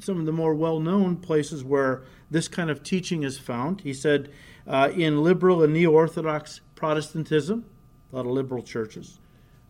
some 0.00 0.18
of 0.18 0.24
the 0.24 0.32
more 0.32 0.54
well-known 0.54 1.16
places 1.16 1.62
where 1.62 2.04
this 2.30 2.48
kind 2.48 2.70
of 2.70 2.82
teaching 2.82 3.22
is 3.22 3.38
found. 3.38 3.82
He 3.82 3.92
said 3.92 4.30
uh, 4.66 4.90
in 4.94 5.22
liberal 5.22 5.62
and 5.62 5.74
neo-orthodox 5.74 6.60
Protestantism, 6.74 7.66
a 8.12 8.16
lot 8.16 8.26
of 8.26 8.32
liberal 8.32 8.62
churches, 8.62 9.18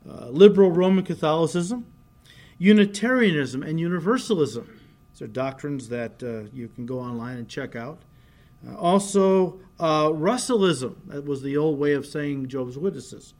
uh, 0.09 0.29
liberal 0.29 0.70
Roman 0.70 1.05
Catholicism, 1.05 1.87
Unitarianism, 2.59 3.62
and 3.62 3.81
Universalism. 3.81 4.81
These 5.12 5.22
are 5.22 5.27
doctrines 5.27 5.88
that 5.88 6.22
uh, 6.22 6.48
you 6.53 6.68
can 6.68 6.87
go 6.87 6.98
online 6.98 7.38
and 7.38 7.48
check 7.48 7.77
out. 7.77 8.03
Also, 8.79 9.61
uh, 9.79 10.11
Russellism, 10.12 10.96
that 11.07 11.24
was 11.24 11.42
the 11.42 11.57
old 11.57 11.79
way 11.79 11.92
of 11.92 12.07
saying 12.07 12.48
Jehovah's 12.48 12.79
Witnesses. 12.79 13.35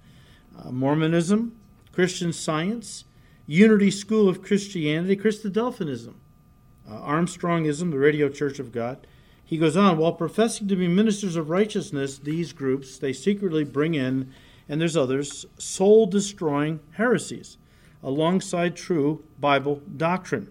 Uh, 0.59 0.71
Mormonism, 0.71 1.57
Christian 1.93 2.33
Science, 2.33 3.05
Unity 3.47 3.91
School 3.91 4.29
of 4.29 4.43
Christianity, 4.43 5.17
Christadelphianism, 5.17 6.15
uh, 6.89 6.99
Armstrongism, 7.01 7.91
the 7.91 7.99
Radio 7.99 8.29
Church 8.29 8.59
of 8.59 8.73
God. 8.73 9.07
He 9.45 9.59
goes 9.59 9.77
on, 9.77 9.99
while 9.99 10.13
professing 10.13 10.69
to 10.69 10.77
be 10.77 10.89
ministers 10.89 11.37
of 11.37 11.51
righteousness, 11.51 12.19
these 12.19 12.53
groups, 12.53 12.99
they 12.99 13.13
secretly 13.13 13.65
bring 13.65 13.95
in, 13.95 14.33
and 14.69 14.81
there's 14.81 14.97
others, 14.97 15.45
soul 15.59 16.07
destroying 16.07 16.81
heresies 16.93 17.59
alongside 18.03 18.77
true 18.77 19.25
Bible 19.39 19.83
doctrine. 19.97 20.49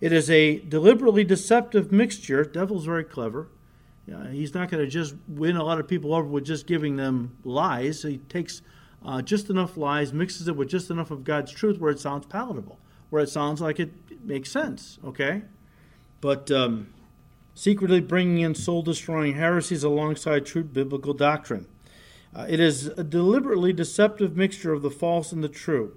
It 0.00 0.12
is 0.12 0.30
a 0.30 0.58
deliberately 0.58 1.24
deceptive 1.24 1.92
mixture, 1.92 2.44
devil's 2.44 2.84
very 2.84 3.04
clever, 3.04 3.48
he's 4.30 4.54
not 4.54 4.70
going 4.70 4.84
to 4.84 4.90
just 4.90 5.14
win 5.28 5.56
a 5.56 5.64
lot 5.64 5.78
of 5.78 5.86
people 5.86 6.14
over 6.14 6.28
with 6.28 6.44
just 6.44 6.66
giving 6.66 6.96
them 6.96 7.36
lies. 7.44 8.02
He 8.02 8.18
takes 8.18 8.62
uh, 9.04 9.22
just 9.22 9.50
enough 9.50 9.76
lies, 9.76 10.12
mixes 10.12 10.48
it 10.48 10.56
with 10.56 10.68
just 10.68 10.90
enough 10.90 11.10
of 11.10 11.24
God's 11.24 11.52
truth 11.52 11.78
where 11.78 11.90
it 11.90 12.00
sounds 12.00 12.26
palatable, 12.26 12.78
where 13.10 13.22
it 13.22 13.28
sounds 13.28 13.60
like 13.60 13.80
it, 13.80 13.92
makes 14.24 14.50
sense, 14.50 14.98
okay? 15.04 15.42
But 16.20 16.50
um, 16.50 16.92
secretly 17.54 18.00
bringing 18.00 18.38
in 18.38 18.54
soul 18.54 18.82
destroying 18.82 19.34
heresies 19.34 19.82
alongside 19.82 20.46
true 20.46 20.64
biblical 20.64 21.14
doctrine. 21.14 21.66
Uh, 22.34 22.46
it 22.48 22.60
is 22.60 22.86
a 22.86 23.04
deliberately 23.04 23.72
deceptive 23.72 24.36
mixture 24.36 24.72
of 24.72 24.82
the 24.82 24.90
false 24.90 25.32
and 25.32 25.44
the 25.44 25.48
true. 25.48 25.96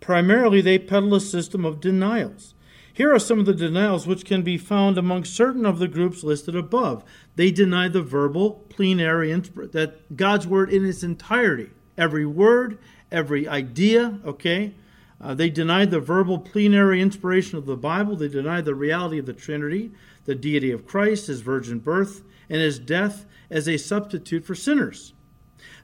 Primarily, 0.00 0.60
they 0.60 0.78
peddle 0.78 1.14
a 1.14 1.20
system 1.20 1.64
of 1.64 1.80
denials. 1.80 2.53
Here 2.94 3.12
are 3.12 3.18
some 3.18 3.40
of 3.40 3.46
the 3.46 3.54
denials 3.54 4.06
which 4.06 4.24
can 4.24 4.42
be 4.42 4.56
found 4.56 4.96
among 4.96 5.24
certain 5.24 5.66
of 5.66 5.80
the 5.80 5.88
groups 5.88 6.22
listed 6.22 6.54
above. 6.54 7.02
They 7.34 7.50
deny 7.50 7.88
the 7.88 8.02
verbal, 8.02 8.64
plenary, 8.68 9.32
inspiration 9.32 9.72
that 9.72 10.16
God's 10.16 10.46
word 10.46 10.72
in 10.72 10.84
its 10.84 11.02
entirety, 11.02 11.70
every 11.98 12.24
word, 12.24 12.78
every 13.10 13.48
idea, 13.48 14.20
okay? 14.24 14.76
Uh, 15.20 15.34
they 15.34 15.50
deny 15.50 15.84
the 15.84 15.98
verbal, 15.98 16.38
plenary 16.38 17.02
inspiration 17.02 17.58
of 17.58 17.66
the 17.66 17.76
Bible. 17.76 18.14
They 18.14 18.28
deny 18.28 18.60
the 18.60 18.76
reality 18.76 19.18
of 19.18 19.26
the 19.26 19.32
Trinity, 19.32 19.90
the 20.24 20.36
deity 20.36 20.70
of 20.70 20.86
Christ, 20.86 21.26
his 21.26 21.40
virgin 21.40 21.80
birth, 21.80 22.22
and 22.48 22.60
his 22.60 22.78
death 22.78 23.26
as 23.50 23.68
a 23.68 23.76
substitute 23.76 24.44
for 24.44 24.54
sinners. 24.54 25.14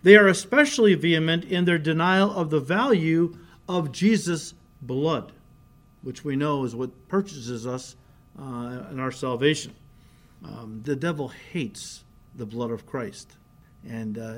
They 0.04 0.16
are 0.16 0.28
especially 0.28 0.94
vehement 0.94 1.44
in 1.44 1.64
their 1.64 1.78
denial 1.78 2.30
of 2.30 2.50
the 2.50 2.60
value 2.60 3.36
of 3.68 3.90
Jesus' 3.90 4.54
blood 4.80 5.32
which 6.02 6.24
we 6.24 6.36
know 6.36 6.64
is 6.64 6.74
what 6.74 7.08
purchases 7.08 7.66
us 7.66 7.96
uh, 8.38 8.84
in 8.90 8.98
our 8.98 9.12
salvation. 9.12 9.74
Um, 10.44 10.80
the 10.84 10.96
devil 10.96 11.28
hates 11.28 12.04
the 12.34 12.46
blood 12.46 12.70
of 12.70 12.86
Christ, 12.86 13.36
and 13.86 14.18
uh, 14.18 14.34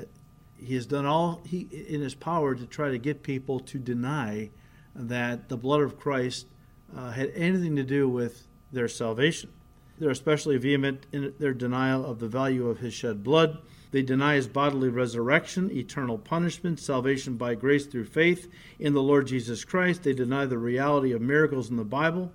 he 0.57 0.75
has 0.75 0.85
done 0.85 1.05
all 1.05 1.41
he 1.45 1.67
in 1.87 2.01
his 2.01 2.15
power 2.15 2.55
to 2.55 2.65
try 2.65 2.89
to 2.89 2.97
get 2.97 3.23
people 3.23 3.59
to 3.61 3.77
deny 3.77 4.49
that 4.95 5.49
the 5.49 5.57
blood 5.57 5.81
of 5.81 5.99
Christ 5.99 6.47
uh, 6.95 7.11
had 7.11 7.31
anything 7.35 7.75
to 7.75 7.83
do 7.83 8.07
with 8.09 8.47
their 8.71 8.87
salvation. 8.87 9.51
They're 9.99 10.09
especially 10.09 10.57
vehement 10.57 11.05
in 11.11 11.33
their 11.39 11.53
denial 11.53 12.05
of 12.05 12.19
the 12.19 12.27
value 12.27 12.67
of 12.67 12.79
his 12.79 12.93
shed 12.93 13.23
blood 13.23 13.59
they 13.93 14.01
deny 14.01 14.33
his 14.33 14.47
bodily 14.47 14.89
resurrection, 14.89 15.69
eternal 15.69 16.17
punishment, 16.17 16.79
salvation 16.79 17.37
by 17.37 17.53
grace 17.53 17.85
through 17.85 18.05
faith 18.05 18.51
in 18.79 18.93
the 18.93 19.03
Lord 19.03 19.27
Jesus 19.27 19.63
Christ. 19.63 20.01
They 20.01 20.13
deny 20.13 20.47
the 20.47 20.57
reality 20.57 21.11
of 21.11 21.21
miracles 21.21 21.69
in 21.69 21.77
the 21.77 21.83
Bible. 21.83 22.31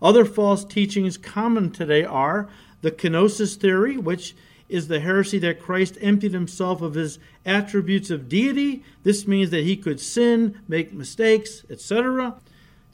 Other 0.00 0.24
false 0.24 0.64
teachings 0.64 1.18
common 1.18 1.70
today 1.70 2.02
are 2.02 2.48
the 2.80 2.90
kenosis 2.90 3.56
theory, 3.56 3.98
which 3.98 4.34
is 4.70 4.88
the 4.88 5.00
heresy 5.00 5.38
that 5.40 5.60
Christ 5.60 5.98
emptied 6.00 6.32
himself 6.32 6.80
of 6.80 6.94
his 6.94 7.18
attributes 7.44 8.08
of 8.10 8.26
deity. 8.26 8.82
This 9.02 9.26
means 9.26 9.50
that 9.50 9.64
he 9.64 9.76
could 9.76 10.00
sin, 10.00 10.62
make 10.66 10.94
mistakes, 10.94 11.62
etc. 11.68 12.36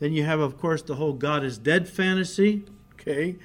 Then 0.00 0.12
you 0.12 0.24
have, 0.24 0.40
of 0.40 0.58
course, 0.58 0.82
the 0.82 0.96
whole 0.96 1.12
God 1.12 1.44
is 1.44 1.56
dead 1.56 1.88
fantasy. 1.88 2.64
Okay. 2.94 3.36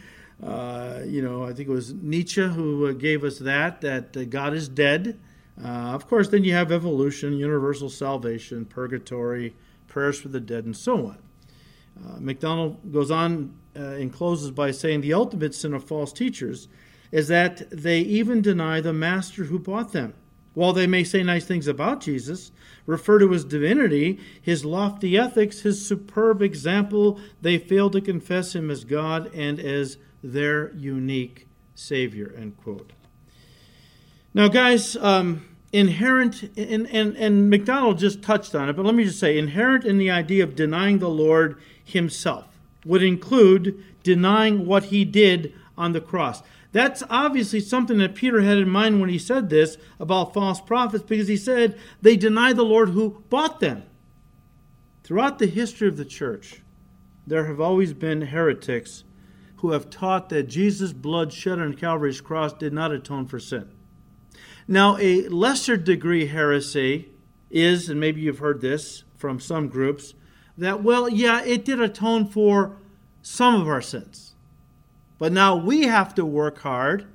Uh, 0.43 0.99
you 1.05 1.21
know, 1.21 1.43
I 1.43 1.53
think 1.53 1.67
it 1.67 1.71
was 1.71 1.93
Nietzsche 1.93 2.41
who 2.41 2.87
uh, 2.87 2.91
gave 2.91 3.23
us 3.23 3.39
that, 3.39 3.81
that 3.81 4.15
uh, 4.15 4.23
God 4.25 4.53
is 4.53 4.69
dead. 4.69 5.19
Uh, 5.63 5.67
of 5.67 6.07
course, 6.07 6.29
then 6.29 6.43
you 6.43 6.53
have 6.53 6.71
evolution, 6.71 7.33
universal 7.33 7.89
salvation, 7.89 8.65
purgatory, 8.65 9.55
prayers 9.87 10.19
for 10.19 10.27
the 10.27 10.39
dead, 10.39 10.65
and 10.65 10.77
so 10.77 11.07
on. 11.07 11.17
MacDonald 12.19 12.91
goes 12.91 13.09
on 13.09 13.55
and 13.73 14.13
closes 14.13 14.51
by 14.51 14.69
saying 14.69 15.01
the 15.01 15.13
ultimate 15.13 15.55
sin 15.55 15.73
of 15.73 15.83
false 15.83 16.13
teachers 16.13 16.67
is 17.11 17.27
that 17.27 17.67
they 17.71 17.99
even 18.01 18.39
deny 18.41 18.81
the 18.81 18.93
master 18.93 19.45
who 19.45 19.57
bought 19.57 19.93
them. 19.93 20.13
While 20.53 20.73
they 20.73 20.87
may 20.87 21.03
say 21.03 21.23
nice 21.23 21.45
things 21.45 21.67
about 21.67 22.01
Jesus, 22.01 22.51
refer 22.85 23.19
to 23.19 23.31
his 23.31 23.45
divinity, 23.45 24.19
his 24.41 24.65
lofty 24.65 25.17
ethics, 25.17 25.61
his 25.61 25.85
superb 25.85 26.41
example, 26.41 27.19
they 27.41 27.57
fail 27.57 27.89
to 27.91 28.01
confess 28.01 28.55
him 28.55 28.71
as 28.71 28.83
God 28.83 29.31
and 29.33 29.59
as 29.59 29.97
their 30.23 30.73
unique 30.73 31.47
Savior. 31.75 32.33
End 32.37 32.57
quote. 32.57 32.91
Now, 34.33 34.47
guys, 34.47 34.95
um, 34.97 35.45
inherent, 35.71 36.43
and, 36.57 36.87
and, 36.87 37.15
and 37.17 37.49
MacDonald 37.49 37.99
just 37.99 38.21
touched 38.21 38.55
on 38.55 38.69
it, 38.69 38.75
but 38.75 38.85
let 38.85 38.95
me 38.95 39.03
just 39.03 39.19
say 39.19 39.37
inherent 39.37 39.83
in 39.83 39.97
the 39.97 40.11
idea 40.11 40.43
of 40.43 40.55
denying 40.55 40.99
the 40.99 41.09
Lord 41.09 41.59
himself 41.83 42.45
would 42.85 43.03
include 43.03 43.83
denying 44.03 44.65
what 44.65 44.85
he 44.85 45.03
did 45.03 45.53
on 45.77 45.91
the 45.91 46.01
cross. 46.01 46.41
That's 46.71 47.03
obviously 47.09 47.59
something 47.59 47.97
that 47.97 48.15
Peter 48.15 48.41
had 48.41 48.57
in 48.57 48.69
mind 48.69 49.01
when 49.01 49.09
he 49.09 49.19
said 49.19 49.49
this 49.49 49.77
about 49.99 50.33
false 50.33 50.61
prophets, 50.61 51.03
because 51.03 51.27
he 51.27 51.37
said 51.37 51.77
they 52.01 52.15
deny 52.15 52.53
the 52.53 52.63
Lord 52.63 52.89
who 52.89 53.23
bought 53.29 53.59
them. 53.59 53.83
Throughout 55.03 55.39
the 55.39 55.47
history 55.47 55.87
of 55.87 55.97
the 55.97 56.05
church, 56.05 56.61
there 57.25 57.45
have 57.45 57.59
always 57.59 57.93
been 57.93 58.21
heretics 58.23 59.03
who 59.57 59.71
have 59.71 59.89
taught 59.89 60.29
that 60.29 60.43
Jesus' 60.43 60.93
blood 60.93 61.33
shed 61.33 61.59
on 61.59 61.73
Calvary's 61.73 62.21
cross 62.21 62.53
did 62.53 62.73
not 62.73 62.91
atone 62.91 63.25
for 63.25 63.39
sin. 63.39 63.69
Now, 64.67 64.97
a 64.97 65.27
lesser 65.29 65.77
degree 65.77 66.27
heresy 66.27 67.09
is, 67.49 67.89
and 67.89 67.99
maybe 67.99 68.21
you've 68.21 68.39
heard 68.39 68.61
this 68.61 69.03
from 69.15 69.39
some 69.39 69.67
groups, 69.67 70.13
that, 70.57 70.83
well, 70.83 71.07
yeah, 71.07 71.43
it 71.43 71.65
did 71.65 71.79
atone 71.79 72.27
for 72.27 72.77
some 73.21 73.59
of 73.59 73.67
our 73.67 73.81
sins. 73.81 74.35
But 75.17 75.31
now 75.31 75.55
we 75.55 75.83
have 75.83 76.13
to 76.15 76.25
work 76.25 76.59
hard 76.59 77.07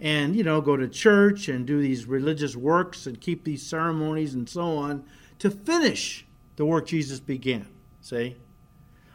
and, 0.00 0.36
you 0.36 0.44
know, 0.44 0.60
go 0.60 0.76
to 0.76 0.88
church 0.88 1.48
and 1.48 1.66
do 1.66 1.80
these 1.80 2.06
religious 2.06 2.56
works 2.56 3.06
and 3.06 3.20
keep 3.20 3.44
these 3.44 3.66
ceremonies 3.66 4.34
and 4.34 4.48
so 4.48 4.76
on 4.76 5.04
to 5.38 5.50
finish 5.50 6.26
the 6.56 6.64
work 6.64 6.86
Jesus 6.86 7.20
began. 7.20 7.66
See? 8.00 8.36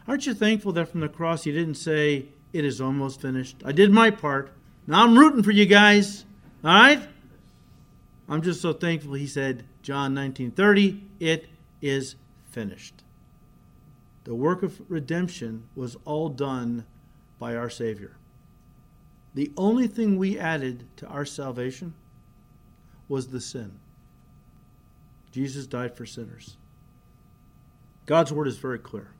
Aren't 0.06 0.26
you 0.26 0.34
thankful 0.34 0.72
that 0.72 0.88
from 0.88 1.00
the 1.00 1.08
cross 1.08 1.44
he 1.44 1.52
didn't 1.52 1.74
say, 1.74 2.26
it 2.52 2.64
is 2.64 2.80
almost 2.80 3.20
finished? 3.20 3.56
I 3.64 3.72
did 3.72 3.90
my 3.90 4.10
part. 4.10 4.52
Now 4.86 5.04
I'm 5.04 5.18
rooting 5.18 5.42
for 5.42 5.50
you 5.50 5.66
guys. 5.66 6.24
All 6.64 6.70
right? 6.70 7.00
I'm 8.28 8.42
just 8.42 8.60
so 8.60 8.72
thankful 8.72 9.14
he 9.14 9.26
said, 9.26 9.64
John 9.82 10.14
19:30, 10.14 11.00
it 11.20 11.48
is 11.80 12.16
finished. 12.50 13.02
The 14.24 14.34
work 14.34 14.62
of 14.62 14.80
redemption 14.88 15.68
was 15.76 15.96
all 16.04 16.28
done 16.28 16.84
by 17.38 17.54
our 17.54 17.70
Savior. 17.70 18.16
The 19.34 19.52
only 19.56 19.86
thing 19.86 20.16
we 20.16 20.38
added 20.38 20.84
to 20.96 21.06
our 21.06 21.24
salvation 21.24 21.94
was 23.08 23.28
the 23.28 23.40
sin. 23.40 23.78
Jesus 25.30 25.66
died 25.66 25.96
for 25.96 26.06
sinners. 26.06 26.56
God's 28.06 28.32
word 28.32 28.48
is 28.48 28.56
very 28.56 28.78
clear 28.78 29.10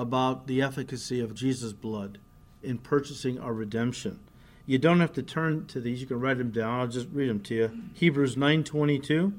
about 0.00 0.46
the 0.46 0.62
efficacy 0.62 1.20
of 1.20 1.34
Jesus' 1.34 1.74
blood 1.74 2.18
in 2.62 2.78
purchasing 2.78 3.38
our 3.38 3.52
redemption. 3.52 4.18
You 4.64 4.78
don't 4.78 5.00
have 5.00 5.12
to 5.12 5.22
turn 5.22 5.66
to 5.66 5.80
these. 5.80 6.00
You 6.00 6.06
can 6.06 6.20
write 6.20 6.38
them 6.38 6.50
down. 6.50 6.80
I'll 6.80 6.86
just 6.86 7.08
read 7.12 7.28
them 7.28 7.40
to 7.40 7.54
you. 7.54 7.70
Hebrews 7.94 8.36
9:22. 8.36 9.34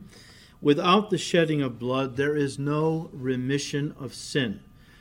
Without 0.61 1.09
the 1.09 1.17
shedding 1.17 1.63
of 1.63 1.79
blood, 1.79 2.15
there 2.15 2.35
is 2.35 2.59
no 2.59 3.09
remission 3.11 3.95
of 3.99 4.13
sin. 4.13 4.59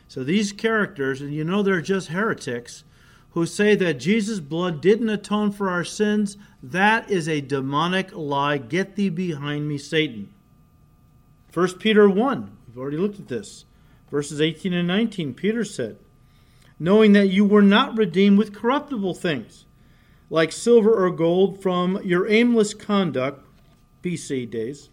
So 0.08 0.24
these 0.24 0.52
characters, 0.52 1.20
and 1.20 1.34
you 1.34 1.44
know 1.44 1.62
they're 1.62 1.82
just 1.82 2.08
heretics, 2.08 2.84
who 3.32 3.44
say 3.44 3.74
that 3.74 4.00
Jesus' 4.00 4.40
blood 4.40 4.80
didn't 4.80 5.10
atone 5.10 5.52
for 5.52 5.68
our 5.68 5.84
sins, 5.84 6.38
that 6.62 7.10
is 7.10 7.28
a 7.28 7.42
demonic 7.42 8.16
lie. 8.16 8.56
Get 8.56 8.96
thee 8.96 9.10
behind 9.10 9.68
me, 9.68 9.76
Satan. 9.76 10.32
1 11.52 11.78
Peter 11.78 12.08
1, 12.08 12.56
we've 12.66 12.78
already 12.78 12.96
looked 12.96 13.20
at 13.20 13.28
this. 13.28 13.66
Verses 14.10 14.40
18 14.40 14.72
and 14.72 14.88
19, 14.88 15.34
Peter 15.34 15.64
said, 15.64 15.96
Knowing 16.78 17.12
that 17.12 17.28
you 17.28 17.44
were 17.44 17.62
not 17.62 17.96
redeemed 17.96 18.38
with 18.38 18.54
corruptible 18.54 19.14
things, 19.14 19.66
like 20.30 20.50
silver 20.50 20.92
or 20.92 21.10
gold, 21.10 21.62
from 21.62 22.00
your 22.02 22.28
aimless 22.28 22.74
conduct, 22.74 23.44
BC 24.02 24.50
days, 24.50 24.88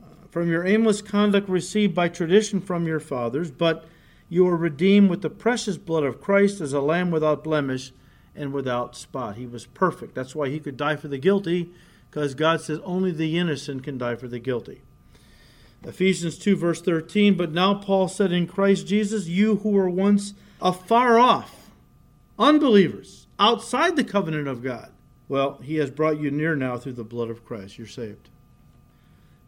uh, 0.00 0.06
from 0.30 0.50
your 0.50 0.66
aimless 0.66 1.02
conduct 1.02 1.48
received 1.48 1.94
by 1.94 2.08
tradition 2.08 2.60
from 2.60 2.86
your 2.86 3.00
fathers, 3.00 3.50
but 3.50 3.86
you 4.28 4.44
were 4.44 4.56
redeemed 4.56 5.10
with 5.10 5.22
the 5.22 5.30
precious 5.30 5.76
blood 5.76 6.02
of 6.02 6.20
Christ 6.20 6.60
as 6.60 6.72
a 6.72 6.80
lamb 6.80 7.10
without 7.10 7.44
blemish 7.44 7.92
and 8.34 8.52
without 8.52 8.96
spot. 8.96 9.36
He 9.36 9.46
was 9.46 9.66
perfect. 9.66 10.14
That's 10.14 10.34
why 10.34 10.48
he 10.48 10.58
could 10.58 10.76
die 10.76 10.96
for 10.96 11.08
the 11.08 11.18
guilty, 11.18 11.70
because 12.10 12.34
God 12.34 12.60
says 12.60 12.80
only 12.84 13.12
the 13.12 13.38
innocent 13.38 13.84
can 13.84 13.98
die 13.98 14.16
for 14.16 14.28
the 14.28 14.38
guilty. 14.38 14.82
Ephesians 15.86 16.36
2, 16.36 16.56
verse 16.56 16.82
13. 16.82 17.36
But 17.36 17.52
now 17.52 17.74
Paul 17.74 18.08
said, 18.08 18.32
In 18.32 18.46
Christ 18.46 18.86
Jesus, 18.86 19.28
you 19.28 19.56
who 19.56 19.70
were 19.70 19.88
once 19.88 20.34
afar 20.60 21.18
off, 21.18 21.70
unbelievers, 22.38 23.26
outside 23.38 23.96
the 23.96 24.04
covenant 24.04 24.48
of 24.48 24.62
God, 24.62 24.90
well, 25.28 25.58
he 25.62 25.76
has 25.76 25.90
brought 25.90 26.20
you 26.20 26.30
near 26.30 26.54
now 26.54 26.76
through 26.76 26.94
the 26.94 27.04
blood 27.04 27.30
of 27.30 27.44
Christ. 27.44 27.78
You're 27.78 27.86
saved. 27.86 28.28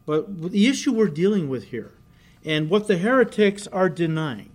But 0.07 0.53
the 0.53 0.67
issue 0.67 0.93
we're 0.93 1.09
dealing 1.09 1.49
with 1.49 1.65
here, 1.65 1.93
and 2.45 2.71
what 2.71 2.87
the 2.87 2.99
heretics 2.99 3.67
are 3.67 3.89
denying, 3.89 4.53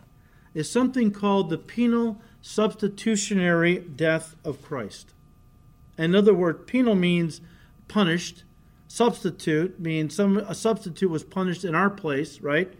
is 0.54 0.70
something 0.70 1.12
called 1.12 1.50
the 1.50 1.58
penal 1.58 2.22
substitutionary 2.42 3.80
death 3.80 4.36
of 4.44 4.62
Christ. 4.62 5.14
In 5.98 6.16
other 6.16 6.34
words, 6.34 6.64
penal 6.66 6.96
means 6.96 7.40
punished. 7.88 8.44
Substitute 8.94 9.80
means 9.80 10.14
some 10.14 10.38
a 10.38 10.54
substitute 10.54 11.10
was 11.10 11.24
punished 11.24 11.66
in 11.66 11.74
our 11.74 11.90
place, 11.90 12.42
right? 12.42 12.72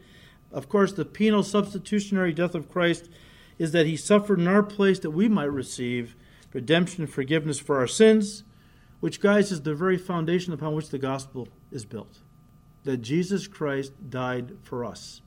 Of 0.52 0.70
course, 0.70 0.94
the 0.94 1.06
penal 1.06 1.42
substitutionary 1.42 2.34
death 2.34 2.54
of 2.54 2.70
Christ 2.70 3.10
is 3.58 3.72
that 3.72 3.88
he 3.88 3.98
suffered 3.98 4.40
in 4.40 4.48
our 4.48 4.62
place 4.62 5.00
that 5.00 5.10
we 5.10 5.28
might 5.28 5.46
receive 5.46 6.16
redemption 6.54 7.06
and 7.06 7.12
forgiveness 7.12 7.58
for 7.58 7.80
our 7.80 7.88
sins, 7.88 8.44
which, 9.00 9.22
guys, 9.22 9.52
is 9.52 9.64
the 9.64 9.74
very 9.74 9.98
foundation 9.98 10.54
upon 10.54 10.76
which 10.76 10.90
the 10.90 11.00
gospel 11.00 11.48
is 11.72 11.84
built 11.84 12.20
that 12.84 12.98
Jesus 12.98 13.48
Christ 13.48 13.94
died 14.12 14.58
for 14.62 14.86
us. 14.86 15.24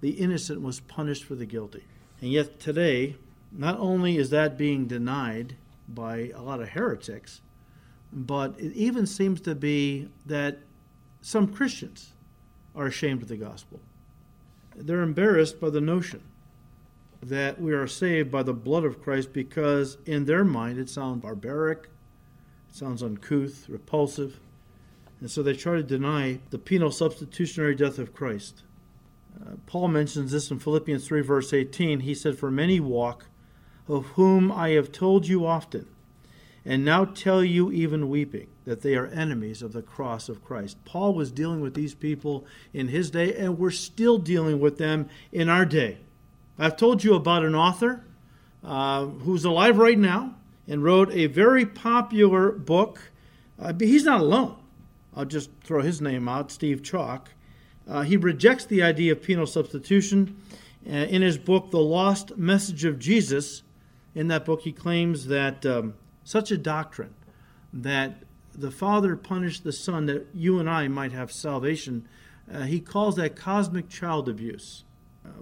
The 0.00 0.12
innocent 0.12 0.62
was 0.62 0.80
punished 0.80 1.24
for 1.24 1.34
the 1.34 1.44
guilty. 1.44 1.84
And 2.22 2.32
yet 2.32 2.58
today, 2.58 3.16
not 3.52 3.78
only 3.78 4.16
is 4.16 4.30
that 4.30 4.56
being 4.56 4.86
denied 4.86 5.56
by 5.86 6.30
a 6.34 6.40
lot 6.40 6.62
of 6.62 6.70
heretics, 6.70 7.42
but 8.12 8.54
it 8.58 8.72
even 8.72 9.06
seems 9.06 9.40
to 9.42 9.54
be 9.54 10.08
that 10.26 10.58
some 11.20 11.46
Christians 11.46 12.12
are 12.74 12.86
ashamed 12.86 13.22
of 13.22 13.28
the 13.28 13.36
gospel. 13.36 13.80
They're 14.76 15.02
embarrassed 15.02 15.60
by 15.60 15.70
the 15.70 15.80
notion 15.80 16.22
that 17.22 17.60
we 17.60 17.72
are 17.72 17.86
saved 17.86 18.30
by 18.30 18.42
the 18.42 18.54
blood 18.54 18.84
of 18.84 19.02
Christ 19.02 19.32
because, 19.32 19.98
in 20.06 20.24
their 20.24 20.44
mind, 20.44 20.78
it 20.78 20.88
sounds 20.88 21.22
barbaric, 21.22 21.88
it 22.68 22.74
sounds 22.74 23.02
uncouth, 23.02 23.68
repulsive. 23.68 24.40
And 25.20 25.30
so 25.30 25.42
they 25.42 25.52
try 25.52 25.74
to 25.74 25.82
deny 25.82 26.40
the 26.48 26.58
penal 26.58 26.90
substitutionary 26.90 27.74
death 27.74 27.98
of 27.98 28.14
Christ. 28.14 28.62
Uh, 29.38 29.56
Paul 29.66 29.88
mentions 29.88 30.32
this 30.32 30.50
in 30.50 30.58
Philippians 30.58 31.06
3, 31.06 31.20
verse 31.20 31.52
18. 31.52 32.00
He 32.00 32.14
said, 32.14 32.38
For 32.38 32.50
many 32.50 32.80
walk, 32.80 33.26
of 33.86 34.06
whom 34.06 34.50
I 34.50 34.70
have 34.70 34.92
told 34.92 35.28
you 35.28 35.46
often, 35.46 35.86
and 36.64 36.84
now 36.84 37.04
tell 37.04 37.42
you 37.42 37.72
even 37.72 38.08
weeping, 38.08 38.48
that 38.64 38.82
they 38.82 38.94
are 38.94 39.06
enemies 39.06 39.62
of 39.62 39.72
the 39.72 39.82
cross 39.82 40.28
of 40.28 40.44
Christ. 40.44 40.84
Paul 40.84 41.14
was 41.14 41.32
dealing 41.32 41.60
with 41.60 41.74
these 41.74 41.94
people 41.94 42.46
in 42.72 42.88
his 42.88 43.10
day, 43.10 43.34
and 43.34 43.58
we're 43.58 43.70
still 43.70 44.18
dealing 44.18 44.60
with 44.60 44.78
them 44.78 45.08
in 45.32 45.48
our 45.48 45.64
day. 45.64 45.98
I've 46.58 46.76
told 46.76 47.02
you 47.02 47.14
about 47.14 47.44
an 47.44 47.54
author 47.54 48.04
uh, 48.62 49.06
who's 49.06 49.44
alive 49.44 49.78
right 49.78 49.98
now 49.98 50.34
and 50.68 50.84
wrote 50.84 51.10
a 51.12 51.26
very 51.26 51.64
popular 51.64 52.52
book. 52.52 53.00
Uh, 53.58 53.72
he's 53.78 54.04
not 54.04 54.20
alone. 54.20 54.56
I'll 55.16 55.24
just 55.24 55.50
throw 55.64 55.82
his 55.82 56.00
name 56.00 56.28
out, 56.28 56.50
Steve 56.50 56.82
Chalke. 56.82 57.28
Uh, 57.88 58.02
he 58.02 58.16
rejects 58.16 58.66
the 58.66 58.82
idea 58.82 59.12
of 59.12 59.22
penal 59.22 59.46
substitution. 59.46 60.36
Uh, 60.86 60.92
in 60.92 61.22
his 61.22 61.38
book, 61.38 61.70
The 61.70 61.78
Lost 61.78 62.36
Message 62.36 62.84
of 62.84 62.98
Jesus, 62.98 63.62
in 64.14 64.28
that 64.28 64.44
book, 64.44 64.62
he 64.62 64.72
claims 64.72 65.26
that 65.26 65.66
um, 65.66 65.94
such 66.30 66.52
a 66.52 66.56
doctrine 66.56 67.14
that 67.72 68.22
the 68.54 68.70
Father 68.70 69.16
punished 69.16 69.64
the 69.64 69.72
Son 69.72 70.06
that 70.06 70.28
you 70.32 70.60
and 70.60 70.70
I 70.70 70.86
might 70.86 71.12
have 71.12 71.32
salvation, 71.32 72.06
uh, 72.52 72.62
he 72.62 72.80
calls 72.80 73.16
that 73.16 73.34
cosmic 73.34 73.88
child 73.88 74.28
abuse. 74.28 74.84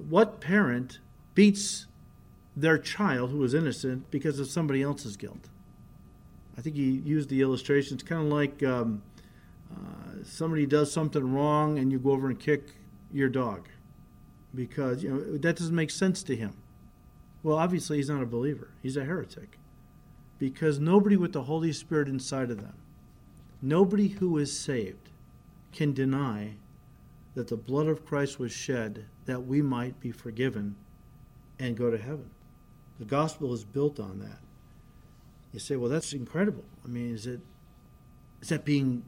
what 0.09 0.41
parent 0.41 0.99
beats 1.35 1.87
their 2.57 2.79
child 2.79 3.31
who 3.31 3.43
is 3.45 3.55
innocent 3.55 4.11
because 4.11 4.39
of 4.41 4.49
somebody 4.49 4.83
else's 4.83 5.17
guilt? 5.17 5.49
I 6.57 6.61
think 6.61 6.75
he 6.77 6.91
used 6.91 7.29
the 7.29 7.43
illustration. 7.43 7.95
It's 7.95 8.03
kind 8.03 8.23
of 8.23 8.33
like 8.33 8.63
um, 8.63 9.03
uh, 9.71 10.25
somebody 10.25 10.67
does 10.67 10.91
something 10.91 11.33
wrong 11.33 11.79
and 11.79 11.93
you 11.93 11.99
go 11.99 12.13
over 12.13 12.29
and 12.29 12.39
kick 12.39 12.75
your 13.13 13.29
dog 13.29 13.69
because 14.55 15.03
you 15.03 15.11
know 15.11 15.37
that 15.39 15.57
doesn't 15.57 15.75
make 15.75 15.91
sense 15.91 16.23
to 16.25 16.35
him. 16.35 16.57
Well, 17.43 17.59
obviously 17.59 17.99
he's 17.99 18.09
not 18.09 18.23
a 18.23 18.27
believer. 18.27 18.71
He's 18.83 18.97
a 18.97 19.05
heretic 19.05 19.59
because 20.39 20.79
nobody 20.79 21.17
with 21.17 21.33
the 21.33 21.43
Holy 21.43 21.73
Spirit 21.73 22.09
inside 22.09 22.51
of 22.51 22.61
them, 22.61 22.77
nobody 23.61 24.09
who 24.09 24.39
is 24.39 24.57
saved, 24.59 25.11
can 25.73 25.93
deny 25.93 26.55
that 27.35 27.49
the 27.49 27.57
blood 27.57 27.87
of 27.87 28.05
Christ 28.05 28.39
was 28.39 28.53
shed 28.53 29.05
that 29.27 29.47
we 29.47 29.63
might 29.63 30.01
be 30.01 30.11
forgiven 30.11 30.77
and 31.59 31.77
go 31.77 31.91
to 31.91 31.99
heaven. 31.99 32.31
The 32.99 33.05
gospel 33.05 33.53
is 33.53 33.65
built 33.65 34.01
on 34.01 34.19
that. 34.21 34.39
You 35.53 35.61
say, 35.61 35.77
well, 35.77 35.91
that's 35.91 36.13
incredible. 36.13 36.65
I 36.85 36.89
mean, 36.89 37.15
is 37.15 37.27
it 37.27 37.41
is 38.41 38.49
that 38.49 38.65
being 38.65 39.05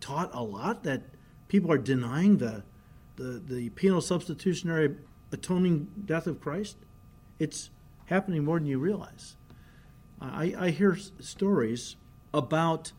taught 0.00 0.30
a 0.32 0.42
lot 0.42 0.84
that 0.84 1.02
people 1.48 1.70
are 1.72 1.78
denying 1.78 2.38
the 2.38 2.64
the, 3.16 3.42
the 3.44 3.70
penal 3.70 4.00
substitutionary 4.00 4.96
atoning 5.32 5.88
death 6.04 6.26
of 6.26 6.40
Christ? 6.40 6.76
It's 7.38 7.70
happening 8.06 8.44
more 8.44 8.58
than 8.58 8.66
you 8.66 8.78
realize. 8.78 9.36
I, 10.20 10.54
I 10.58 10.70
hear 10.70 10.96
stories 11.20 11.96
about 12.32 12.92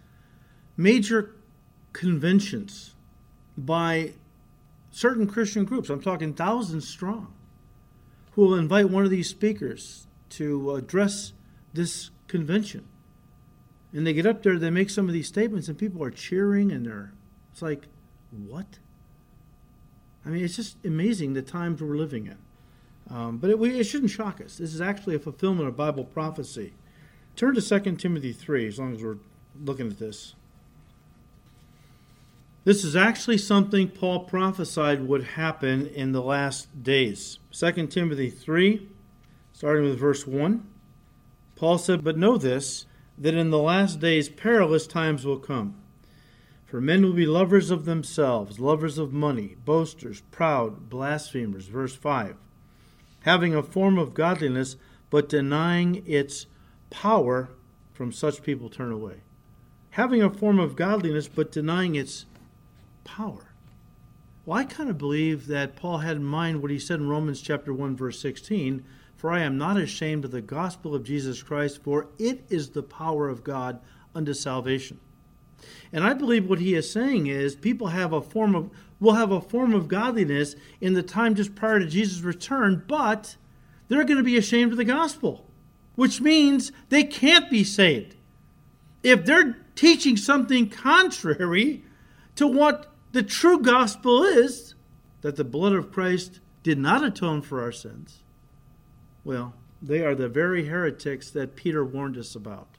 major 0.76 1.36
conventions 1.94 2.96
by 3.58 4.14
certain 4.92 5.28
Christian 5.28 5.66
groups, 5.66 5.90
I'm 5.90 6.02
talking 6.02 6.34
thousands 6.34 6.88
strong, 6.88 7.34
who 8.32 8.42
will 8.42 8.56
invite 8.56 8.90
one 8.90 9.04
of 9.04 9.10
these 9.10 9.30
speakers 9.30 10.08
to 10.30 10.76
address 10.76 11.34
this 11.74 12.10
convention. 12.28 12.86
And 13.94 14.08
they 14.08 14.14
get 14.14 14.26
up 14.26 14.44
there, 14.44 14.58
they 14.58 14.70
make 14.70 14.90
some 14.90 15.08
of 15.08 15.14
these 15.14 15.28
statements, 15.28 15.68
and 15.68 15.78
people 15.78 16.04
are 16.04 16.12
cheering, 16.12 16.72
and 16.72 16.86
they're, 16.86 17.14
it's 17.52 17.62
like, 17.62 17.88
what? 18.32 18.80
I 20.26 20.30
mean, 20.30 20.44
it's 20.44 20.56
just 20.56 20.78
amazing 20.86 21.34
the 21.34 21.42
times 21.42 21.82
we're 21.82 21.98
living 21.98 22.28
in. 22.28 22.38
Um, 23.14 23.38
but 23.38 23.50
it, 23.50 23.60
we, 23.60 23.78
it 23.78 23.84
shouldn't 23.84 24.12
shock 24.12 24.40
us. 24.40 24.58
This 24.58 24.74
is 24.74 24.80
actually 24.80 25.16
a 25.16 25.20
fulfillment 25.20 25.68
of 25.68 25.76
Bible 25.76 26.06
prophecy. 26.06 26.74
Turn 27.42 27.56
to 27.56 27.80
2 27.80 27.96
Timothy 27.96 28.34
3, 28.34 28.68
as 28.68 28.78
long 28.78 28.94
as 28.94 29.02
we're 29.02 29.18
looking 29.60 29.88
at 29.88 29.98
this. 29.98 30.36
This 32.66 32.84
is 32.84 32.96
actually 32.96 33.40
something 33.40 33.88
Paul 33.88 34.26
prophesied 34.26 35.08
would 35.08 35.24
happen 35.24 35.88
in 35.88 36.12
the 36.12 36.22
last 36.22 36.84
days. 36.84 37.40
2 37.52 37.88
Timothy 37.88 38.30
3, 38.30 38.88
starting 39.54 39.86
with 39.86 39.98
verse 39.98 40.28
1. 40.28 40.64
Paul 41.56 41.80
said, 41.80 42.04
But 42.04 42.16
know 42.16 42.38
this, 42.38 42.86
that 43.18 43.34
in 43.34 43.50
the 43.50 43.58
last 43.58 44.00
days 44.00 44.30
perilous 44.30 44.86
times 44.86 45.26
will 45.26 45.40
come. 45.40 45.82
For 46.68 46.80
men 46.80 47.02
will 47.02 47.14
be 47.14 47.26
lovers 47.26 47.72
of 47.72 47.86
themselves, 47.86 48.60
lovers 48.60 49.00
of 49.00 49.14
money, 49.14 49.56
boasters, 49.66 50.22
proud, 50.30 50.92
blasphemers. 50.92 51.66
Verse 51.66 51.96
5. 51.96 52.36
Having 53.22 53.56
a 53.56 53.64
form 53.64 53.98
of 53.98 54.14
godliness, 54.14 54.76
but 55.10 55.28
denying 55.28 56.04
its 56.06 56.46
power, 56.92 57.50
from 57.92 58.12
such 58.12 58.44
people 58.44 58.70
turn 58.70 58.92
away. 58.92 59.22
Having 59.92 60.22
a 60.22 60.30
form 60.30 60.60
of 60.60 60.76
godliness, 60.76 61.28
but 61.28 61.52
denying 61.52 61.96
its 61.96 62.26
power. 63.04 63.52
Well, 64.46 64.60
I 64.60 64.64
kind 64.64 64.90
of 64.90 64.98
believe 64.98 65.48
that 65.48 65.76
Paul 65.76 66.00
had 66.00 66.18
in 66.18 66.24
mind 66.24 66.62
what 66.62 66.72
he 66.72 66.80
said 66.80 67.00
in 67.00 67.10
Romans 67.10 67.42
chapter 67.42 67.74
1 67.74 67.96
verse 67.96 68.20
16, 68.20 68.84
for 69.16 69.32
I 69.32 69.42
am 69.42 69.58
not 69.58 69.78
ashamed 69.78 70.26
of 70.26 70.32
the 70.32 70.42
gospel 70.42 70.96
of 70.96 71.04
Jesus 71.04 71.44
Christ, 71.44 71.84
for 71.84 72.08
it 72.18 72.44
is 72.50 72.70
the 72.70 72.84
power 72.84 73.30
of 73.30 73.44
God 73.44 73.80
unto 74.16 74.34
salvation. 74.34 75.00
And 75.94 76.04
I 76.04 76.14
believe 76.14 76.50
what 76.50 76.60
he 76.60 76.74
is 76.74 76.90
saying 76.90 77.28
is 77.28 77.56
people 77.56 77.88
have 77.88 78.14
a 78.14 78.22
form 78.22 78.56
of 78.56 78.72
will 79.00 79.14
have 79.14 79.32
a 79.32 79.42
form 79.42 79.74
of 79.74 79.88
godliness 79.88 80.56
in 80.80 80.94
the 80.94 81.04
time 81.04 81.36
just 81.36 81.56
prior 81.56 81.80
to 81.80 81.86
Jesus' 81.86 82.22
return, 82.22 82.84
but 82.88 83.36
they're 83.88 84.04
going 84.04 84.18
to 84.18 84.24
be 84.24 84.38
ashamed 84.38 84.72
of 84.72 84.78
the 84.78 84.86
gospel, 84.86 85.46
which 85.96 86.22
means 86.22 86.72
they 86.90 87.04
can't 87.04 87.50
be 87.50 87.64
saved. 87.64 88.16
If 89.04 89.26
they're 89.26 89.58
teaching 89.76 90.18
something 90.18 90.70
contrary 90.70 91.84
to 92.36 92.48
what 92.48 92.92
the 93.12 93.24
true 93.24 93.60
gospel 93.60 94.24
is 94.24 94.76
that 95.22 95.36
the 95.36 95.44
blood 95.44 95.74
of 95.74 95.92
Christ 95.92 96.40
did 96.64 96.78
not 96.78 97.04
atone 97.04 97.42
for 97.42 97.62
our 97.62 97.72
sins. 97.72 98.24
Well, 99.24 99.54
they 99.82 100.06
are 100.06 100.16
the 100.16 100.30
very 100.30 100.68
heretics 100.68 101.32
that 101.32 101.56
Peter 101.56 101.84
warned 101.84 102.18
us 102.18 102.36
about, 102.36 102.78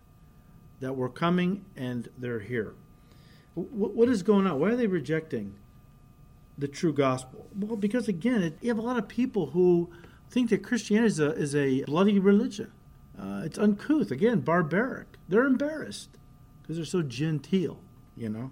that 0.80 0.96
were 0.96 1.08
coming 1.08 1.64
and 1.76 2.08
they're 2.16 2.40
here. 2.40 2.74
What 3.54 4.08
is 4.08 4.22
going 4.22 4.46
on? 4.46 4.58
Why 4.58 4.70
are 4.70 4.76
they 4.76 4.86
rejecting 4.86 5.54
the 6.56 6.68
true 6.68 6.92
gospel? 6.92 7.46
Well, 7.58 7.76
because 7.76 8.08
again, 8.08 8.56
you 8.60 8.68
have 8.68 8.78
a 8.78 8.82
lot 8.82 8.98
of 8.98 9.08
people 9.08 9.50
who 9.50 9.90
think 10.30 10.50
that 10.50 10.62
Christianity 10.62 11.08
is 11.08 11.20
a, 11.20 11.32
is 11.32 11.54
a 11.54 11.84
bloody 11.84 12.18
religion. 12.18 12.72
Uh, 13.22 13.42
it's 13.44 13.58
uncouth, 13.58 14.10
again, 14.10 14.40
barbaric. 14.40 15.06
They're 15.28 15.46
embarrassed 15.46 16.10
because 16.60 16.76
they're 16.76 16.84
so 16.84 17.02
genteel, 17.02 17.78
you 18.16 18.28
know. 18.28 18.50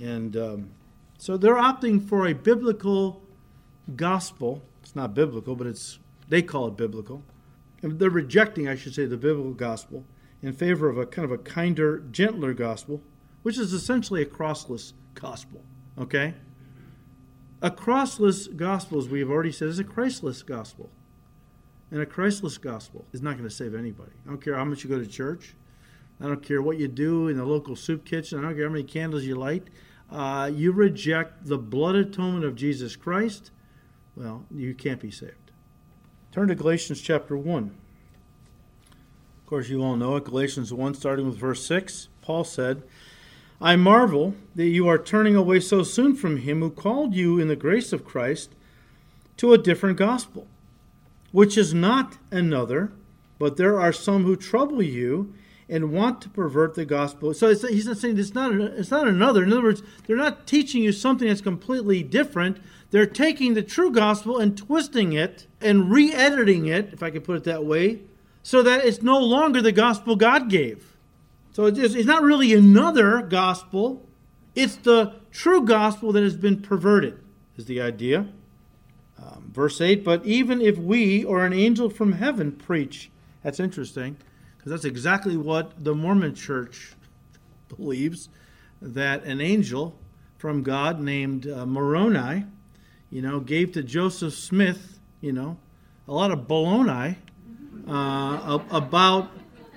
And 0.00 0.36
um, 0.36 0.70
so 1.18 1.36
they're 1.36 1.56
opting 1.56 2.06
for 2.06 2.26
a 2.26 2.32
biblical 2.32 3.20
gospel. 3.96 4.62
It's 4.82 4.94
not 4.94 5.12
biblical, 5.14 5.56
but 5.56 5.66
it's 5.66 5.98
they 6.28 6.40
call 6.40 6.68
it 6.68 6.76
biblical. 6.76 7.24
And 7.82 7.98
they're 7.98 8.10
rejecting, 8.10 8.68
I 8.68 8.76
should 8.76 8.94
say, 8.94 9.06
the 9.06 9.16
biblical 9.16 9.54
gospel 9.54 10.04
in 10.42 10.52
favor 10.52 10.88
of 10.88 10.96
a 10.96 11.06
kind 11.06 11.24
of 11.24 11.32
a 11.32 11.38
kinder, 11.38 12.04
gentler 12.12 12.54
gospel, 12.54 13.02
which 13.42 13.58
is 13.58 13.72
essentially 13.72 14.22
a 14.22 14.26
crossless 14.26 14.92
gospel. 15.14 15.62
Okay? 15.98 16.34
A 17.60 17.70
crossless 17.70 18.54
gospel, 18.54 18.98
as 18.98 19.08
we've 19.08 19.30
already 19.30 19.52
said, 19.52 19.68
is 19.68 19.78
a 19.78 19.84
Christless 19.84 20.42
gospel. 20.42 20.90
And 21.90 22.00
a 22.00 22.06
Christless 22.06 22.58
gospel 22.58 23.04
is 23.12 23.22
not 23.22 23.36
going 23.36 23.48
to 23.48 23.54
save 23.54 23.74
anybody. 23.74 24.12
I 24.24 24.28
don't 24.28 24.42
care 24.42 24.54
how 24.56 24.64
much 24.64 24.84
you 24.84 24.90
go 24.90 24.98
to 24.98 25.06
church. 25.06 25.54
I 26.20 26.26
don't 26.26 26.42
care 26.42 26.62
what 26.62 26.78
you 26.78 26.86
do 26.86 27.28
in 27.28 27.36
the 27.36 27.44
local 27.44 27.74
soup 27.74 28.04
kitchen. 28.04 28.38
I 28.38 28.42
don't 28.42 28.54
care 28.54 28.66
how 28.66 28.72
many 28.72 28.84
candles 28.84 29.24
you 29.24 29.34
light 29.34 29.68
uh, 30.10 30.50
you 30.52 30.72
reject 30.72 31.46
the 31.46 31.58
blood 31.58 31.94
atonement 31.94 32.44
of 32.44 32.56
Jesus 32.56 32.96
Christ, 32.96 33.50
well, 34.16 34.44
you 34.54 34.74
can't 34.74 35.00
be 35.00 35.10
saved. 35.10 35.34
Turn 36.32 36.48
to 36.48 36.54
Galatians 36.54 37.00
chapter 37.00 37.36
1. 37.36 37.64
Of 37.64 39.46
course, 39.46 39.68
you 39.68 39.82
all 39.82 39.96
know 39.96 40.16
it. 40.16 40.24
Galatians 40.24 40.72
1, 40.72 40.94
starting 40.94 41.26
with 41.26 41.36
verse 41.36 41.64
6. 41.66 42.08
Paul 42.22 42.44
said, 42.44 42.82
I 43.60 43.76
marvel 43.76 44.34
that 44.54 44.66
you 44.66 44.88
are 44.88 44.98
turning 44.98 45.36
away 45.36 45.60
so 45.60 45.82
soon 45.82 46.14
from 46.14 46.38
him 46.38 46.60
who 46.60 46.70
called 46.70 47.14
you 47.14 47.38
in 47.38 47.48
the 47.48 47.56
grace 47.56 47.92
of 47.92 48.04
Christ 48.04 48.54
to 49.36 49.52
a 49.52 49.58
different 49.58 49.96
gospel, 49.96 50.46
which 51.32 51.56
is 51.56 51.72
not 51.72 52.18
another, 52.30 52.92
but 53.38 53.56
there 53.56 53.80
are 53.80 53.92
some 53.92 54.24
who 54.24 54.36
trouble 54.36 54.82
you 54.82 55.32
and 55.68 55.92
want 55.92 56.20
to 56.20 56.28
pervert 56.28 56.74
the 56.74 56.84
gospel. 56.84 57.32
So 57.32 57.54
he's 57.54 57.86
not 57.86 57.96
saying 57.96 58.18
it's 58.18 58.34
not 58.34 58.52
it's 58.52 58.90
not 58.90 59.06
another. 59.06 59.44
In 59.44 59.52
other 59.52 59.62
words, 59.62 59.82
they're 60.06 60.16
not 60.16 60.46
teaching 60.46 60.82
you 60.82 60.90
something 60.90 61.28
that's 61.28 61.40
completely 61.40 62.02
different. 62.02 62.58
They're 62.90 63.06
taking 63.06 63.54
the 63.54 63.62
true 63.62 63.92
gospel 63.92 64.38
and 64.38 64.58
twisting 64.58 65.12
it 65.12 65.46
and 65.60 65.90
re-editing 65.92 66.66
it, 66.66 66.92
if 66.92 67.04
I 67.04 67.10
could 67.10 67.22
put 67.22 67.36
it 67.36 67.44
that 67.44 67.64
way, 67.64 68.00
so 68.42 68.64
that 68.64 68.84
it's 68.84 69.00
no 69.00 69.18
longer 69.20 69.62
the 69.62 69.70
gospel 69.70 70.16
God 70.16 70.50
gave. 70.50 70.96
So 71.52 71.66
it's 71.66 72.06
not 72.06 72.22
really 72.22 72.52
another 72.52 73.22
gospel. 73.22 74.06
It's 74.56 74.74
the 74.74 75.20
true 75.30 75.64
gospel 75.64 76.10
that 76.12 76.22
has 76.24 76.36
been 76.36 76.62
perverted, 76.62 77.20
is 77.56 77.66
the 77.66 77.80
idea. 77.80 78.26
Verse 79.50 79.80
8, 79.80 80.04
but 80.04 80.24
even 80.24 80.60
if 80.60 80.78
we 80.78 81.24
or 81.24 81.44
an 81.44 81.52
angel 81.52 81.90
from 81.90 82.12
heaven 82.12 82.52
preach, 82.52 83.10
that's 83.42 83.58
interesting 83.58 84.16
because 84.56 84.70
that's 84.70 84.84
exactly 84.84 85.36
what 85.36 85.82
the 85.82 85.94
Mormon 85.94 86.34
church 86.34 86.92
believes 87.68 88.28
that 88.80 89.24
an 89.24 89.40
angel 89.40 89.98
from 90.38 90.62
God 90.62 91.00
named 91.00 91.48
uh, 91.48 91.66
Moroni, 91.66 92.44
you 93.10 93.22
know, 93.22 93.40
gave 93.40 93.72
to 93.72 93.82
Joseph 93.82 94.34
Smith, 94.34 95.00
you 95.20 95.32
know, 95.32 95.56
a 96.06 96.12
lot 96.12 96.30
of 96.30 96.46
baloney 96.46 97.16
uh, 97.88 98.58
about, 98.70 99.30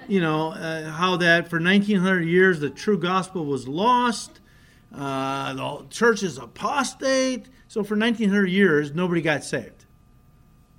you 0.08 0.22
know, 0.22 0.52
uh, 0.52 0.92
how 0.92 1.18
that 1.18 1.50
for 1.50 1.60
1900 1.60 2.22
years 2.22 2.60
the 2.60 2.70
true 2.70 2.98
gospel 2.98 3.46
was 3.46 3.68
lost, 3.68 4.40
uh, 4.94 5.54
the 5.54 5.86
church 5.90 6.24
is 6.24 6.38
apostate. 6.38 7.48
So 7.68 7.84
for 7.84 7.98
1900 7.98 8.48
years, 8.48 8.94
nobody 8.94 9.22
got 9.22 9.44
saved 9.44 9.86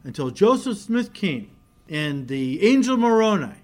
until 0.04 0.30
Joseph 0.30 0.78
Smith 0.78 1.12
came 1.12 1.50
and 1.88 2.28
the 2.28 2.66
angel 2.66 2.96
Moroni 2.96 3.54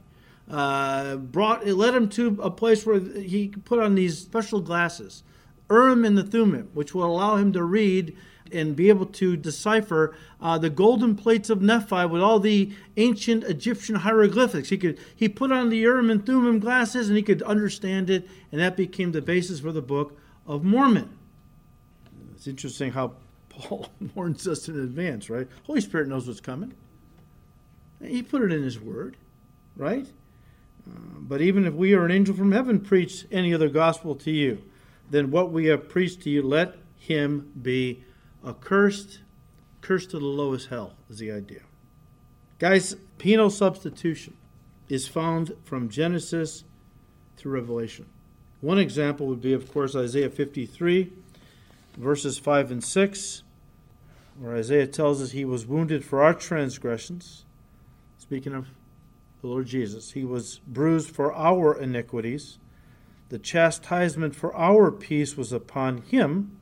uh, 0.50 1.16
brought 1.16 1.66
it 1.66 1.74
led 1.74 1.94
him 1.94 2.08
to 2.08 2.38
a 2.42 2.50
place 2.50 2.84
where 2.84 2.98
he 2.98 3.48
put 3.48 3.78
on 3.78 3.94
these 3.94 4.18
special 4.18 4.60
glasses, 4.60 5.22
Urim 5.70 6.04
and 6.04 6.18
the 6.18 6.24
Thummim, 6.24 6.70
which 6.74 6.94
will 6.94 7.04
allow 7.04 7.36
him 7.36 7.52
to 7.52 7.62
read 7.62 8.16
and 8.52 8.74
be 8.74 8.88
able 8.88 9.06
to 9.06 9.36
decipher 9.36 10.16
uh, 10.40 10.58
the 10.58 10.70
golden 10.70 11.14
plates 11.14 11.50
of 11.50 11.62
Nephi 11.62 12.04
with 12.06 12.20
all 12.20 12.40
the 12.40 12.72
ancient 12.96 13.44
Egyptian 13.44 13.96
hieroglyphics. 13.96 14.70
He 14.70 14.78
could 14.78 14.98
he 15.14 15.28
put 15.28 15.52
on 15.52 15.68
the 15.68 15.78
Urim 15.78 16.10
and 16.10 16.26
Thummim 16.26 16.58
glasses 16.58 17.08
and 17.08 17.16
he 17.16 17.22
could 17.22 17.42
understand 17.42 18.10
it, 18.10 18.28
and 18.50 18.60
that 18.60 18.76
became 18.76 19.12
the 19.12 19.22
basis 19.22 19.60
for 19.60 19.70
the 19.70 19.82
Book 19.82 20.18
of 20.50 20.64
Mormon. 20.64 21.16
It's 22.34 22.48
interesting 22.48 22.90
how 22.90 23.12
Paul 23.48 23.88
warns 24.14 24.48
us 24.48 24.68
in 24.68 24.78
advance, 24.80 25.30
right? 25.30 25.46
Holy 25.62 25.80
Spirit 25.80 26.08
knows 26.08 26.26
what's 26.26 26.40
coming. 26.40 26.74
He 28.02 28.22
put 28.22 28.42
it 28.42 28.50
in 28.50 28.64
His 28.64 28.80
Word, 28.80 29.16
right? 29.76 30.08
Uh, 30.90 30.98
but 31.20 31.40
even 31.40 31.66
if 31.66 31.74
we 31.74 31.94
or 31.94 32.04
an 32.04 32.10
angel 32.10 32.34
from 32.34 32.50
heaven 32.50 32.80
preach 32.80 33.26
any 33.30 33.54
other 33.54 33.68
gospel 33.68 34.16
to 34.16 34.32
you, 34.32 34.60
then 35.08 35.30
what 35.30 35.52
we 35.52 35.66
have 35.66 35.88
preached 35.88 36.22
to 36.22 36.30
you, 36.30 36.42
let 36.42 36.74
him 36.98 37.52
be 37.60 38.02
accursed. 38.44 39.20
Cursed 39.82 40.10
to 40.10 40.18
the 40.18 40.26
lowest 40.26 40.68
hell 40.68 40.94
is 41.08 41.18
the 41.18 41.30
idea. 41.30 41.60
Guys, 42.58 42.96
penal 43.18 43.50
substitution 43.50 44.36
is 44.88 45.06
found 45.06 45.52
from 45.64 45.88
Genesis 45.88 46.64
to 47.36 47.48
Revelation. 47.48 48.06
One 48.60 48.78
example 48.78 49.26
would 49.26 49.40
be, 49.40 49.52
of 49.52 49.72
course, 49.72 49.96
Isaiah 49.96 50.30
53, 50.30 51.12
verses 51.96 52.38
5 52.38 52.70
and 52.70 52.84
6, 52.84 53.42
where 54.38 54.56
Isaiah 54.56 54.86
tells 54.86 55.22
us 55.22 55.30
he 55.30 55.44
was 55.44 55.66
wounded 55.66 56.04
for 56.04 56.22
our 56.22 56.34
transgressions. 56.34 57.44
Speaking 58.18 58.54
of 58.54 58.68
the 59.40 59.48
Lord 59.48 59.66
Jesus, 59.66 60.12
he 60.12 60.24
was 60.24 60.60
bruised 60.66 61.10
for 61.10 61.34
our 61.34 61.76
iniquities. 61.78 62.58
The 63.30 63.38
chastisement 63.38 64.34
for 64.34 64.54
our 64.54 64.90
peace 64.90 65.36
was 65.36 65.52
upon 65.52 66.02
him 66.02 66.60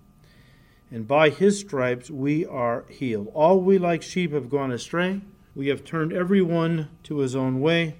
and 0.90 1.07
by 1.07 1.30
his 1.30 1.61
stripes 1.61 2.11
we 2.11 2.46
are 2.46 2.84
healed. 2.88 3.30
All 3.34 3.61
we 3.61 3.78
like 3.78 4.03
sheep 4.03 4.32
have 4.32 4.51
gone 4.51 4.72
astray. 4.72 5.20
We 5.55 5.68
have 5.68 5.84
turned 5.84 6.12
every 6.12 6.40
one 6.40 6.88
to 7.05 7.18
his 7.18 7.36
own 7.36 7.61
way, 7.61 7.96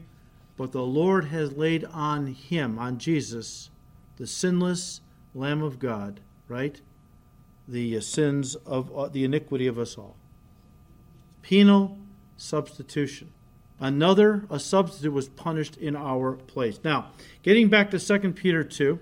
but 0.57 0.73
the 0.73 0.83
Lord 0.83 1.27
has 1.27 1.57
laid 1.57 1.85
on 1.87 2.29
him, 2.29 2.79
on 2.79 2.99
Jesus, 2.99 3.71
the 4.19 4.27
sinless 4.27 5.01
Lamb 5.35 5.63
of 5.63 5.79
God, 5.79 6.21
right? 6.49 6.81
The 7.67 8.01
sins 8.01 8.55
of 8.55 8.97
uh, 8.97 9.09
the 9.09 9.25
iniquity 9.25 9.67
of 9.67 9.79
us 9.79 9.97
all. 9.97 10.17
Penal 11.43 11.97
substitution. 12.37 13.33
Another, 13.81 14.45
a 14.51 14.59
substitute, 14.59 15.13
was 15.13 15.29
punished 15.29 15.77
in 15.77 15.95
our 15.97 16.33
place. 16.33 16.81
Now, 16.83 17.13
getting 17.43 17.69
back 17.69 17.91
to 17.93 17.99
2 17.99 18.33
Peter 18.33 18.65
2, 18.65 18.99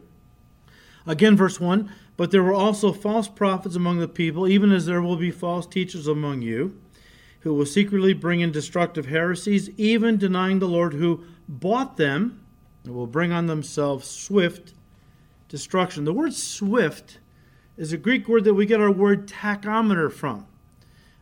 again, 1.07 1.37
verse 1.37 1.59
1 1.59 1.91
but 2.17 2.31
there 2.31 2.43
were 2.43 2.55
also 2.55 2.93
false 2.93 3.29
prophets 3.29 3.77
among 3.77 3.99
the 3.99 4.09
people, 4.09 4.49
even 4.49 4.73
as 4.73 4.87
there 4.87 5.03
will 5.03 5.17
be 5.17 5.31
false 5.31 5.67
teachers 5.67 6.07
among 6.07 6.43
you, 6.43 6.81
who 7.41 7.55
will 7.55 7.67
secretly 7.67 8.15
bring 8.15 8.41
in 8.41 8.51
destructive 8.51 9.07
heresies, 9.07 9.71
even 9.77 10.17
denying 10.17 10.59
the 10.59 10.69
Lord 10.69 10.95
who 10.95 11.25
bought 11.49 11.97
them, 11.97 12.43
and 12.85 12.95
will 12.95 13.07
bring 13.07 13.33
on 13.33 13.47
themselves 13.47 14.09
swift 14.09 14.73
destruction. 15.49 16.05
The 16.05 16.13
word 16.13 16.35
swift 16.35 17.19
is 17.77 17.93
a 17.93 17.97
Greek 17.97 18.29
word 18.29 18.45
that 18.45 18.55
we 18.55 18.67
get 18.67 18.81
our 18.81 18.91
word 18.91 19.29
tachometer 19.29 20.11
from. 20.11 20.47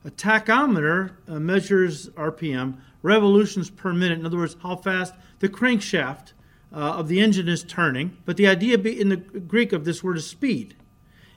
A 0.05 0.11
tachometer 0.11 1.13
uh, 1.29 1.41
measures 1.41 2.09
RPM, 2.11 2.79
revolutions 3.03 3.71
per 3.71 3.93
minute. 3.93 4.19
In 4.19 4.27
other 4.27 4.37
words, 4.37 4.57
how 4.63 4.77
fast 4.77 5.15
the 5.41 5.49
crankshaft 5.49 6.33
uh, 6.73 6.77
of 6.77 7.09
the 7.09 7.21
engine 7.21 7.49
is 7.49 7.65
turning. 7.65 8.17
But 8.25 8.37
the 8.37 8.47
idea 8.47 8.79
in 8.79 9.09
the 9.09 9.17
Greek 9.17 9.73
of 9.73 9.85
this 9.85 10.03
word 10.03 10.17
is 10.17 10.27
speed. 10.27 10.77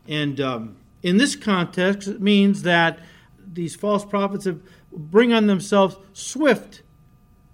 And 0.07 0.39
um, 0.41 0.77
in 1.03 1.17
this 1.17 1.35
context, 1.35 2.07
it 2.07 2.21
means 2.21 2.63
that 2.63 2.99
these 3.45 3.75
false 3.75 4.05
prophets 4.05 4.45
have 4.45 4.61
bring 4.91 5.33
on 5.33 5.47
themselves 5.47 5.97
swift 6.13 6.81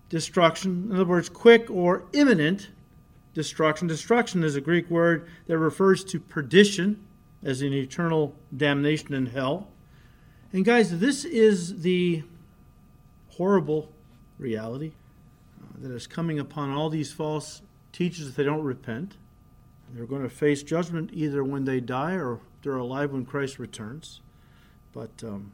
destruction. 0.09 0.88
In 0.89 0.95
other 0.95 1.05
words, 1.05 1.29
quick 1.29 1.69
or 1.69 2.03
imminent 2.13 2.69
destruction. 3.34 3.88
Destruction 3.88 4.43
is 4.43 4.55
a 4.55 4.61
Greek 4.61 4.89
word 4.89 5.27
that 5.47 5.57
refers 5.57 6.03
to 6.05 6.19
perdition, 6.19 7.03
as 7.43 7.61
in 7.61 7.73
eternal 7.73 8.36
damnation 8.55 9.13
in 9.13 9.27
hell. 9.27 9.67
And 10.51 10.63
guys, 10.63 10.99
this 10.99 11.25
is 11.25 11.81
the 11.81 12.23
horrible 13.29 13.89
reality 14.38 14.91
uh, 15.61 15.81
that 15.81 15.91
is 15.91 16.05
coming 16.05 16.39
upon 16.39 16.69
all 16.71 16.89
these 16.89 17.11
false 17.11 17.61
teachers 17.91 18.27
if 18.29 18.36
they 18.36 18.43
don't 18.43 18.63
repent. 18.63 19.15
They're 19.93 20.05
going 20.05 20.23
to 20.23 20.29
face 20.29 20.63
judgment 20.63 21.11
either 21.13 21.43
when 21.43 21.65
they 21.65 21.79
die 21.79 22.13
or 22.13 22.39
they're 22.63 22.77
alive 22.77 23.11
when 23.11 23.25
Christ 23.25 23.59
returns. 23.59 24.21
But 24.91 25.23
um, 25.23 25.51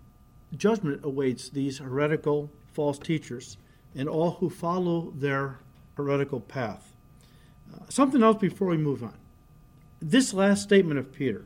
judgment 0.55 1.01
awaits 1.03 1.49
these 1.49 1.79
heretical 1.79 2.49
false 2.73 2.99
teachers 2.99 3.57
and 3.95 4.07
all 4.07 4.31
who 4.31 4.49
follow 4.49 5.11
their 5.15 5.59
heretical 5.95 6.39
path. 6.39 6.88
Uh, 7.73 7.79
something 7.89 8.23
else 8.23 8.37
before 8.39 8.67
we 8.67 8.77
move 8.77 9.03
on. 9.03 9.13
This 10.01 10.33
last 10.33 10.63
statement 10.63 10.99
of 10.99 11.13
Peter 11.13 11.45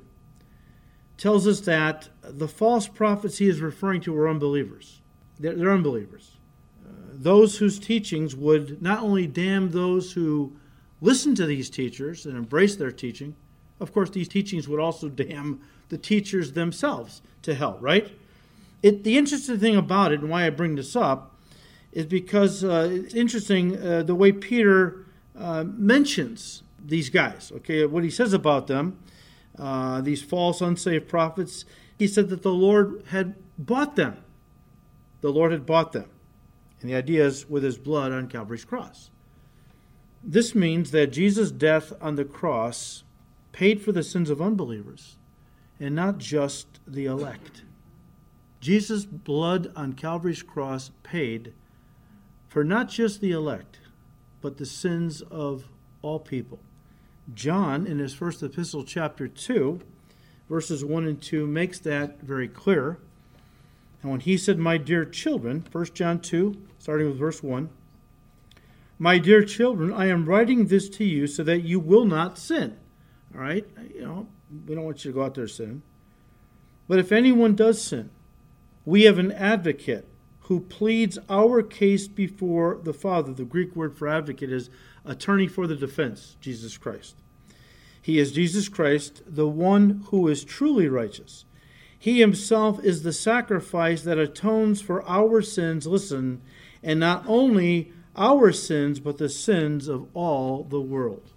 tells 1.18 1.48
us 1.48 1.62
that 1.62 2.10
the 2.22 2.48
false 2.48 2.88
prophets 2.88 3.38
he 3.38 3.48
is 3.48 3.62
referring 3.62 4.02
to 4.02 4.16
are 4.16 4.30
unbelievers. 4.30 5.02
They're, 5.40 5.56
they're 5.56 5.72
unbelievers. 5.72 6.38
Uh, 6.86 6.92
those 7.14 7.58
whose 7.58 7.80
teachings 7.80 8.36
would 8.36 8.82
not 8.82 9.02
only 9.02 9.28
damn 9.28 9.72
those 9.72 10.14
who 10.14 10.54
listen 11.02 11.36
to 11.36 11.46
these 11.46 11.70
teachers 11.70 12.26
and 12.26 12.38
embrace 12.38 12.76
their 12.76 12.92
teaching, 12.92 13.36
of 13.80 13.94
course, 13.94 14.10
these 14.10 14.28
teachings 14.28 14.68
would 14.68 14.80
also 14.80 15.10
damn 15.10 15.62
the 15.90 15.98
teachers 15.98 16.54
themselves 16.54 17.22
to 17.44 17.54
hell, 17.54 17.78
right? 17.80 18.12
It, 18.82 19.04
the 19.04 19.18
interesting 19.18 19.60
thing 19.60 19.76
about 19.76 20.12
it, 20.12 20.20
and 20.22 20.30
why 20.30 20.46
I 20.46 20.50
bring 20.50 20.76
this 20.76 20.96
up, 20.96 21.36
is 21.92 22.06
because 22.06 22.64
uh, 22.64 22.90
it's 22.92 23.14
interesting 23.14 23.82
uh, 23.82 24.04
the 24.04 24.16
way 24.16 24.32
Peter 24.32 25.03
uh, 25.38 25.64
mentions 25.66 26.64
these 26.84 27.10
guys, 27.10 27.52
okay, 27.56 27.86
what 27.86 28.04
he 28.04 28.10
says 28.10 28.34
about 28.34 28.68
them, 28.68 29.00
uh, 29.58 30.02
these 30.02 30.22
false, 30.22 30.62
unsaved 30.62 31.08
prophets. 31.08 31.66
He 31.98 32.08
said 32.08 32.30
that 32.30 32.42
the 32.42 32.54
Lord 32.54 33.04
had 33.10 33.36
bought 33.58 33.96
them. 33.96 34.18
The 35.22 35.32
Lord 35.32 35.52
had 35.52 35.66
bought 35.66 35.92
them. 35.92 36.10
And 36.82 36.90
the 36.90 36.96
idea 36.96 37.26
is 37.26 37.50
with 37.50 37.64
his 37.64 37.78
blood 37.78 38.12
on 38.12 38.28
Calvary's 38.28 38.66
cross. 38.66 39.10
This 40.24 40.56
means 40.56 40.92
that 40.92 41.08
Jesus' 41.08 41.52
death 41.52 41.94
on 42.02 42.16
the 42.16 42.26
cross 42.26 43.04
paid 43.52 43.82
for 43.82 43.92
the 43.92 44.04
sins 44.04 44.30
of 44.30 44.42
unbelievers 44.42 45.18
and 45.80 45.96
not 45.96 46.18
just 46.18 46.80
the 46.88 47.06
elect. 47.06 47.64
Jesus' 48.60 49.06
blood 49.06 49.72
on 49.76 49.94
Calvary's 49.94 50.44
cross 50.44 50.92
paid 51.04 51.54
for 52.48 52.64
not 52.64 52.88
just 52.88 53.20
the 53.20 53.32
elect, 53.32 53.80
but 54.44 54.58
the 54.58 54.66
sins 54.66 55.22
of 55.32 55.70
all 56.04 56.20
people. 56.20 56.60
John, 57.34 57.88
in 57.88 57.98
his 57.98 58.14
first 58.14 58.44
epistle, 58.44 58.84
chapter 58.84 59.28
2, 59.28 59.80
verses 60.50 60.84
1 60.84 61.08
and 61.08 61.22
2, 61.22 61.48
makes 61.48 61.80
that 61.80 62.20
very 62.22 62.50
clear. 62.50 63.00
And 64.02 64.12
when 64.12 64.20
he 64.20 64.38
said, 64.38 64.60
My 64.60 64.78
dear 64.78 65.06
children, 65.06 65.66
1 65.72 65.86
John 65.94 66.20
2, 66.20 66.62
starting 66.78 67.08
with 67.08 67.18
verse 67.18 67.42
1, 67.42 67.70
my 69.00 69.18
dear 69.18 69.44
children, 69.44 69.94
I 69.94 70.08
am 70.08 70.26
writing 70.26 70.68
this 70.68 70.90
to 70.90 71.06
you 71.06 71.26
so 71.26 71.42
that 71.44 71.62
you 71.62 71.80
will 71.80 72.06
not 72.06 72.38
sin. 72.38 72.78
All 73.34 73.42
right? 73.42 73.66
You 73.96 74.02
know, 74.02 74.28
we 74.68 74.76
don't 74.76 74.84
want 74.84 75.06
you 75.06 75.12
to 75.12 75.16
go 75.16 75.24
out 75.24 75.36
there 75.36 75.48
sin. 75.48 75.82
But 76.90 77.00
if 77.00 77.14
anyone 77.14 77.56
does 77.56 77.82
sin, 77.82 78.10
we 78.86 79.04
have 79.04 79.18
an 79.18 79.32
advocate 79.32 80.06
who 80.44 80.60
pleads 80.60 81.18
our 81.30 81.62
case 81.64 82.08
before 82.08 82.80
the 82.84 82.94
Father. 82.94 83.34
The 83.34 83.46
Greek 83.46 83.76
word 83.76 83.98
for 83.98 84.08
advocate 84.08 84.52
is 84.52 84.70
attorney 85.06 85.48
for 85.48 85.68
the 85.68 85.76
defense, 85.76 86.38
Jesus 86.42 86.78
Christ. 86.78 87.16
He 88.02 88.20
is 88.20 88.34
Jesus 88.34 88.68
Christ, 88.68 89.22
the 89.26 89.48
one 89.48 90.04
who 90.10 90.28
is 90.28 90.44
truly 90.44 90.90
righteous. 90.90 91.46
He 91.98 92.20
himself 92.20 92.84
is 92.84 93.04
the 93.04 93.14
sacrifice 93.14 94.02
that 94.04 94.18
atones 94.18 94.82
for 94.82 95.08
our 95.08 95.42
sins, 95.42 95.88
listen, 95.88 96.42
and 96.84 97.00
not 97.00 97.24
only 97.26 97.94
our 98.18 98.52
sins, 98.52 99.00
but 99.00 99.18
the 99.18 99.30
sins 99.30 99.88
of 99.88 100.08
all 100.14 100.66
the 100.66 100.82
world. 100.82 101.32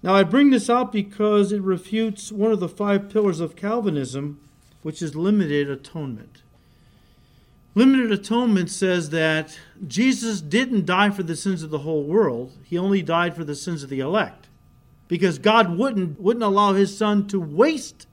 Now, 0.00 0.14
I 0.14 0.22
bring 0.22 0.50
this 0.50 0.70
out 0.70 0.92
because 0.92 1.50
it 1.50 1.60
refutes 1.60 2.30
one 2.30 2.52
of 2.52 2.60
the 2.60 2.68
five 2.68 3.10
pillars 3.10 3.40
of 3.40 3.56
Calvinism, 3.56 4.40
which 4.82 5.02
is 5.02 5.16
limited 5.16 5.68
atonement. 5.68 6.42
Limited 7.78 8.10
atonement 8.10 8.70
says 8.70 9.10
that 9.10 9.56
Jesus 9.86 10.40
didn't 10.40 10.84
die 10.84 11.10
for 11.10 11.22
the 11.22 11.36
sins 11.36 11.62
of 11.62 11.70
the 11.70 11.78
whole 11.78 12.02
world, 12.02 12.50
he 12.64 12.76
only 12.76 13.02
died 13.02 13.36
for 13.36 13.44
the 13.44 13.54
sins 13.54 13.84
of 13.84 13.88
the 13.88 14.00
elect. 14.00 14.48
Because 15.06 15.38
God 15.38 15.78
wouldn't, 15.78 16.20
wouldn't 16.20 16.42
allow 16.42 16.72
his 16.72 16.98
son 16.98 17.28
to 17.28 17.38
waste 17.38 18.08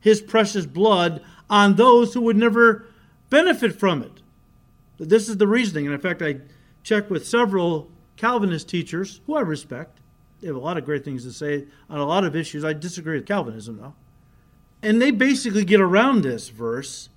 his 0.00 0.20
precious 0.20 0.66
blood 0.66 1.22
on 1.48 1.76
those 1.76 2.12
who 2.12 2.20
would 2.20 2.36
never 2.36 2.84
benefit 3.30 3.80
from 3.80 4.02
it. 4.02 4.20
This 4.98 5.30
is 5.30 5.38
the 5.38 5.48
reasoning. 5.48 5.86
And 5.86 5.94
in 5.94 6.00
fact, 6.00 6.20
I 6.20 6.40
checked 6.82 7.08
with 7.08 7.26
several 7.26 7.90
Calvinist 8.18 8.68
teachers 8.68 9.22
who 9.24 9.34
I 9.34 9.40
respect. 9.40 9.98
They 10.42 10.48
have 10.48 10.56
a 10.56 10.60
lot 10.60 10.76
of 10.76 10.84
great 10.84 11.06
things 11.06 11.24
to 11.24 11.32
say 11.32 11.64
on 11.88 12.00
a 12.00 12.04
lot 12.04 12.24
of 12.24 12.36
issues. 12.36 12.66
I 12.66 12.74
disagree 12.74 13.16
with 13.16 13.26
Calvinism, 13.26 13.78
though. 13.78 13.94
and 14.82 15.00
they 15.00 15.10
basically 15.10 15.64
get 15.64 15.80
around 15.80 16.20
this 16.20 16.50
verse, 16.50 17.08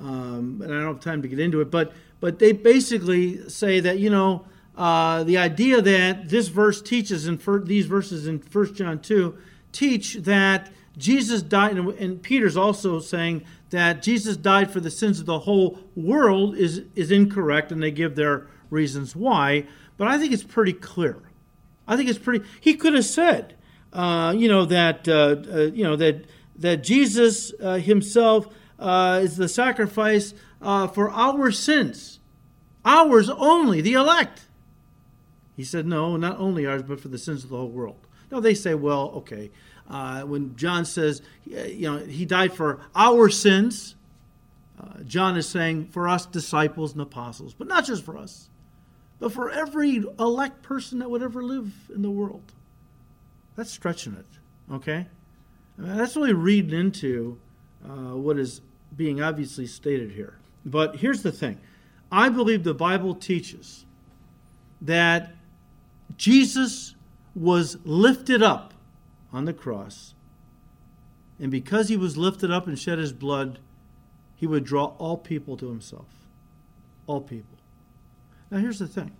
um, 0.00 0.60
and 0.62 0.72
I 0.72 0.80
don't 0.80 0.94
have 0.94 1.00
time 1.00 1.22
to 1.22 1.28
get 1.28 1.38
into 1.38 1.60
it, 1.60 1.70
but 1.70 1.92
but 2.20 2.38
they 2.38 2.52
basically 2.52 3.48
say 3.48 3.80
that 3.80 3.98
you 3.98 4.10
know 4.10 4.46
uh, 4.76 5.24
the 5.24 5.38
idea 5.38 5.80
that 5.80 6.28
this 6.28 6.48
verse 6.48 6.82
teaches 6.82 7.26
in 7.26 7.38
fir- 7.38 7.60
these 7.60 7.86
verses 7.86 8.26
in 8.26 8.38
1 8.38 8.74
John 8.74 9.00
2 9.00 9.36
teach 9.72 10.14
that 10.14 10.70
Jesus 10.96 11.42
died, 11.42 11.76
and 11.76 12.22
Peter's 12.22 12.56
also 12.56 13.00
saying 13.00 13.44
that 13.70 14.02
Jesus 14.02 14.36
died 14.36 14.70
for 14.70 14.80
the 14.80 14.90
sins 14.90 15.20
of 15.20 15.26
the 15.26 15.40
whole 15.40 15.78
world 15.94 16.56
is, 16.56 16.84
is 16.94 17.10
incorrect, 17.10 17.72
and 17.72 17.82
they 17.82 17.90
give 17.90 18.16
their 18.16 18.46
reasons 18.70 19.14
why. 19.14 19.66
But 19.96 20.08
I 20.08 20.18
think 20.18 20.32
it's 20.32 20.42
pretty 20.42 20.72
clear. 20.72 21.22
I 21.86 21.96
think 21.96 22.08
it's 22.08 22.18
pretty. 22.18 22.44
He 22.60 22.74
could 22.74 22.94
have 22.94 23.04
said, 23.04 23.54
uh, 23.92 24.34
you 24.36 24.48
know, 24.48 24.64
that 24.66 25.08
uh, 25.08 25.36
uh, 25.52 25.58
you 25.72 25.84
know 25.84 25.96
that 25.96 26.24
that 26.56 26.82
Jesus 26.82 27.52
uh, 27.62 27.74
himself 27.74 28.48
uh, 28.78 29.20
is 29.22 29.36
the 29.36 29.48
sacrifice 29.48 30.34
uh, 30.60 30.86
for 30.86 31.10
our 31.10 31.50
sins, 31.50 32.20
ours 32.84 33.30
only, 33.30 33.80
the 33.80 33.94
elect. 33.94 34.42
He 35.56 35.64
said, 35.64 35.86
no, 35.86 36.16
not 36.16 36.38
only 36.38 36.66
ours, 36.66 36.82
but 36.82 37.00
for 37.00 37.08
the 37.08 37.18
sins 37.18 37.44
of 37.44 37.50
the 37.50 37.56
whole 37.56 37.68
world. 37.68 38.06
Now 38.30 38.40
they 38.40 38.54
say, 38.54 38.74
well, 38.74 39.10
okay, 39.16 39.50
uh, 39.88 40.22
when 40.22 40.56
John 40.56 40.84
says, 40.84 41.22
you 41.44 41.90
know, 41.90 41.98
he 41.98 42.26
died 42.26 42.52
for 42.52 42.80
our 42.94 43.28
sins, 43.30 43.94
uh, 44.78 45.02
John 45.04 45.36
is 45.36 45.48
saying 45.48 45.86
for 45.86 46.08
us 46.08 46.26
disciples 46.26 46.92
and 46.92 47.00
apostles, 47.00 47.54
but 47.54 47.68
not 47.68 47.86
just 47.86 48.04
for 48.04 48.18
us, 48.18 48.50
but 49.18 49.32
for 49.32 49.50
every 49.50 50.04
elect 50.18 50.62
person 50.62 50.98
that 50.98 51.08
would 51.08 51.22
ever 51.22 51.42
live 51.42 51.72
in 51.94 52.02
the 52.02 52.10
world. 52.10 52.52
That's 53.54 53.70
stretching 53.70 54.14
it, 54.14 54.74
okay? 54.74 55.06
I 55.78 55.80
mean, 55.80 55.96
that's 55.96 56.16
really 56.16 56.34
reading 56.34 56.78
into 56.78 57.38
uh, 57.88 58.16
what 58.16 58.38
is 58.38 58.60
being 58.96 59.22
obviously 59.22 59.66
stated 59.66 60.12
here. 60.12 60.38
But 60.64 60.96
here's 60.96 61.22
the 61.22 61.32
thing 61.32 61.58
I 62.10 62.28
believe 62.28 62.64
the 62.64 62.74
Bible 62.74 63.14
teaches 63.14 63.84
that 64.80 65.34
Jesus 66.16 66.94
was 67.34 67.78
lifted 67.84 68.42
up 68.42 68.74
on 69.32 69.44
the 69.44 69.52
cross. 69.52 70.14
And 71.38 71.50
because 71.50 71.88
he 71.88 71.96
was 71.96 72.16
lifted 72.16 72.50
up 72.50 72.66
and 72.66 72.78
shed 72.78 72.98
his 72.98 73.12
blood, 73.12 73.58
he 74.34 74.46
would 74.46 74.64
draw 74.64 74.94
all 74.98 75.18
people 75.18 75.56
to 75.58 75.68
himself. 75.68 76.06
All 77.06 77.20
people. 77.20 77.58
Now, 78.50 78.58
here's 78.58 78.78
the 78.78 78.86
thing 78.86 79.12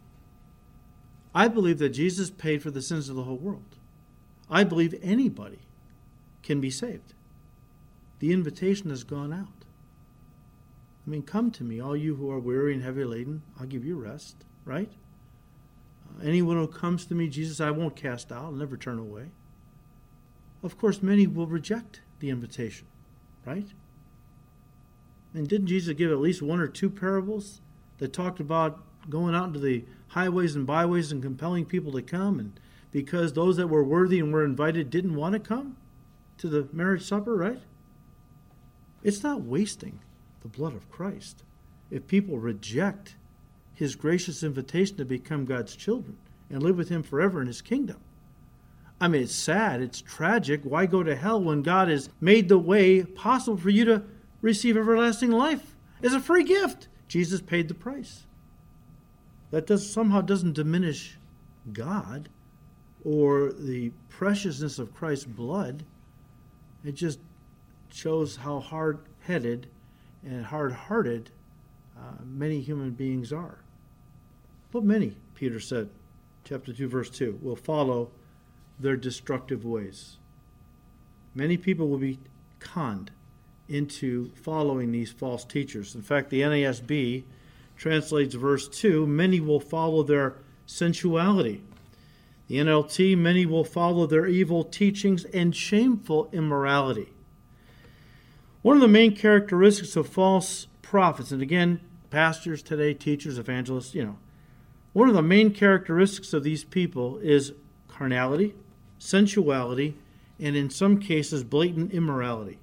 I 1.34 1.48
believe 1.48 1.78
that 1.78 1.90
Jesus 1.90 2.30
paid 2.30 2.62
for 2.62 2.70
the 2.70 2.80
sins 2.80 3.08
of 3.08 3.16
the 3.16 3.24
whole 3.24 3.36
world. 3.36 3.76
I 4.50 4.64
believe 4.64 4.94
anybody 5.02 5.58
can 6.42 6.60
be 6.60 6.70
saved. 6.70 7.12
The 8.18 8.32
invitation 8.32 8.90
has 8.90 9.04
gone 9.04 9.32
out. 9.32 9.64
I 11.06 11.10
mean, 11.10 11.22
come 11.22 11.50
to 11.52 11.64
me, 11.64 11.80
all 11.80 11.96
you 11.96 12.16
who 12.16 12.30
are 12.30 12.38
weary 12.38 12.74
and 12.74 12.82
heavy 12.82 13.04
laden, 13.04 13.42
I'll 13.60 13.66
give 13.66 13.84
you 13.84 13.96
rest, 13.96 14.44
right? 14.64 14.90
Uh, 16.08 16.24
anyone 16.24 16.56
who 16.56 16.66
comes 16.66 17.06
to 17.06 17.14
me, 17.14 17.28
Jesus, 17.28 17.60
I 17.60 17.70
won't 17.70 17.94
cast 17.94 18.32
out, 18.32 18.44
I'll 18.44 18.52
never 18.52 18.76
turn 18.76 18.98
away 18.98 19.26
of 20.66 20.78
course, 20.78 21.02
many 21.02 21.26
will 21.26 21.46
reject 21.46 22.00
the 22.18 22.30
invitation, 22.30 22.86
right? 23.46 23.68
And 25.32 25.48
didn't 25.48 25.68
Jesus 25.68 25.94
give 25.94 26.10
at 26.10 26.18
least 26.18 26.42
one 26.42 26.60
or 26.60 26.66
two 26.66 26.90
parables 26.90 27.60
that 27.98 28.12
talked 28.12 28.40
about 28.40 28.82
going 29.08 29.34
out 29.34 29.48
into 29.48 29.60
the 29.60 29.84
highways 30.08 30.56
and 30.56 30.66
byways 30.66 31.12
and 31.12 31.22
compelling 31.22 31.66
people 31.66 31.92
to 31.92 32.02
come? 32.02 32.38
And 32.38 32.58
because 32.90 33.32
those 33.32 33.56
that 33.56 33.68
were 33.68 33.84
worthy 33.84 34.18
and 34.18 34.32
were 34.32 34.44
invited 34.44 34.90
didn't 34.90 35.14
want 35.14 35.34
to 35.34 35.38
come 35.38 35.76
to 36.38 36.48
the 36.48 36.68
marriage 36.72 37.02
supper, 37.02 37.36
right? 37.36 37.60
It's 39.06 39.22
not 39.22 39.42
wasting 39.42 40.00
the 40.42 40.48
blood 40.48 40.74
of 40.74 40.90
Christ 40.90 41.44
if 41.92 42.08
people 42.08 42.38
reject 42.38 43.14
his 43.72 43.94
gracious 43.94 44.42
invitation 44.42 44.96
to 44.96 45.04
become 45.04 45.44
God's 45.44 45.76
children 45.76 46.16
and 46.50 46.60
live 46.60 46.76
with 46.76 46.88
him 46.88 47.04
forever 47.04 47.40
in 47.40 47.46
his 47.46 47.62
kingdom. 47.62 47.98
I 49.00 49.06
mean, 49.06 49.22
it's 49.22 49.32
sad, 49.32 49.80
it's 49.80 50.00
tragic. 50.00 50.62
Why 50.64 50.86
go 50.86 51.04
to 51.04 51.14
hell 51.14 51.40
when 51.40 51.62
God 51.62 51.86
has 51.86 52.08
made 52.20 52.48
the 52.48 52.58
way 52.58 53.04
possible 53.04 53.56
for 53.56 53.70
you 53.70 53.84
to 53.84 54.02
receive 54.42 54.76
everlasting 54.76 55.30
life 55.30 55.76
as 56.02 56.12
a 56.12 56.18
free 56.18 56.42
gift? 56.42 56.88
Jesus 57.06 57.40
paid 57.40 57.68
the 57.68 57.74
price. 57.74 58.26
That 59.52 59.68
does 59.68 59.88
somehow 59.88 60.20
doesn't 60.20 60.54
diminish 60.54 61.16
God 61.72 62.28
or 63.04 63.52
the 63.52 63.92
preciousness 64.08 64.80
of 64.80 64.92
Christ's 64.92 65.26
blood. 65.26 65.84
It 66.84 66.96
just 66.96 67.20
shows 67.90 68.36
how 68.36 68.60
hard 68.60 68.98
headed 69.20 69.68
and 70.24 70.44
hard 70.46 70.72
hearted 70.72 71.30
uh, 71.96 72.22
many 72.24 72.60
human 72.60 72.90
beings 72.90 73.32
are. 73.32 73.58
But 74.70 74.84
many, 74.84 75.16
Peter 75.34 75.60
said, 75.60 75.88
chapter 76.44 76.72
2, 76.72 76.88
verse 76.88 77.10
2, 77.10 77.38
will 77.42 77.56
follow 77.56 78.10
their 78.78 78.96
destructive 78.96 79.64
ways. 79.64 80.16
Many 81.34 81.56
people 81.56 81.88
will 81.88 81.98
be 81.98 82.18
conned 82.58 83.10
into 83.68 84.30
following 84.34 84.92
these 84.92 85.10
false 85.10 85.44
teachers. 85.44 85.94
In 85.94 86.02
fact, 86.02 86.30
the 86.30 86.42
NASB 86.42 87.24
translates 87.76 88.34
verse 88.34 88.68
2 88.68 89.06
many 89.06 89.40
will 89.40 89.60
follow 89.60 90.02
their 90.02 90.36
sensuality. 90.66 91.62
The 92.48 92.56
NLT, 92.56 93.18
many 93.18 93.44
will 93.44 93.64
follow 93.64 94.06
their 94.06 94.26
evil 94.26 94.62
teachings 94.62 95.24
and 95.26 95.54
shameful 95.54 96.28
immorality. 96.32 97.12
One 98.66 98.76
of 98.76 98.80
the 98.80 98.88
main 98.88 99.14
characteristics 99.14 99.94
of 99.94 100.08
false 100.08 100.66
prophets, 100.82 101.30
and 101.30 101.40
again, 101.40 101.78
pastors 102.10 102.62
today, 102.62 102.94
teachers, 102.94 103.38
evangelists, 103.38 103.94
you 103.94 104.04
know, 104.04 104.18
one 104.92 105.08
of 105.08 105.14
the 105.14 105.22
main 105.22 105.52
characteristics 105.52 106.32
of 106.32 106.42
these 106.42 106.64
people 106.64 107.18
is 107.18 107.52
carnality, 107.86 108.56
sensuality, 108.98 109.94
and 110.40 110.56
in 110.56 110.68
some 110.68 110.98
cases, 110.98 111.44
blatant 111.44 111.92
immorality. 111.92 112.58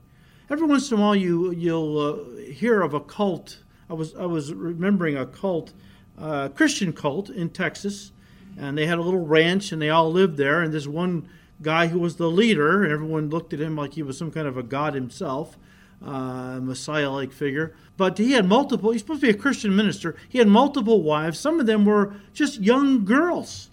Every 0.50 0.68
once 0.68 0.92
in 0.92 0.98
a 0.98 1.02
while, 1.02 1.16
you 1.16 1.52
you'll 1.52 1.98
uh, 1.98 2.52
hear 2.52 2.82
of 2.82 2.94
a 2.94 3.00
cult. 3.00 3.60
I 3.90 3.94
was 3.94 4.14
I 4.16 4.26
was 4.26 4.54
remembering 4.54 5.16
a 5.16 5.26
cult, 5.26 5.72
uh, 6.20 6.50
Christian 6.50 6.92
cult 6.92 7.30
in 7.30 7.50
Texas, 7.50 8.12
and 8.58 8.78
they 8.78 8.88
had 8.88 8.98
a 8.98 9.02
little 9.02 9.26
ranch, 9.26 9.72
and 9.72 9.82
they 9.82 9.90
all 9.90 10.12
lived 10.12 10.36
there. 10.36 10.62
And 10.62 10.74
this 10.74 10.86
one 10.86 11.30
guy 11.62 11.88
who 11.88 12.00
was 12.00 12.18
the 12.18 12.30
leader, 12.30 12.84
and 12.84 12.92
everyone 12.92 13.30
looked 13.30 13.54
at 13.54 13.62
him 13.62 13.78
like 13.78 13.94
he 13.94 14.04
was 14.04 14.18
some 14.18 14.32
kind 14.32 14.50
of 14.50 14.58
a 14.58 14.64
god 14.64 14.96
himself, 14.96 15.58
uh, 16.04 16.60
Messiah-like 16.62 17.32
figure. 17.32 17.76
But 17.98 18.18
he 18.18 18.34
had 18.34 18.46
multiple. 18.46 18.92
He's 18.92 19.02
supposed 19.02 19.22
to 19.22 19.28
be 19.28 19.38
a 19.38 19.40
Christian 19.40 19.76
minister. 19.76 20.16
He 20.30 20.40
had 20.40 20.48
multiple 20.48 21.02
wives. 21.02 21.40
Some 21.40 21.60
of 21.60 21.66
them 21.66 21.86
were 21.86 22.16
just 22.34 22.60
young 22.60 23.06
girls, 23.06 23.70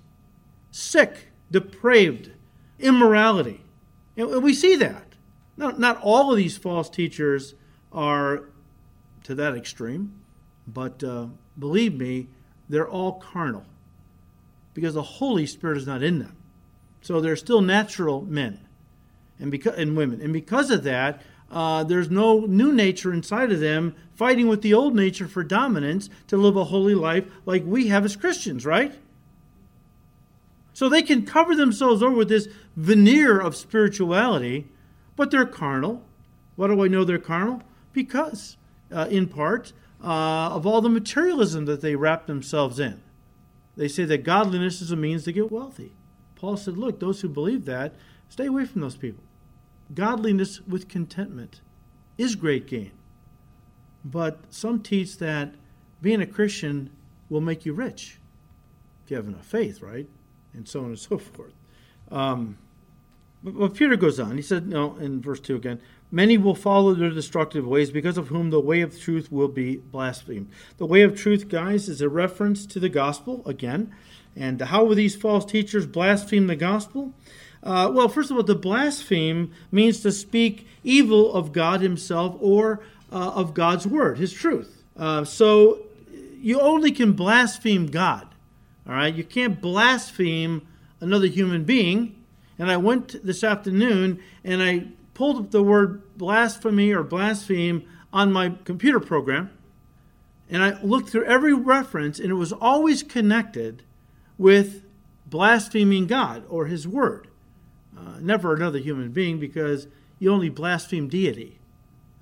sick, 0.71 1.29
depraved 1.51 2.31
immorality. 2.79 3.63
And 4.17 4.43
we 4.43 4.55
see 4.55 4.77
that. 4.77 5.07
Not, 5.57 5.79
not 5.79 6.01
all 6.03 6.31
of 6.31 6.37
these 6.37 6.57
false 6.57 6.89
teachers 6.89 7.55
are 7.93 8.45
to 9.25 9.35
that 9.35 9.55
extreme, 9.55 10.21
but 10.67 11.03
uh, 11.05 11.27
believe 11.59 11.95
me, 11.95 12.29
they're 12.69 12.89
all 12.89 13.13
carnal 13.13 13.65
because 14.73 14.95
the 14.95 15.03
Holy 15.03 15.47
Spirit 15.47 15.77
is 15.77 15.87
not 15.87 16.03
in 16.03 16.19
them. 16.19 16.37
So 17.03 17.21
they're 17.21 17.37
still 17.37 17.61
natural 17.61 18.23
men 18.23 18.61
and, 19.39 19.51
because, 19.51 19.77
and 19.77 19.97
women. 19.97 20.21
And 20.21 20.33
because 20.33 20.71
of 20.71 20.85
that, 20.85 21.23
uh, 21.51 21.85
there's 21.85 22.11
no 22.11 22.41
new 22.41 22.73
nature 22.73 23.13
inside 23.13 23.51
of 23.51 23.61
them 23.61 23.95
fighting 24.15 24.49
with 24.49 24.63
the 24.63 24.75
old 24.75 24.95
nature 24.95 25.27
for 25.27 25.43
dominance 25.43 26.09
to 26.29 26.37
live 26.37 26.57
a 26.57 26.65
holy 26.65 26.95
life 26.95 27.25
like 27.47 27.65
we 27.65 27.89
have 27.89 28.05
as 28.05 28.17
Christians, 28.17 28.65
right? 28.65 28.93
So 30.73 30.89
they 30.89 31.03
can 31.03 31.27
cover 31.27 31.57
themselves 31.57 32.03
over 32.03 32.15
with 32.15 32.29
this 32.29 32.49
veneer 32.77 33.41
of 33.41 33.57
spirituality, 33.57 34.69
but 35.17 35.31
they're 35.31 35.47
carnal. 35.47 36.03
Why 36.57 36.69
do 36.69 36.85
I 36.85 36.89
know 36.89 37.05
they're 37.05 37.19
carnal? 37.19 37.63
Because, 37.93 38.57
uh, 38.93 39.09
in 39.11 39.27
part, 39.27 39.73
uh, 40.03 40.51
of 40.51 40.67
all 40.67 40.81
the 40.81 40.89
materialism 40.89 41.65
that 41.67 41.81
they 41.81 41.97
wrap 41.97 42.27
themselves 42.27 42.79
in. 42.79 43.03
They 43.77 43.89
say 43.89 44.05
that 44.05 44.25
godliness 44.25 44.81
is 44.81 44.91
a 44.91 44.97
means 44.97 45.25
to 45.25 45.33
get 45.33 45.51
wealthy. 45.51 45.93
Paul 46.37 46.57
said, 46.57 46.79
Look, 46.79 47.01
those 47.01 47.21
who 47.21 47.29
believe 47.29 47.65
that, 47.67 47.95
stay 48.29 48.47
away 48.47 48.65
from 48.65 48.81
those 48.81 48.97
people. 48.97 49.25
Godliness 49.93 50.61
with 50.63 50.89
contentment 50.89 51.61
is 52.17 52.35
great 52.37 52.67
gain. 52.67 52.93
But 54.05 54.41
some 54.51 54.83
teach 54.83 55.19
that 55.19 55.55
being 56.01 56.23
a 56.23 56.27
Christian 56.27 56.91
will 57.29 57.41
make 57.41 57.65
you 57.67 57.73
rich 57.73 58.19
if 59.05 59.11
you 59.11 59.17
have 59.17 59.27
enough 59.27 59.47
faith, 59.47 59.83
right? 59.83 60.09
and 60.55 60.69
so 60.69 60.81
on 60.81 60.87
and 60.87 60.99
so 60.99 61.19
forth. 61.19 61.55
Um, 62.11 62.59
but, 63.43 63.59
but 63.59 63.75
Peter 63.75 63.97
goes 63.97 64.21
on. 64.21 64.37
He 64.37 64.43
said, 64.43 64.67
no, 64.67 64.97
in 64.97 65.21
verse 65.21 65.41
2 65.41 65.57
again, 65.57 65.81
many 66.11 66.37
will 66.37 66.55
follow 66.55 66.95
their 66.95 67.11
destructive 67.11 67.67
ways, 67.67 67.91
because 67.91 68.19
of 68.19 68.29
whom 68.29 68.51
the 68.51 68.61
way 68.61 68.81
of 68.81 68.99
truth 68.99 69.31
will 69.31 69.49
be 69.49 69.77
blasphemed. 69.77 70.51
The 70.77 70.87
way 70.87 71.03
of 71.03 71.17
truth, 71.17 71.49
guys, 71.49 71.89
is 71.89 72.01
a 72.01 72.09
reference 72.09 72.67
to 72.67 72.81
the 72.81 72.89
gospel 72.89 73.43
again. 73.47 73.95
And 74.37 74.61
how 74.61 74.85
will 74.85 74.95
these 74.95 75.17
false 75.17 75.45
teachers 75.45 75.87
blaspheme 75.87 76.47
the 76.47 76.57
gospel? 76.57 77.15
Uh, 77.63 77.91
well, 77.93 78.09
first 78.09 78.31
of 78.31 78.37
all, 78.37 78.45
to 78.45 78.55
blaspheme 78.55 79.53
means 79.71 80.01
to 80.01 80.13
speak 80.13 80.67
evil 80.83 81.33
of 81.35 81.53
God 81.53 81.81
Himself 81.81 82.37
or 82.41 82.81
uh, 83.13 83.33
of 83.35 83.55
God's 83.55 83.87
Word, 83.87 84.19
His 84.19 84.33
truth. 84.33 84.83
Uh, 84.97 85.25
so 85.25 85.81
you 86.41 86.61
only 86.61 86.91
can 86.91 87.13
blaspheme 87.13 87.87
God. 87.87 88.27
All 88.87 88.95
right? 88.95 89.15
You 89.15 89.25
can't 89.25 89.61
blaspheme 89.61 90.67
another 91.01 91.27
human 91.27 91.65
being. 91.65 92.17
And 92.59 92.71
I 92.71 92.77
went 92.77 93.25
this 93.25 93.45
afternoon 93.45 94.23
and 94.45 94.63
I 94.63 94.87
pulled 95.15 95.37
up 95.37 95.51
the 95.51 95.63
word 95.63 96.03
blasphemy 96.17 96.93
or 96.93 97.03
blaspheme 97.03 97.87
on 98.13 98.33
my 98.33 98.55
computer 98.65 99.01
program. 99.01 99.51
And 100.51 100.63
I 100.63 100.81
looked 100.83 101.11
through 101.11 101.27
every 101.27 101.55
reference, 101.55 102.19
and 102.19 102.31
it 102.31 102.35
was 102.35 102.53
always 102.53 103.05
connected 103.05 103.85
with 104.37 104.83
blaspheming 105.27 106.07
God 106.07 106.43
or 106.49 106.67
His 106.67 106.89
Word. 106.89 107.29
Uh, 108.01 108.19
never 108.21 108.55
another 108.55 108.79
human 108.79 109.11
being 109.11 109.39
because 109.39 109.87
you 110.19 110.33
only 110.33 110.49
blaspheme 110.49 111.09
deity. 111.09 111.59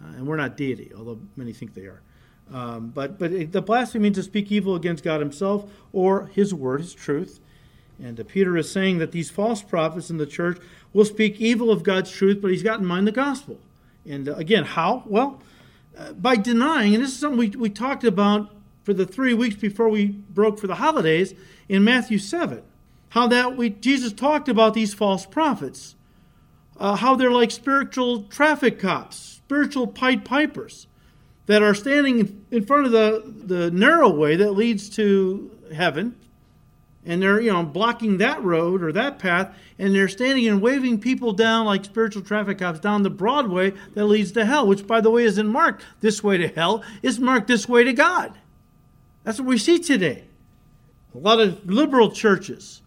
Uh, 0.02 0.16
and 0.16 0.26
we're 0.26 0.36
not 0.36 0.56
deity, 0.56 0.90
although 0.96 1.20
many 1.36 1.52
think 1.52 1.74
they 1.74 1.82
are. 1.82 2.00
Um, 2.52 2.88
but 2.88 3.18
but 3.18 3.52
the 3.52 3.62
blasphemy 3.62 4.04
means 4.04 4.16
to 4.16 4.22
speak 4.22 4.50
evil 4.50 4.74
against 4.74 5.04
God 5.04 5.20
Himself 5.20 5.70
or 5.92 6.26
His 6.26 6.54
Word, 6.54 6.80
His 6.80 6.94
truth. 6.94 7.40
And 8.02 8.18
uh, 8.18 8.24
Peter 8.24 8.56
is 8.56 8.70
saying 8.70 8.98
that 8.98 9.12
these 9.12 9.30
false 9.30 9.62
prophets 9.62 10.08
in 10.08 10.16
the 10.16 10.26
church 10.26 10.58
will 10.92 11.04
speak 11.04 11.40
evil 11.40 11.70
of 11.70 11.82
God's 11.82 12.10
truth, 12.10 12.40
but 12.40 12.50
he's 12.50 12.62
got 12.62 12.80
in 12.80 12.86
mind 12.86 13.06
the 13.06 13.12
gospel. 13.12 13.58
And 14.06 14.28
uh, 14.28 14.34
again, 14.34 14.64
how? 14.64 15.02
Well, 15.04 15.42
uh, 15.96 16.12
by 16.12 16.36
denying, 16.36 16.94
and 16.94 17.02
this 17.02 17.10
is 17.10 17.18
something 17.18 17.38
we, 17.38 17.48
we 17.50 17.70
talked 17.70 18.04
about 18.04 18.54
for 18.84 18.94
the 18.94 19.04
three 19.04 19.34
weeks 19.34 19.56
before 19.56 19.88
we 19.88 20.06
broke 20.06 20.58
for 20.58 20.68
the 20.68 20.76
holidays 20.76 21.34
in 21.68 21.84
Matthew 21.84 22.18
7 22.18 22.62
how 23.10 23.26
that 23.28 23.56
we 23.56 23.70
Jesus 23.70 24.12
talked 24.12 24.48
about 24.48 24.74
these 24.74 24.94
false 24.94 25.26
prophets, 25.26 25.96
uh, 26.78 26.96
how 26.96 27.16
they're 27.16 27.30
like 27.30 27.50
spiritual 27.50 28.22
traffic 28.24 28.78
cops, 28.78 29.16
spiritual 29.16 29.86
Pied 29.86 30.24
Pipers 30.24 30.86
that 31.46 31.62
are 31.62 31.74
standing 31.74 32.44
in 32.50 32.64
front 32.66 32.84
of 32.84 32.92
the, 32.92 33.22
the 33.26 33.70
narrow 33.70 34.10
way 34.10 34.36
that 34.36 34.52
leads 34.52 34.90
to 34.90 35.50
heaven, 35.74 36.14
and 37.06 37.22
they're 37.22 37.40
you 37.40 37.50
know 37.50 37.62
blocking 37.62 38.18
that 38.18 38.42
road 38.42 38.82
or 38.82 38.92
that 38.92 39.18
path, 39.18 39.54
and 39.78 39.94
they're 39.94 40.08
standing 40.08 40.46
and 40.46 40.60
waving 40.60 41.00
people 41.00 41.32
down 41.32 41.64
like 41.64 41.84
spiritual 41.84 42.22
traffic 42.22 42.58
cops 42.58 42.80
down 42.80 43.02
the 43.02 43.10
broad 43.10 43.48
way 43.48 43.72
that 43.94 44.04
leads 44.04 44.32
to 44.32 44.44
hell, 44.44 44.66
which 44.66 44.86
by 44.86 45.00
the 45.00 45.10
way 45.10 45.24
isn't 45.24 45.48
marked 45.48 45.82
this 46.00 46.22
way 46.22 46.36
to 46.36 46.48
hell, 46.48 46.82
it's 47.02 47.18
marked 47.18 47.48
this 47.48 47.66
way 47.66 47.84
to 47.84 47.94
God. 47.94 48.38
That's 49.24 49.38
what 49.38 49.48
we 49.48 49.58
see 49.58 49.78
today. 49.78 50.24
A 51.14 51.18
lot 51.18 51.40
of 51.40 51.68
liberal 51.68 52.10
churches 52.10 52.82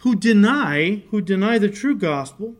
who 0.00 0.14
deny 0.14 1.02
who 1.10 1.20
deny 1.20 1.58
the 1.58 1.68
true 1.68 1.94
gospel, 1.94 2.54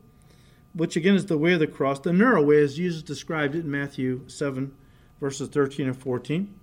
which 0.74 0.96
again 0.96 1.14
is 1.14 1.26
the 1.26 1.38
way 1.38 1.54
of 1.54 1.60
the 1.60 1.66
cross, 1.66 1.98
the 2.00 2.12
narrow 2.12 2.42
way, 2.42 2.62
as 2.62 2.76
Jesus 2.76 3.02
described 3.02 3.54
it 3.54 3.64
in 3.64 3.70
Matthew 3.70 4.28
7, 4.28 4.72
verses 5.20 5.48
13 5.48 5.86
and 5.86 5.96
14. 5.96 6.54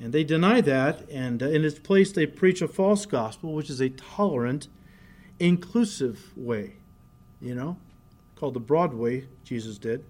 And 0.00 0.12
they 0.12 0.24
deny 0.24 0.60
that, 0.62 1.08
and 1.10 1.42
uh, 1.42 1.48
in 1.48 1.64
its 1.64 1.78
place, 1.78 2.12
they 2.12 2.26
preach 2.26 2.62
a 2.62 2.68
false 2.68 3.04
gospel, 3.04 3.52
which 3.52 3.68
is 3.68 3.80
a 3.80 3.90
tolerant, 3.90 4.68
inclusive 5.38 6.32
way, 6.36 6.76
you 7.40 7.54
know, 7.54 7.76
called 8.36 8.54
the 8.54 8.60
broad 8.60 8.94
way, 8.94 9.26
Jesus 9.44 9.78
did. 9.78 10.04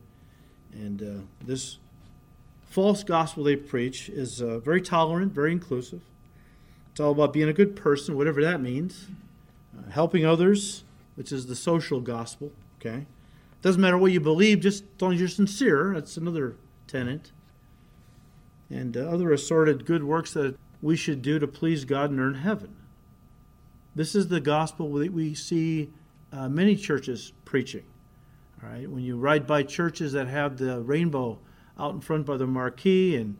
And 0.73 1.03
uh, 1.03 1.23
this 1.45 1.79
false 2.65 3.03
gospel 3.05 3.45
they 3.45 3.57
preach 3.57 4.09
is 4.09 4.41
uh, 4.41 4.59
very 4.59 4.81
tolerant, 4.81 5.33
very 5.33 5.53
inclusive. 5.53 6.03
It's 6.91 7.01
all 7.01 7.13
about 7.13 7.33
being 7.33 7.49
a 7.49 7.53
good 7.53 7.77
person, 7.77 8.17
whatever 8.17 8.41
that 8.43 8.61
means 8.61 9.09
uh, 9.77 9.91
helping 9.91 10.25
others, 10.25 10.85
which 11.15 11.33
is 11.33 11.47
the 11.47 11.57
social 11.57 12.01
gospel. 12.01 12.53
Okay, 12.81 13.07
doesn't 13.63 13.81
matter 13.81 13.99
what 13.99 14.13
you 14.13 14.21
believe, 14.21 14.61
just 14.61 14.85
as 14.85 15.03
long 15.03 15.15
as 15.15 15.21
you're 15.21 15.29
sincere. 15.29 15.93
That's 15.95 16.17
another 16.17 16.57
tenet. 16.87 17.33
And 18.71 18.97
uh, 18.97 19.01
other 19.01 19.33
assorted 19.33 19.85
good 19.85 20.05
works 20.05 20.33
that 20.33 20.57
we 20.81 20.97
should 20.97 21.23
do 21.23 21.39
to 21.39 21.47
please 21.47 21.85
God 21.85 22.11
and 22.11 22.19
earn 22.19 22.35
heaven. 22.35 22.75
This 23.95 24.15
is 24.15 24.29
the 24.29 24.41
gospel 24.41 24.93
that 24.95 25.13
we 25.13 25.35
see 25.35 25.91
uh, 26.33 26.49
many 26.49 26.75
churches 26.75 27.33
preaching. 27.45 27.85
All 28.63 28.71
right, 28.71 28.89
when 28.89 29.03
you 29.03 29.17
ride 29.17 29.47
by 29.47 29.63
churches 29.63 30.13
that 30.13 30.29
have 30.29 30.57
the 30.57 30.81
rainbow 30.81 31.39
out 31.79 31.95
in 31.95 32.01
front 32.01 32.27
by 32.27 32.37
the 32.37 32.47
marquee 32.47 33.17
and 33.17 33.37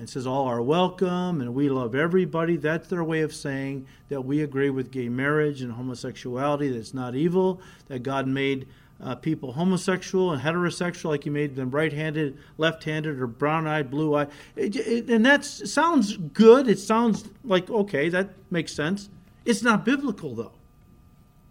it 0.00 0.08
says 0.08 0.26
all 0.26 0.46
are 0.46 0.62
welcome 0.62 1.40
and 1.40 1.54
we 1.54 1.68
love 1.68 1.94
everybody. 1.94 2.56
That's 2.56 2.88
their 2.88 3.04
way 3.04 3.20
of 3.20 3.34
saying 3.34 3.86
that 4.08 4.22
we 4.22 4.42
agree 4.42 4.70
with 4.70 4.90
gay 4.90 5.08
marriage 5.08 5.62
and 5.62 5.72
homosexuality, 5.72 6.68
that 6.70 6.78
it's 6.78 6.94
not 6.94 7.14
evil, 7.14 7.60
that 7.88 8.02
God 8.02 8.26
made 8.26 8.66
uh, 9.02 9.16
people 9.16 9.52
homosexual 9.52 10.32
and 10.32 10.40
heterosexual, 10.40 11.10
like 11.10 11.24
He 11.24 11.30
made 11.30 11.56
them 11.56 11.70
right 11.70 11.92
handed, 11.92 12.38
left 12.56 12.84
handed, 12.84 13.20
or 13.20 13.26
brown 13.26 13.66
eyed, 13.66 13.90
blue 13.90 14.14
eyed. 14.14 14.30
And 14.56 15.26
that 15.26 15.44
sounds 15.44 16.16
good. 16.16 16.68
It 16.68 16.78
sounds 16.78 17.28
like, 17.44 17.68
okay, 17.68 18.08
that 18.08 18.30
makes 18.50 18.72
sense. 18.72 19.10
It's 19.44 19.62
not 19.62 19.84
biblical, 19.84 20.34
though. 20.34 20.52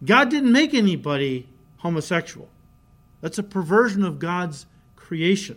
God 0.04 0.30
didn't 0.30 0.50
make 0.50 0.74
anybody 0.74 1.46
homosexual, 1.78 2.48
that's 3.20 3.38
a 3.38 3.42
perversion 3.42 4.04
of 4.04 4.18
God's 4.18 4.66
creation. 4.96 5.56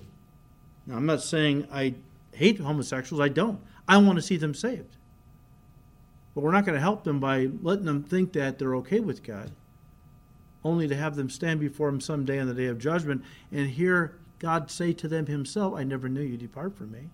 Now, 0.86 0.98
I'm 0.98 1.06
not 1.06 1.22
saying 1.22 1.68
I 1.72 1.96
hate 2.36 2.60
homosexuals. 2.60 3.22
I 3.22 3.30
don't. 3.30 3.60
I 3.88 3.98
want 3.98 4.18
to 4.18 4.22
see 4.22 4.38
them 4.38 4.54
saved. 4.54 4.98
But 6.34 6.42
we're 6.44 6.52
not 6.52 6.66
going 6.66 6.76
to 6.76 6.82
help 6.82 7.04
them 7.04 7.20
by 7.20 7.50
letting 7.62 7.86
them 7.86 8.04
think 8.04 8.34
that 8.34 8.60
they're 8.60 8.76
okay 8.78 9.00
with 9.00 9.24
God, 9.24 9.52
only 10.64 10.88
to 10.88 10.96
have 10.96 11.16
them 11.16 11.30
stand 11.30 11.60
before 11.60 11.90
Him 11.90 12.02
someday 12.02 12.40
on 12.40 12.48
the 12.48 12.54
day 12.54 12.66
of 12.66 12.78
judgment 12.78 13.24
and 13.52 13.70
hear 13.70 14.18
God 14.40 14.70
say 14.70 14.92
to 14.94 15.08
them 15.08 15.28
Himself, 15.28 15.74
I 15.76 15.84
never 15.84 16.10
knew 16.10 16.22
you, 16.22 16.38
depart 16.38 16.76
from 16.78 16.92
me. 16.92 17.10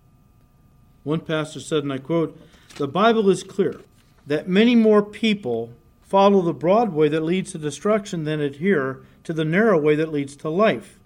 One 1.04 1.20
pastor 1.20 1.60
said, 1.60 1.82
and 1.82 1.92
I 1.92 1.98
quote, 1.98 2.38
The 2.76 2.88
Bible 2.88 3.30
is 3.30 3.42
clear 3.42 3.80
that 4.26 4.48
many 4.48 4.74
more 4.74 5.02
people 5.02 5.72
follow 6.02 6.42
the 6.42 6.52
broad 6.52 6.92
way 6.92 7.08
that 7.08 7.22
leads 7.22 7.52
to 7.52 7.58
destruction 7.58 8.24
than 8.24 8.40
adhere 8.40 9.00
to 9.24 9.32
the 9.32 9.44
narrow 9.44 9.78
way 9.78 9.94
that 9.96 10.12
leads 10.12 10.36
to 10.36 10.48
life. 10.48 10.98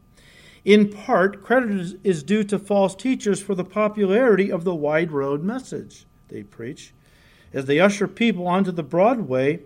In 0.67 0.89
part, 0.91 1.45
credit 1.45 2.01
is 2.03 2.25
due 2.25 2.43
to 2.43 2.59
false 2.59 2.97
teachers 2.97 3.41
for 3.41 3.55
the 3.55 3.65
popularity 3.65 4.51
of 4.51 4.65
the 4.65 4.75
wide 4.75 5.13
road 5.13 5.45
message 5.45 6.07
they 6.27 6.43
preach, 6.43 6.93
as 7.53 7.67
they 7.67 7.79
usher 7.79 8.09
people 8.09 8.49
onto 8.49 8.73
the 8.73 8.83
broad 8.83 9.29
way 9.29 9.61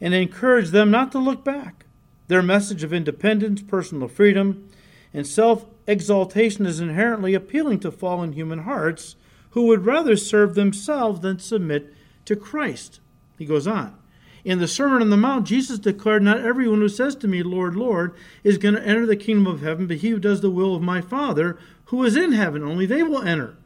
and 0.00 0.14
encourage 0.14 0.70
them 0.70 0.88
not 0.88 1.10
to 1.10 1.18
look 1.18 1.42
back. 1.42 1.84
Their 2.28 2.42
message 2.42 2.84
of 2.84 2.92
independence, 2.92 3.60
personal 3.60 4.06
freedom, 4.06 4.68
and 5.12 5.26
self 5.26 5.66
exaltation 5.88 6.64
is 6.64 6.78
inherently 6.78 7.34
appealing 7.34 7.80
to 7.80 7.90
fallen 7.90 8.32
human 8.32 8.60
hearts 8.60 9.16
who 9.50 9.64
would 9.64 9.84
rather 9.84 10.14
serve 10.16 10.54
themselves 10.54 11.20
than 11.22 11.40
submit 11.40 11.92
to 12.24 12.36
Christ. 12.36 13.00
He 13.36 13.46
goes 13.46 13.66
on. 13.66 13.98
In 14.46 14.60
the 14.60 14.68
Sermon 14.68 15.02
on 15.02 15.10
the 15.10 15.16
Mount, 15.16 15.44
Jesus 15.44 15.80
declared, 15.80 16.22
Not 16.22 16.38
everyone 16.38 16.78
who 16.78 16.88
says 16.88 17.16
to 17.16 17.26
me, 17.26 17.42
Lord, 17.42 17.74
Lord, 17.74 18.14
is 18.44 18.58
going 18.58 18.76
to 18.76 18.86
enter 18.86 19.04
the 19.04 19.16
kingdom 19.16 19.48
of 19.48 19.60
heaven, 19.60 19.88
but 19.88 19.96
he 19.96 20.10
who 20.10 20.20
does 20.20 20.40
the 20.40 20.52
will 20.52 20.76
of 20.76 20.82
my 20.82 21.00
Father 21.00 21.58
who 21.86 22.04
is 22.04 22.14
in 22.16 22.30
heaven. 22.30 22.62
Only 22.62 22.86
they 22.86 23.02
will 23.02 23.22
enter. 23.22 23.56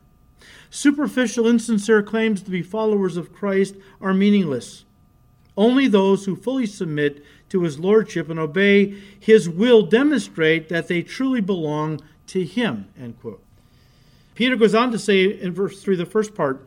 Superficial, 0.71 1.47
insincere 1.47 2.03
claims 2.03 2.41
to 2.41 2.51
be 2.51 2.63
followers 2.63 3.19
of 3.19 3.31
Christ 3.31 3.75
are 4.01 4.15
meaningless. 4.15 4.87
Only 5.55 5.87
those 5.87 6.25
who 6.25 6.35
fully 6.35 6.65
submit 6.65 7.23
to 7.51 7.61
his 7.61 7.79
lordship 7.79 8.31
and 8.31 8.39
obey 8.39 8.99
his 9.19 9.51
will 9.51 9.83
demonstrate 9.83 10.71
that 10.71 10.89
they 10.89 11.03
truly 11.03 11.43
belong 11.43 12.01
to 12.29 12.43
him. 12.43 12.87
Peter 14.35 14.57
goes 14.57 14.75
on 14.75 14.93
to 14.93 14.99
say 14.99 15.25
in 15.25 15.53
verse 15.53 15.83
3, 15.83 15.97
the 15.97 16.07
first 16.07 16.35
part, 16.35 16.67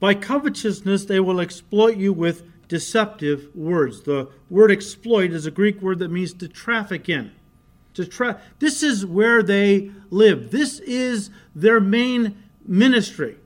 By 0.00 0.14
covetousness 0.14 1.04
they 1.04 1.20
will 1.20 1.40
exploit 1.40 1.98
you 1.98 2.14
with 2.14 2.42
deceptive 2.68 3.48
words. 3.54 4.02
The 4.02 4.28
word 4.50 4.70
exploit 4.70 5.32
is 5.32 5.46
a 5.46 5.50
Greek 5.50 5.80
word 5.82 5.98
that 6.00 6.10
means 6.10 6.32
to 6.34 6.48
traffic 6.48 7.08
in. 7.08 7.32
To 7.94 8.04
tra- 8.04 8.40
this 8.58 8.82
is 8.82 9.06
where 9.06 9.42
they 9.42 9.90
live. 10.10 10.50
This 10.50 10.80
is 10.80 11.30
their 11.54 11.80
main 11.80 12.42
ministry. 12.66 13.36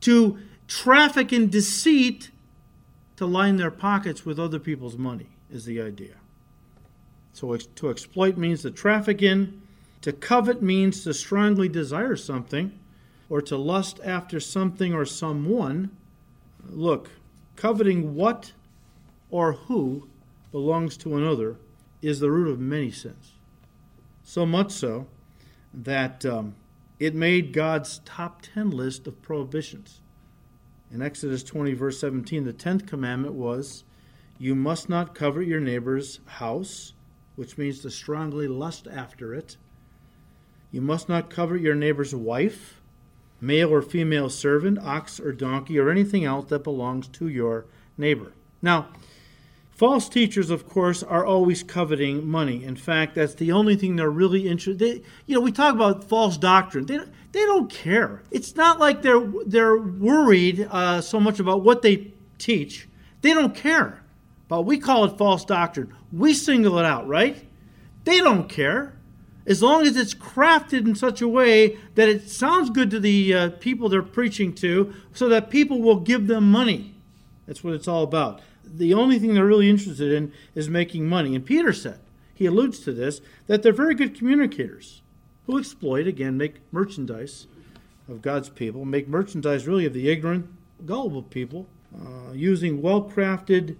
To 0.00 0.38
traffic 0.66 1.32
in 1.32 1.50
deceit 1.50 2.30
to 3.16 3.26
line 3.26 3.56
their 3.56 3.70
pockets 3.70 4.26
with 4.26 4.38
other 4.40 4.58
people's 4.58 4.98
money 4.98 5.28
is 5.50 5.64
the 5.64 5.80
idea. 5.80 6.14
So 7.32 7.56
to 7.56 7.90
exploit 7.90 8.36
means 8.36 8.62
to 8.62 8.70
traffic 8.70 9.22
in, 9.22 9.62
to 10.02 10.12
covet 10.12 10.62
means 10.62 11.04
to 11.04 11.14
strongly 11.14 11.68
desire 11.68 12.16
something 12.16 12.78
or 13.28 13.40
to 13.42 13.56
lust 13.56 14.00
after 14.04 14.38
something 14.40 14.92
or 14.92 15.04
someone. 15.04 15.90
Look, 16.68 17.10
coveting 17.56 18.14
what 18.14 18.52
or 19.30 19.52
who 19.52 20.08
belongs 20.52 20.96
to 20.98 21.16
another 21.16 21.56
is 22.02 22.20
the 22.20 22.30
root 22.30 22.48
of 22.48 22.60
many 22.60 22.90
sins. 22.90 23.32
So 24.22 24.46
much 24.46 24.70
so 24.70 25.06
that 25.72 26.24
um, 26.24 26.54
it 26.98 27.14
made 27.14 27.52
God's 27.52 28.00
top 28.04 28.42
10 28.42 28.70
list 28.70 29.06
of 29.06 29.20
prohibitions. 29.22 30.00
In 30.90 31.02
Exodus 31.02 31.42
20, 31.42 31.74
verse 31.74 31.98
17, 31.98 32.44
the 32.44 32.52
10th 32.52 32.86
commandment 32.86 33.34
was, 33.34 33.84
You 34.38 34.54
must 34.54 34.88
not 34.88 35.14
covet 35.14 35.46
your 35.46 35.60
neighbor's 35.60 36.20
house, 36.26 36.92
which 37.36 37.58
means 37.58 37.80
to 37.80 37.90
strongly 37.90 38.46
lust 38.46 38.86
after 38.86 39.34
it. 39.34 39.56
You 40.70 40.80
must 40.80 41.08
not 41.08 41.30
covet 41.30 41.60
your 41.60 41.74
neighbor's 41.74 42.14
wife, 42.14 42.80
male 43.44 43.72
or 43.72 43.82
female 43.82 44.30
servant, 44.30 44.78
ox 44.78 45.20
or 45.20 45.32
donkey, 45.32 45.78
or 45.78 45.90
anything 45.90 46.24
else 46.24 46.46
that 46.46 46.64
belongs 46.64 47.08
to 47.08 47.28
your 47.28 47.66
neighbor. 47.98 48.32
Now, 48.62 48.88
false 49.70 50.08
teachers, 50.08 50.50
of 50.50 50.68
course, 50.68 51.02
are 51.02 51.26
always 51.26 51.62
coveting 51.62 52.26
money. 52.26 52.64
In 52.64 52.76
fact, 52.76 53.14
that's 53.14 53.34
the 53.34 53.52
only 53.52 53.76
thing 53.76 53.96
they're 53.96 54.10
really 54.10 54.48
interested. 54.48 54.82
In. 54.82 55.04
You 55.26 55.34
know, 55.34 55.40
we 55.40 55.52
talk 55.52 55.74
about 55.74 56.04
false 56.04 56.36
doctrine. 56.36 56.86
They, 56.86 56.98
they 57.32 57.40
don't 57.40 57.70
care. 57.70 58.22
It's 58.30 58.54
not 58.56 58.78
like 58.78 59.02
they're 59.02 59.26
they're 59.46 59.76
worried 59.76 60.68
uh, 60.70 61.00
so 61.00 61.18
much 61.20 61.40
about 61.40 61.62
what 61.62 61.82
they 61.82 62.12
teach. 62.38 62.88
They 63.22 63.34
don't 63.34 63.54
care. 63.54 64.02
But 64.48 64.62
we 64.62 64.78
call 64.78 65.04
it 65.04 65.18
false 65.18 65.44
doctrine. 65.44 65.94
We 66.12 66.34
single 66.34 66.78
it 66.78 66.84
out, 66.84 67.08
right? 67.08 67.42
They 68.04 68.18
don't 68.18 68.48
care. 68.48 68.94
As 69.46 69.62
long 69.62 69.86
as 69.86 69.96
it's 69.96 70.14
crafted 70.14 70.86
in 70.86 70.94
such 70.94 71.20
a 71.20 71.28
way 71.28 71.76
that 71.94 72.08
it 72.08 72.28
sounds 72.28 72.70
good 72.70 72.90
to 72.90 73.00
the 73.00 73.34
uh, 73.34 73.50
people 73.50 73.88
they're 73.88 74.02
preaching 74.02 74.54
to, 74.54 74.94
so 75.12 75.28
that 75.28 75.50
people 75.50 75.82
will 75.82 76.00
give 76.00 76.26
them 76.26 76.50
money. 76.50 76.94
That's 77.46 77.62
what 77.62 77.74
it's 77.74 77.88
all 77.88 78.02
about. 78.02 78.40
The 78.64 78.94
only 78.94 79.18
thing 79.18 79.34
they're 79.34 79.44
really 79.44 79.68
interested 79.68 80.12
in 80.12 80.32
is 80.54 80.68
making 80.68 81.06
money. 81.06 81.34
And 81.34 81.44
Peter 81.44 81.72
said, 81.72 82.00
he 82.34 82.46
alludes 82.46 82.80
to 82.80 82.92
this, 82.92 83.20
that 83.46 83.62
they're 83.62 83.72
very 83.72 83.94
good 83.94 84.16
communicators 84.16 85.02
who 85.46 85.58
exploit, 85.58 86.06
again, 86.06 86.36
make 86.36 86.60
merchandise 86.72 87.46
of 88.08 88.22
God's 88.22 88.48
people, 88.48 88.84
make 88.84 89.08
merchandise 89.08 89.66
really 89.66 89.86
of 89.86 89.92
the 89.92 90.08
ignorant, 90.08 90.46
gullible 90.86 91.22
people, 91.22 91.66
uh, 91.94 92.32
using 92.32 92.82
well 92.82 93.02
crafted 93.02 93.76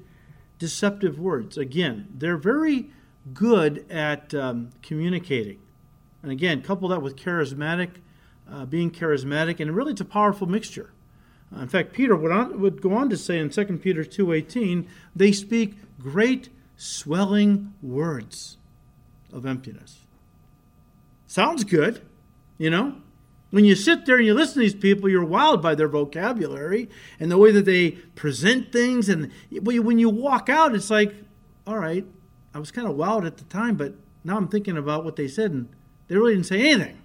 deceptive 0.59 1.19
words. 1.19 1.59
Again, 1.59 2.09
they're 2.15 2.37
very 2.37 2.91
good 3.33 3.87
at 3.91 4.35
um, 4.35 4.71
communicating. 4.83 5.59
And 6.23 6.31
again, 6.31 6.63
couple 6.63 6.89
that 6.89 7.03
with 7.03 7.17
charismatic, 7.17 7.91
uh, 8.51 8.67
being 8.67 8.91
charismatic, 8.91 9.61
and 9.61 9.75
really 9.75 9.93
it's 9.93 10.01
a 10.01 10.07
powerful 10.07 10.47
mixture. 10.47 10.91
Uh, 11.55 11.61
in 11.61 11.69
fact, 11.69 11.93
Peter 11.93 12.17
would, 12.17 12.33
on, 12.33 12.61
would 12.61 12.81
go 12.81 12.95
on 12.95 13.09
to 13.11 13.17
say 13.17 13.39
in 13.39 13.51
2 13.51 13.65
Peter 13.79 14.05
2.18, 14.05 14.87
they 15.15 15.33
speak 15.33 15.75
great 15.99 16.49
swelling 16.77 17.73
words 17.83 18.57
of 19.33 19.47
emptiness. 19.47 20.01
Sounds 21.27 21.65
good, 21.65 22.03
you 22.59 22.71
know? 22.71 22.97
When 23.51 23.65
you 23.65 23.77
sit 23.77 24.05
there 24.05 24.17
and 24.17 24.27
you 24.27 24.35
listen 24.35 24.55
to 24.55 24.61
these 24.61 24.75
people, 24.75 25.09
you're 25.09 25.25
wowed 25.25 25.63
by 25.63 25.77
their 25.77 25.87
vocabulary 25.87 26.89
and 27.21 27.31
the 27.31 27.39
way 27.39 27.53
that 27.53 27.65
they 27.65 27.93
present 27.93 28.73
things. 28.73 29.09
And 29.09 29.31
when 29.51 29.99
you 29.99 30.09
walk 30.11 30.49
out, 30.49 30.75
it's 30.75 30.91
like, 30.91 31.15
all 31.67 31.79
right, 31.79 32.05
I 32.55 32.61
was 32.61 32.71
kind 32.71 32.87
of 32.87 32.95
wowed 32.95 33.27
at 33.27 33.37
the 33.37 33.45
time, 33.45 33.77
but 33.77 33.95
now 34.23 34.37
I'm 34.37 34.47
thinking 34.47 34.77
about 34.77 35.05
what 35.05 35.17
they 35.17 35.27
said, 35.27 35.51
and 35.51 35.69
they 36.07 36.17
really 36.17 36.35
didn't 36.35 36.47
say 36.47 36.71
anything. 36.71 37.03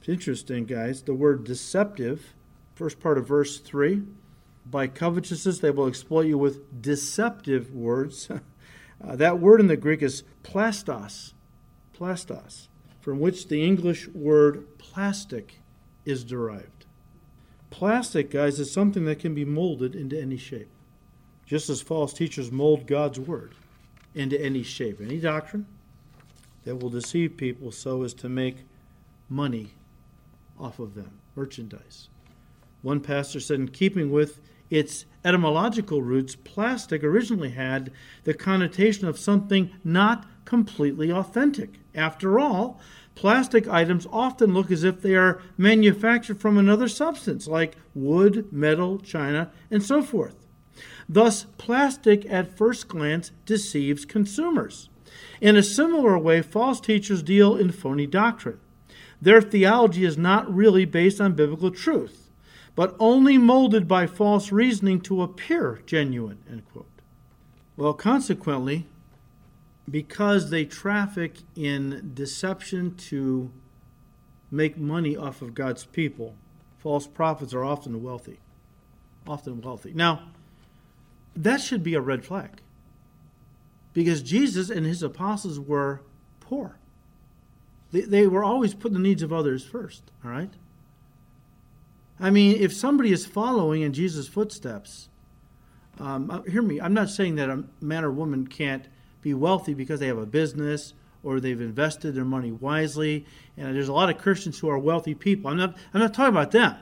It's 0.00 0.08
interesting, 0.08 0.64
guys. 0.64 1.02
The 1.02 1.14
word 1.14 1.44
deceptive, 1.44 2.34
first 2.74 2.98
part 2.98 3.18
of 3.18 3.28
verse 3.28 3.60
3 3.60 4.02
by 4.66 4.88
covetousness, 4.88 5.60
they 5.60 5.70
will 5.70 5.86
exploit 5.86 6.26
you 6.26 6.36
with 6.36 6.82
deceptive 6.82 7.72
words. 7.72 8.28
uh, 8.30 9.16
that 9.16 9.38
word 9.38 9.60
in 9.60 9.68
the 9.68 9.76
Greek 9.76 10.02
is 10.02 10.24
plastos. 10.42 11.32
Plastos 11.96 12.66
from 13.00 13.20
which 13.20 13.48
the 13.48 13.64
English 13.64 14.08
word 14.08 14.76
plastic 14.76 15.60
is 16.04 16.24
derived. 16.24 16.84
Plastic, 17.70 18.30
guys, 18.30 18.58
is 18.58 18.72
something 18.72 19.04
that 19.04 19.20
can 19.20 19.34
be 19.34 19.44
molded 19.44 19.94
into 19.94 20.20
any 20.20 20.36
shape, 20.36 20.68
just 21.46 21.70
as 21.70 21.80
false 21.80 22.12
teachers 22.12 22.50
mold 22.50 22.86
God's 22.86 23.18
word 23.20 23.54
into 24.18 24.40
any 24.40 24.62
shape, 24.62 25.00
any 25.00 25.18
doctrine 25.18 25.66
that 26.64 26.76
will 26.76 26.90
deceive 26.90 27.36
people 27.36 27.70
so 27.70 28.02
as 28.02 28.12
to 28.14 28.28
make 28.28 28.64
money 29.28 29.70
off 30.58 30.78
of 30.78 30.94
them, 30.94 31.20
merchandise. 31.36 32.08
One 32.82 33.00
pastor 33.00 33.40
said, 33.40 33.60
in 33.60 33.68
keeping 33.68 34.10
with 34.10 34.40
its 34.70 35.06
etymological 35.24 36.02
roots, 36.02 36.36
plastic 36.36 37.02
originally 37.02 37.50
had 37.50 37.92
the 38.24 38.34
connotation 38.34 39.06
of 39.06 39.18
something 39.18 39.70
not 39.84 40.26
completely 40.44 41.10
authentic. 41.10 41.74
After 41.94 42.38
all, 42.38 42.80
plastic 43.14 43.68
items 43.68 44.06
often 44.12 44.52
look 44.52 44.70
as 44.70 44.84
if 44.84 45.00
they 45.00 45.14
are 45.14 45.40
manufactured 45.56 46.40
from 46.40 46.58
another 46.58 46.88
substance, 46.88 47.46
like 47.46 47.76
wood, 47.94 48.52
metal, 48.52 48.98
china, 48.98 49.50
and 49.70 49.82
so 49.82 50.02
forth. 50.02 50.47
Thus, 51.08 51.46
plastic 51.56 52.26
at 52.26 52.56
first 52.56 52.88
glance 52.88 53.32
deceives 53.46 54.04
consumers. 54.04 54.90
In 55.40 55.56
a 55.56 55.62
similar 55.62 56.18
way, 56.18 56.42
false 56.42 56.80
teachers 56.80 57.22
deal 57.22 57.56
in 57.56 57.72
phony 57.72 58.06
doctrine. 58.06 58.60
Their 59.20 59.40
theology 59.40 60.04
is 60.04 60.18
not 60.18 60.52
really 60.52 60.84
based 60.84 61.20
on 61.20 61.32
biblical 61.32 61.70
truth, 61.70 62.30
but 62.76 62.94
only 63.00 63.38
molded 63.38 63.88
by 63.88 64.06
false 64.06 64.52
reasoning 64.52 65.00
to 65.02 65.22
appear 65.22 65.80
genuine. 65.86 66.62
Well, 67.76 67.94
consequently, 67.94 68.86
because 69.90 70.50
they 70.50 70.64
traffic 70.64 71.38
in 71.56 72.12
deception 72.14 72.94
to 72.96 73.50
make 74.50 74.76
money 74.76 75.16
off 75.16 75.42
of 75.42 75.54
God's 75.54 75.86
people, 75.86 76.34
false 76.78 77.06
prophets 77.06 77.54
are 77.54 77.64
often 77.64 78.02
wealthy. 78.02 78.40
Often 79.26 79.62
wealthy. 79.62 79.92
Now, 79.94 80.28
that 81.38 81.60
should 81.60 81.82
be 81.82 81.94
a 81.94 82.00
red 82.00 82.24
flag. 82.24 82.60
Because 83.92 84.22
Jesus 84.22 84.70
and 84.70 84.84
his 84.84 85.02
apostles 85.02 85.58
were 85.58 86.02
poor. 86.40 86.78
They, 87.92 88.02
they 88.02 88.26
were 88.26 88.44
always 88.44 88.74
putting 88.74 88.94
the 88.94 89.02
needs 89.02 89.22
of 89.22 89.32
others 89.32 89.64
first, 89.64 90.02
all 90.24 90.30
right? 90.30 90.52
I 92.20 92.30
mean, 92.30 92.56
if 92.60 92.72
somebody 92.72 93.12
is 93.12 93.24
following 93.24 93.82
in 93.82 93.92
Jesus' 93.92 94.28
footsteps, 94.28 95.08
um, 96.00 96.30
uh, 96.30 96.42
hear 96.42 96.62
me, 96.62 96.80
I'm 96.80 96.94
not 96.94 97.08
saying 97.08 97.36
that 97.36 97.48
a 97.48 97.64
man 97.80 98.04
or 98.04 98.10
woman 98.10 98.46
can't 98.46 98.86
be 99.22 99.34
wealthy 99.34 99.74
because 99.74 100.00
they 100.00 100.06
have 100.08 100.18
a 100.18 100.26
business 100.26 100.94
or 101.22 101.40
they've 101.40 101.60
invested 101.60 102.14
their 102.14 102.24
money 102.24 102.50
wisely. 102.52 103.26
And 103.56 103.74
there's 103.74 103.88
a 103.88 103.92
lot 103.92 104.10
of 104.10 104.18
Christians 104.18 104.58
who 104.58 104.68
are 104.68 104.78
wealthy 104.78 105.14
people. 105.14 105.50
I'm 105.50 105.56
not, 105.56 105.76
I'm 105.94 106.00
not 106.00 106.14
talking 106.14 106.34
about 106.34 106.50
them. 106.50 106.76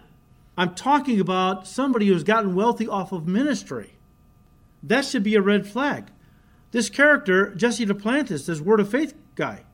I'm 0.58 0.74
talking 0.74 1.20
about 1.20 1.66
somebody 1.66 2.06
who's 2.06 2.24
gotten 2.24 2.54
wealthy 2.54 2.88
off 2.88 3.12
of 3.12 3.26
ministry. 3.26 3.95
That 4.86 5.04
should 5.04 5.22
be 5.22 5.34
a 5.34 5.42
red 5.42 5.66
flag. 5.66 6.06
This 6.70 6.88
character, 6.88 7.54
Jesse 7.54 7.86
Duplantis, 7.86 8.46
this 8.46 8.60
Word 8.60 8.80
of 8.80 8.88
Faith 8.88 9.14
guy, 9.34 9.64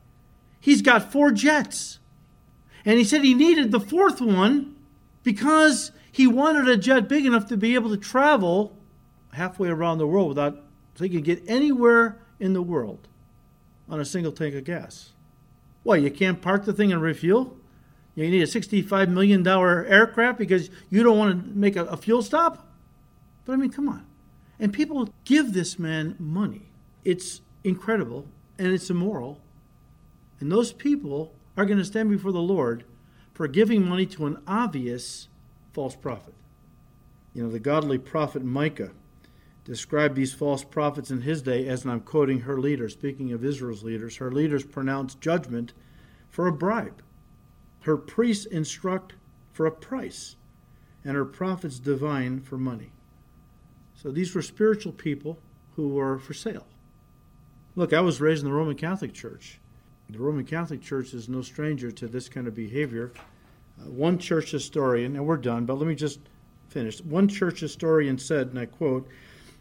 he's 0.59 0.81
got 0.81 1.11
four 1.11 1.31
jets. 1.31 1.99
And 2.85 2.97
he 2.97 3.03
said 3.03 3.23
he 3.23 3.33
needed 3.33 3.71
the 3.71 3.79
fourth 3.79 4.19
one 4.19 4.75
because 5.23 5.91
he 6.11 6.27
wanted 6.27 6.67
a 6.67 6.77
jet 6.77 7.07
big 7.07 7.25
enough 7.25 7.47
to 7.47 7.57
be 7.57 7.75
able 7.75 7.89
to 7.89 7.97
travel 7.97 8.77
halfway 9.33 9.69
around 9.69 9.97
the 9.97 10.07
world 10.07 10.29
without, 10.29 10.63
so 10.95 11.03
he 11.03 11.09
could 11.09 11.23
get 11.23 11.43
anywhere 11.47 12.19
in 12.39 12.53
the 12.53 12.61
world 12.61 13.07
on 13.89 13.99
a 13.99 14.05
single 14.05 14.31
tank 14.31 14.55
of 14.55 14.63
gas. 14.63 15.11
Why, 15.83 15.97
you 15.97 16.11
can't 16.11 16.41
park 16.41 16.65
the 16.65 16.73
thing 16.73 16.91
and 16.91 17.01
refuel? 17.01 17.57
You 18.15 18.29
need 18.29 18.41
a 18.41 18.47
$65 18.47 19.09
million 19.09 19.45
aircraft 19.47 20.37
because 20.37 20.69
you 20.89 21.03
don't 21.03 21.17
want 21.17 21.43
to 21.43 21.57
make 21.57 21.75
a, 21.75 21.85
a 21.85 21.97
fuel 21.97 22.21
stop? 22.21 22.67
But 23.45 23.53
I 23.53 23.55
mean, 23.55 23.71
come 23.71 23.89
on. 23.89 24.05
And 24.63 24.71
people 24.71 25.09
give 25.25 25.51
this 25.51 25.77
man 25.77 26.15
money. 26.17 26.69
It's 27.03 27.41
incredible 27.65 28.27
and 28.57 28.69
it's 28.69 28.89
immoral. 28.89 29.41
And 30.39 30.49
those 30.49 30.71
people 30.71 31.33
are 31.57 31.65
going 31.65 31.79
to 31.79 31.83
stand 31.83 32.09
before 32.09 32.31
the 32.31 32.39
Lord 32.39 32.85
for 33.33 33.49
giving 33.49 33.85
money 33.85 34.05
to 34.05 34.25
an 34.25 34.41
obvious 34.47 35.27
false 35.73 35.97
prophet. 35.97 36.33
You 37.33 37.43
know, 37.43 37.49
the 37.49 37.59
godly 37.59 37.97
prophet 37.97 38.41
Micah 38.41 38.91
described 39.65 40.15
these 40.15 40.33
false 40.33 40.63
prophets 40.63 41.11
in 41.11 41.23
his 41.23 41.41
day 41.41 41.67
as, 41.67 41.83
and 41.83 41.91
I'm 41.91 41.99
quoting 41.99 42.39
her 42.39 42.57
leader, 42.57 42.87
speaking 42.87 43.33
of 43.33 43.43
Israel's 43.43 43.83
leaders, 43.83 44.15
her 44.15 44.31
leaders 44.31 44.63
pronounce 44.63 45.15
judgment 45.15 45.73
for 46.29 46.47
a 46.47 46.53
bribe. 46.53 47.03
Her 47.81 47.97
priests 47.97 48.45
instruct 48.45 49.11
for 49.51 49.65
a 49.65 49.71
price, 49.71 50.37
and 51.03 51.17
her 51.17 51.25
prophets 51.25 51.79
divine 51.79 52.39
for 52.39 52.57
money. 52.57 52.93
So 54.03 54.11
these 54.11 54.35
were 54.35 54.41
spiritual 54.41 54.91
people 54.91 55.39
who 55.75 55.87
were 55.89 56.19
for 56.19 56.33
sale. 56.33 56.67
Look, 57.75 57.93
I 57.93 58.01
was 58.01 58.21
raised 58.21 58.43
in 58.43 58.49
the 58.49 58.55
Roman 58.55 58.75
Catholic 58.75 59.13
Church. 59.13 59.59
The 60.09 60.19
Roman 60.19 60.45
Catholic 60.45 60.81
Church 60.81 61.13
is 61.13 61.29
no 61.29 61.41
stranger 61.41 61.89
to 61.89 62.07
this 62.07 62.29
kind 62.29 62.45
of 62.47 62.53
behavior. 62.53 63.13
Uh, 63.81 63.89
one 63.89 64.19
church 64.19 64.51
historian, 64.51 65.15
and 65.15 65.25
we're 65.25 65.37
done, 65.37 65.65
but 65.65 65.79
let 65.79 65.87
me 65.87 65.95
just 65.95 66.19
finish. 66.67 67.01
One 67.01 67.27
church 67.27 67.61
historian 67.61 68.19
said, 68.19 68.47
and 68.47 68.59
I 68.59 68.65
quote, 68.65 69.07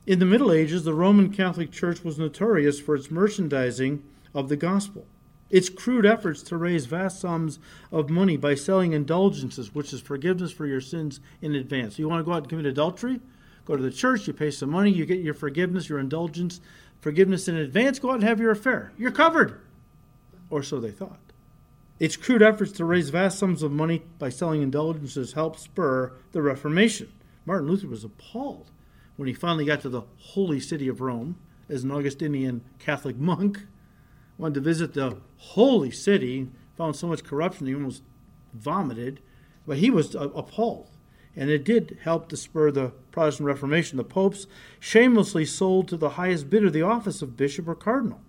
in 0.04 0.18
the 0.18 0.26
Middle 0.26 0.52
Ages, 0.52 0.82
the 0.82 0.92
Roman 0.92 1.32
Catholic 1.32 1.70
Church 1.70 2.02
was 2.02 2.18
notorious 2.18 2.80
for 2.80 2.96
its 2.96 3.10
merchandising 3.10 4.02
of 4.34 4.48
the 4.48 4.56
gospel. 4.56 5.06
Its 5.48 5.68
crude 5.68 6.04
efforts 6.04 6.42
to 6.42 6.56
raise 6.56 6.86
vast 6.86 7.20
sums 7.20 7.60
of 7.92 8.10
money 8.10 8.36
by 8.36 8.54
selling 8.54 8.92
indulgences, 8.92 9.74
which 9.74 9.92
is 9.92 10.00
forgiveness 10.00 10.50
for 10.50 10.66
your 10.66 10.80
sins 10.80 11.20
in 11.40 11.54
advance. 11.54 11.98
You 11.98 12.08
want 12.08 12.20
to 12.20 12.24
go 12.24 12.32
out 12.32 12.38
and 12.38 12.48
commit 12.48 12.66
adultery? 12.66 13.20
Go 13.64 13.76
to 13.76 13.82
the 13.82 13.90
church, 13.90 14.26
you 14.26 14.32
pay 14.32 14.50
some 14.50 14.70
money, 14.70 14.90
you 14.90 15.06
get 15.06 15.20
your 15.20 15.34
forgiveness, 15.34 15.88
your 15.88 15.98
indulgence, 15.98 16.60
forgiveness 17.00 17.48
in 17.48 17.56
advance, 17.56 17.98
go 17.98 18.10
out 18.10 18.14
and 18.14 18.24
have 18.24 18.40
your 18.40 18.50
affair. 18.50 18.92
You're 18.98 19.10
covered. 19.10 19.60
Or 20.50 20.62
so 20.62 20.80
they 20.80 20.90
thought. 20.90 21.18
Its 21.98 22.16
crude 22.16 22.42
efforts 22.42 22.72
to 22.72 22.84
raise 22.84 23.10
vast 23.10 23.38
sums 23.38 23.62
of 23.62 23.70
money 23.70 24.02
by 24.18 24.28
selling 24.28 24.62
indulgences 24.62 25.34
helped 25.34 25.60
spur 25.60 26.12
the 26.32 26.42
Reformation. 26.42 27.12
Martin 27.46 27.68
Luther 27.68 27.88
was 27.88 28.04
appalled 28.04 28.70
when 29.16 29.28
he 29.28 29.34
finally 29.34 29.64
got 29.64 29.80
to 29.82 29.88
the 29.88 30.02
holy 30.18 30.58
city 30.58 30.88
of 30.88 31.00
Rome 31.00 31.36
as 31.68 31.84
an 31.84 31.92
Augustinian 31.92 32.62
Catholic 32.78 33.16
monk. 33.18 33.60
Wanted 34.38 34.54
to 34.54 34.60
visit 34.60 34.94
the 34.94 35.18
holy 35.36 35.90
city, 35.90 36.48
found 36.76 36.96
so 36.96 37.06
much 37.06 37.22
corruption 37.22 37.66
he 37.66 37.74
almost 37.74 38.02
vomited, 38.52 39.20
but 39.66 39.78
he 39.78 39.90
was 39.90 40.14
appalled. 40.14 40.90
And 41.36 41.50
it 41.50 41.64
did 41.64 41.98
help 42.02 42.28
to 42.28 42.36
spur 42.36 42.70
the 42.70 42.92
Protestant 43.10 43.46
Reformation. 43.46 43.96
The 43.96 44.04
popes 44.04 44.46
shamelessly 44.78 45.44
sold 45.44 45.88
to 45.88 45.96
the 45.96 46.10
highest 46.10 46.50
bidder 46.50 46.70
the 46.70 46.82
office 46.82 47.22
of 47.22 47.36
bishop 47.36 47.68
or 47.68 47.74
cardinal. 47.74 48.20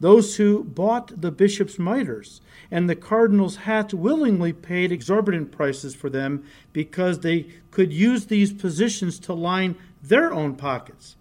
Those 0.00 0.36
who 0.36 0.64
bought 0.64 1.20
the 1.20 1.30
bishop's 1.30 1.78
mitres 1.78 2.40
and 2.70 2.88
the 2.88 2.96
cardinal's 2.96 3.56
hats 3.56 3.92
willingly 3.92 4.54
paid 4.54 4.90
exorbitant 4.90 5.52
prices 5.52 5.94
for 5.94 6.08
them 6.08 6.44
because 6.72 7.20
they 7.20 7.48
could 7.70 7.92
use 7.92 8.26
these 8.26 8.52
positions 8.52 9.18
to 9.20 9.34
line 9.34 9.76
their 10.02 10.32
own 10.32 10.54
pockets. 10.54 11.16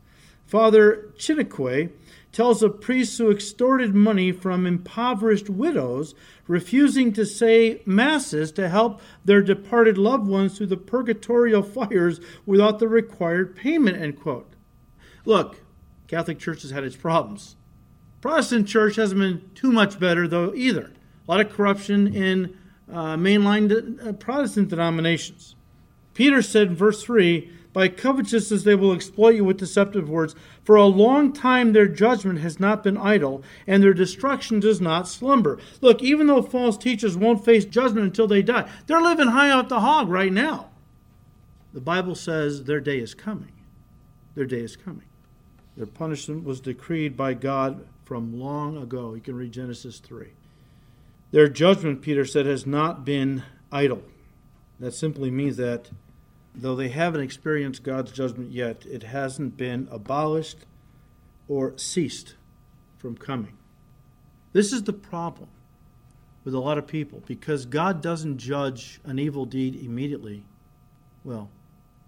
Father 0.45 1.11
Chiniquy 1.17 1.89
tells 2.31 2.61
of 2.61 2.79
priests 2.79 3.17
who 3.17 3.31
extorted 3.31 3.95
money 3.95 4.31
from 4.31 4.65
impoverished 4.65 5.49
widows, 5.49 6.13
refusing 6.47 7.11
to 7.13 7.25
say 7.25 7.81
masses 7.85 8.51
to 8.51 8.69
help 8.69 9.01
their 9.25 9.41
departed 9.41 9.97
loved 9.97 10.27
ones 10.27 10.57
through 10.57 10.67
the 10.67 10.77
purgatorial 10.77 11.63
fires 11.63 12.19
without 12.45 12.79
the 12.79 12.87
required 12.87 13.55
payment. 13.55 13.97
End 13.97 14.19
quote. 14.19 14.53
Look, 15.25 15.61
Catholic 16.07 16.39
Church 16.39 16.61
has 16.61 16.71
had 16.71 16.83
its 16.83 16.95
problems. 16.95 17.55
Protestant 18.21 18.67
Church 18.67 18.95
hasn't 18.95 19.19
been 19.19 19.49
too 19.55 19.71
much 19.71 19.99
better, 19.99 20.27
though, 20.27 20.53
either. 20.53 20.91
A 21.27 21.31
lot 21.31 21.41
of 21.41 21.51
corruption 21.51 22.13
in 22.13 22.57
uh, 22.91 23.15
mainline 23.15 24.05
uh, 24.05 24.13
Protestant 24.13 24.69
denominations. 24.69 25.55
Peter 26.13 26.41
said 26.41 26.67
in 26.69 26.75
verse 26.75 27.03
3 27.03 27.49
by 27.71 27.87
covetousness 27.87 28.63
they 28.63 28.75
will 28.75 28.93
exploit 28.93 29.35
you 29.35 29.45
with 29.45 29.57
deceptive 29.57 30.09
words. 30.09 30.35
For 30.69 30.75
a 30.75 30.85
long 30.85 31.33
time 31.33 31.73
their 31.73 31.87
judgment 31.87 32.41
has 32.41 32.59
not 32.59 32.83
been 32.83 32.95
idle, 32.95 33.41
and 33.65 33.81
their 33.81 33.91
destruction 33.91 34.59
does 34.59 34.79
not 34.79 35.07
slumber. 35.07 35.57
Look, 35.81 36.03
even 36.03 36.27
though 36.27 36.43
false 36.43 36.77
teachers 36.77 37.17
won't 37.17 37.43
face 37.43 37.65
judgment 37.65 38.05
until 38.05 38.27
they 38.27 38.43
die, 38.43 38.69
they're 38.85 39.01
living 39.01 39.29
high 39.29 39.49
off 39.49 39.67
the 39.67 39.79
hog 39.79 40.09
right 40.09 40.31
now. 40.31 40.69
The 41.73 41.81
Bible 41.81 42.13
says 42.13 42.65
their 42.65 42.81
day 42.81 42.99
is 42.99 43.15
coming. 43.15 43.51
Their 44.35 44.45
day 44.45 44.59
is 44.59 44.75
coming. 44.75 45.07
Their 45.75 45.87
punishment 45.87 46.43
was 46.43 46.59
decreed 46.59 47.17
by 47.17 47.33
God 47.33 47.87
from 48.05 48.39
long 48.39 48.77
ago. 48.77 49.15
You 49.15 49.21
can 49.21 49.35
read 49.35 49.51
Genesis 49.51 49.97
3. 49.97 50.27
Their 51.31 51.47
judgment, 51.47 52.03
Peter 52.03 52.25
said, 52.25 52.45
has 52.45 52.67
not 52.67 53.03
been 53.03 53.41
idle. 53.71 54.03
That 54.79 54.93
simply 54.93 55.31
means 55.31 55.57
that 55.57 55.89
though 56.61 56.75
they 56.75 56.89
haven't 56.89 57.21
experienced 57.21 57.83
God's 57.83 58.11
judgment 58.11 58.51
yet, 58.51 58.85
it 58.85 59.03
hasn't 59.03 59.57
been 59.57 59.87
abolished 59.91 60.65
or 61.47 61.77
ceased 61.77 62.35
from 62.97 63.15
coming. 63.15 63.57
This 64.53 64.73
is 64.73 64.83
the 64.83 64.93
problem 64.93 65.49
with 66.43 66.53
a 66.53 66.59
lot 66.59 66.77
of 66.77 66.87
people 66.87 67.21
because 67.25 67.65
God 67.65 68.01
doesn't 68.01 68.37
judge 68.37 68.99
an 69.03 69.19
evil 69.19 69.45
deed 69.45 69.75
immediately. 69.75 70.43
Well, 71.23 71.49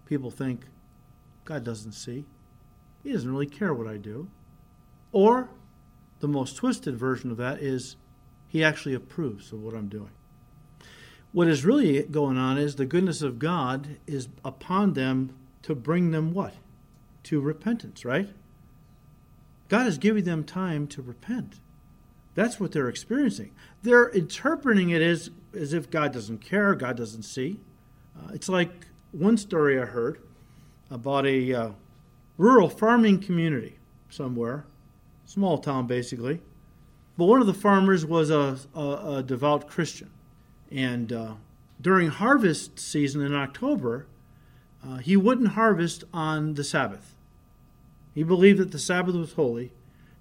people 0.06 0.30
think 0.30 0.66
God 1.44 1.64
doesn't 1.64 1.92
see. 1.92 2.24
He 3.02 3.12
doesn't 3.12 3.30
really 3.30 3.46
care 3.46 3.74
what 3.74 3.86
I 3.86 3.96
do. 3.96 4.28
Or 5.12 5.50
the 6.20 6.28
most 6.28 6.56
twisted 6.56 6.96
version 6.96 7.30
of 7.30 7.36
that 7.36 7.60
is 7.60 7.96
he 8.48 8.62
actually 8.64 8.94
approves 8.94 9.52
of 9.52 9.62
what 9.62 9.74
I'm 9.74 9.88
doing. 9.88 10.10
What 11.32 11.48
is 11.48 11.64
really 11.64 12.02
going 12.02 12.36
on 12.36 12.58
is 12.58 12.76
the 12.76 12.84
goodness 12.84 13.22
of 13.22 13.38
God 13.38 13.96
is 14.06 14.28
upon 14.44 14.92
them 14.92 15.34
to 15.62 15.74
bring 15.74 16.10
them 16.10 16.34
what? 16.34 16.54
To 17.24 17.40
repentance, 17.40 18.04
right? 18.04 18.28
God 19.68 19.86
is 19.86 19.96
giving 19.96 20.24
them 20.24 20.44
time 20.44 20.86
to 20.88 21.00
repent. 21.00 21.60
That's 22.34 22.60
what 22.60 22.72
they're 22.72 22.88
experiencing. 22.88 23.52
They're 23.82 24.08
interpreting 24.08 24.90
it 24.90 25.00
as, 25.00 25.30
as 25.54 25.72
if 25.72 25.90
God 25.90 26.12
doesn't 26.12 26.38
care, 26.38 26.74
God 26.74 26.96
doesn't 26.96 27.22
see. 27.22 27.58
Uh, 28.16 28.32
it's 28.34 28.48
like 28.48 28.86
one 29.12 29.36
story 29.38 29.80
I 29.80 29.86
heard 29.86 30.20
about 30.90 31.26
a 31.26 31.54
uh, 31.54 31.70
rural 32.36 32.68
farming 32.68 33.20
community 33.20 33.78
somewhere, 34.10 34.66
small 35.24 35.58
town 35.58 35.86
basically. 35.86 36.40
But 37.16 37.26
one 37.26 37.40
of 37.40 37.46
the 37.46 37.54
farmers 37.54 38.04
was 38.04 38.30
a, 38.30 38.58
a, 38.74 39.16
a 39.16 39.22
devout 39.22 39.68
Christian. 39.68 40.10
And 40.72 41.12
uh, 41.12 41.34
during 41.80 42.08
harvest 42.08 42.78
season 42.78 43.20
in 43.20 43.34
October, 43.34 44.06
uh, 44.86 44.96
he 44.96 45.16
wouldn't 45.16 45.48
harvest 45.48 46.04
on 46.12 46.54
the 46.54 46.64
Sabbath. 46.64 47.14
He 48.14 48.22
believed 48.22 48.58
that 48.58 48.72
the 48.72 48.78
Sabbath 48.78 49.14
was 49.14 49.34
holy, 49.34 49.72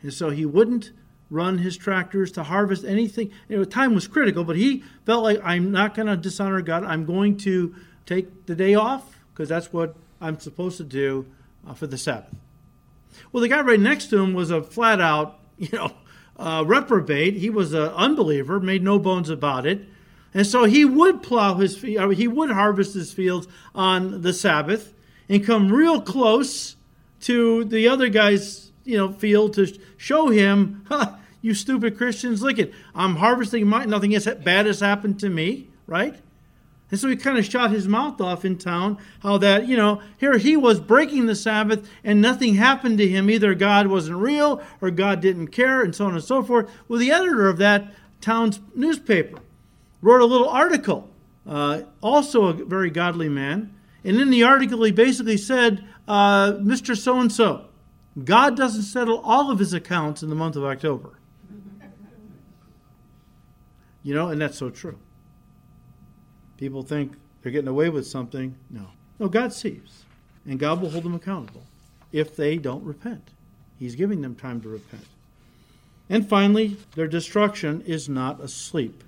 and 0.01 0.13
so 0.13 0.29
he 0.29 0.45
wouldn't 0.45 0.91
run 1.29 1.59
his 1.59 1.77
tractors 1.77 2.31
to 2.33 2.43
harvest 2.43 2.83
anything. 2.83 3.31
You 3.47 3.57
know, 3.57 3.63
time 3.63 3.95
was 3.95 4.07
critical, 4.07 4.43
but 4.43 4.57
he 4.57 4.83
felt 5.05 5.23
like 5.23 5.39
I'm 5.43 5.71
not 5.71 5.95
going 5.95 6.07
to 6.07 6.17
dishonor 6.17 6.61
God. 6.61 6.83
I'm 6.83 7.05
going 7.05 7.37
to 7.37 7.73
take 8.05 8.45
the 8.45 8.55
day 8.55 8.75
off 8.75 9.17
because 9.33 9.49
that's 9.49 9.71
what 9.71 9.95
I'm 10.19 10.39
supposed 10.39 10.77
to 10.77 10.83
do 10.83 11.25
uh, 11.67 11.73
for 11.73 11.87
the 11.87 11.97
Sabbath. 11.97 12.35
Well, 13.31 13.41
the 13.41 13.47
guy 13.47 13.61
right 13.61 13.79
next 13.79 14.07
to 14.07 14.19
him 14.19 14.33
was 14.33 14.51
a 14.51 14.61
flat 14.61 15.01
out, 15.01 15.39
you 15.57 15.69
know, 15.71 15.91
uh, 16.37 16.63
reprobate. 16.65 17.35
He 17.35 17.49
was 17.49 17.73
an 17.73 17.89
unbeliever, 17.89 18.59
made 18.59 18.83
no 18.83 18.99
bones 18.99 19.29
about 19.29 19.65
it. 19.65 19.85
And 20.33 20.47
so 20.47 20.63
he 20.63 20.85
would 20.85 21.21
plow 21.21 21.55
his 21.55 21.77
field, 21.77 22.13
he 22.13 22.27
would 22.27 22.51
harvest 22.51 22.93
his 22.93 23.11
fields 23.11 23.47
on 23.75 24.21
the 24.21 24.33
Sabbath 24.33 24.93
and 25.27 25.45
come 25.45 25.71
real 25.71 26.01
close 26.01 26.75
to 27.21 27.65
the 27.65 27.87
other 27.87 28.09
guy's, 28.09 28.71
you 28.83 28.97
know, 28.97 29.11
field 29.11 29.53
to 29.53 29.77
show 29.97 30.29
him, 30.29 30.85
huh, 30.87 31.15
you 31.41 31.53
stupid 31.53 31.97
Christians, 31.97 32.41
look 32.41 32.59
at 32.59 32.71
I'm 32.95 33.17
harvesting 33.17 33.67
my 33.67 33.85
nothing 33.85 34.17
bad 34.43 34.65
has 34.65 34.79
happened 34.79 35.19
to 35.19 35.29
me, 35.29 35.67
right? 35.85 36.15
And 36.91 36.99
so 36.99 37.07
he 37.07 37.15
kind 37.15 37.37
of 37.37 37.45
shot 37.45 37.71
his 37.71 37.87
mouth 37.87 38.19
off 38.19 38.43
in 38.43 38.57
town 38.57 38.97
how 39.21 39.37
that, 39.37 39.65
you 39.67 39.77
know, 39.77 40.01
here 40.17 40.37
he 40.37 40.57
was 40.57 40.81
breaking 40.81 41.25
the 41.25 41.35
Sabbath 41.35 41.89
and 42.03 42.21
nothing 42.21 42.55
happened 42.55 42.97
to 42.97 43.07
him. 43.07 43.29
Either 43.29 43.55
God 43.55 43.87
wasn't 43.87 44.17
real 44.17 44.61
or 44.81 44.91
God 44.91 45.21
didn't 45.21 45.47
care, 45.47 45.81
and 45.81 45.95
so 45.95 46.05
on 46.05 46.13
and 46.13 46.23
so 46.23 46.43
forth. 46.43 46.69
Well, 46.87 46.99
the 46.99 47.11
editor 47.11 47.47
of 47.47 47.57
that 47.57 47.93
town's 48.19 48.59
newspaper 48.75 49.39
wrote 50.01 50.21
a 50.21 50.25
little 50.25 50.49
article, 50.49 51.09
uh, 51.47 51.83
also 52.01 52.45
a 52.45 52.53
very 52.53 52.89
godly 52.89 53.29
man. 53.29 53.75
And 54.03 54.19
in 54.19 54.29
the 54.29 54.43
article, 54.43 54.83
he 54.83 54.91
basically 54.91 55.37
said, 55.37 55.85
uh, 56.07 56.53
Mr. 56.53 56.97
So 56.97 57.19
and 57.19 57.31
so, 57.31 57.65
God 58.23 58.57
doesn't 58.57 58.83
settle 58.83 59.19
all 59.19 59.51
of 59.51 59.59
his 59.59 59.73
accounts 59.73 60.23
in 60.23 60.29
the 60.29 60.35
month 60.35 60.55
of 60.55 60.63
October. 60.63 61.17
You 64.03 64.15
know, 64.15 64.29
and 64.29 64.41
that's 64.41 64.57
so 64.57 64.69
true. 64.69 64.97
People 66.57 66.81
think 66.81 67.13
they're 67.41 67.51
getting 67.51 67.67
away 67.67 67.89
with 67.89 68.07
something. 68.07 68.55
No. 68.69 68.87
No, 69.19 69.29
God 69.29 69.53
sees. 69.53 70.03
And 70.47 70.59
God 70.59 70.81
will 70.81 70.89
hold 70.89 71.03
them 71.03 71.13
accountable 71.13 71.63
if 72.11 72.35
they 72.35 72.57
don't 72.57 72.83
repent. 72.83 73.29
He's 73.77 73.95
giving 73.95 74.21
them 74.21 74.35
time 74.35 74.61
to 74.61 74.69
repent. 74.69 75.05
And 76.09 76.27
finally, 76.27 76.77
their 76.95 77.07
destruction 77.07 77.81
is 77.81 78.09
not 78.09 78.41
asleep. 78.41 79.03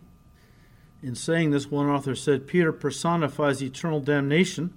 In 1.04 1.16
saying 1.16 1.51
this, 1.51 1.70
one 1.70 1.89
author 1.89 2.16
said 2.16 2.47
Peter 2.47 2.72
personifies 2.72 3.62
eternal 3.62 3.99
damnation 3.99 4.74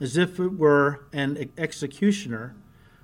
as 0.00 0.16
if 0.16 0.38
it 0.38 0.56
were 0.56 1.04
an 1.12 1.50
executioner 1.58 2.54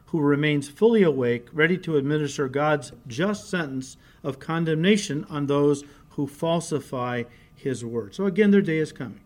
who 0.07 0.21
remains 0.21 0.69
fully 0.69 1.03
awake, 1.03 1.49
ready 1.53 1.77
to 1.79 1.97
administer 1.97 2.49
God's 2.49 2.93
just 3.09 3.51
sentence 3.51 3.97
of 4.23 4.39
condemnation 4.39 5.25
on 5.29 5.47
those 5.47 5.85
who 6.11 6.29
falsify 6.29 7.25
his 7.55 7.85
word. 7.85 8.15
So 8.15 8.27
again, 8.27 8.53
their 8.53 8.63
day 8.63 8.79
is 8.79 8.93
coming. 8.93 9.21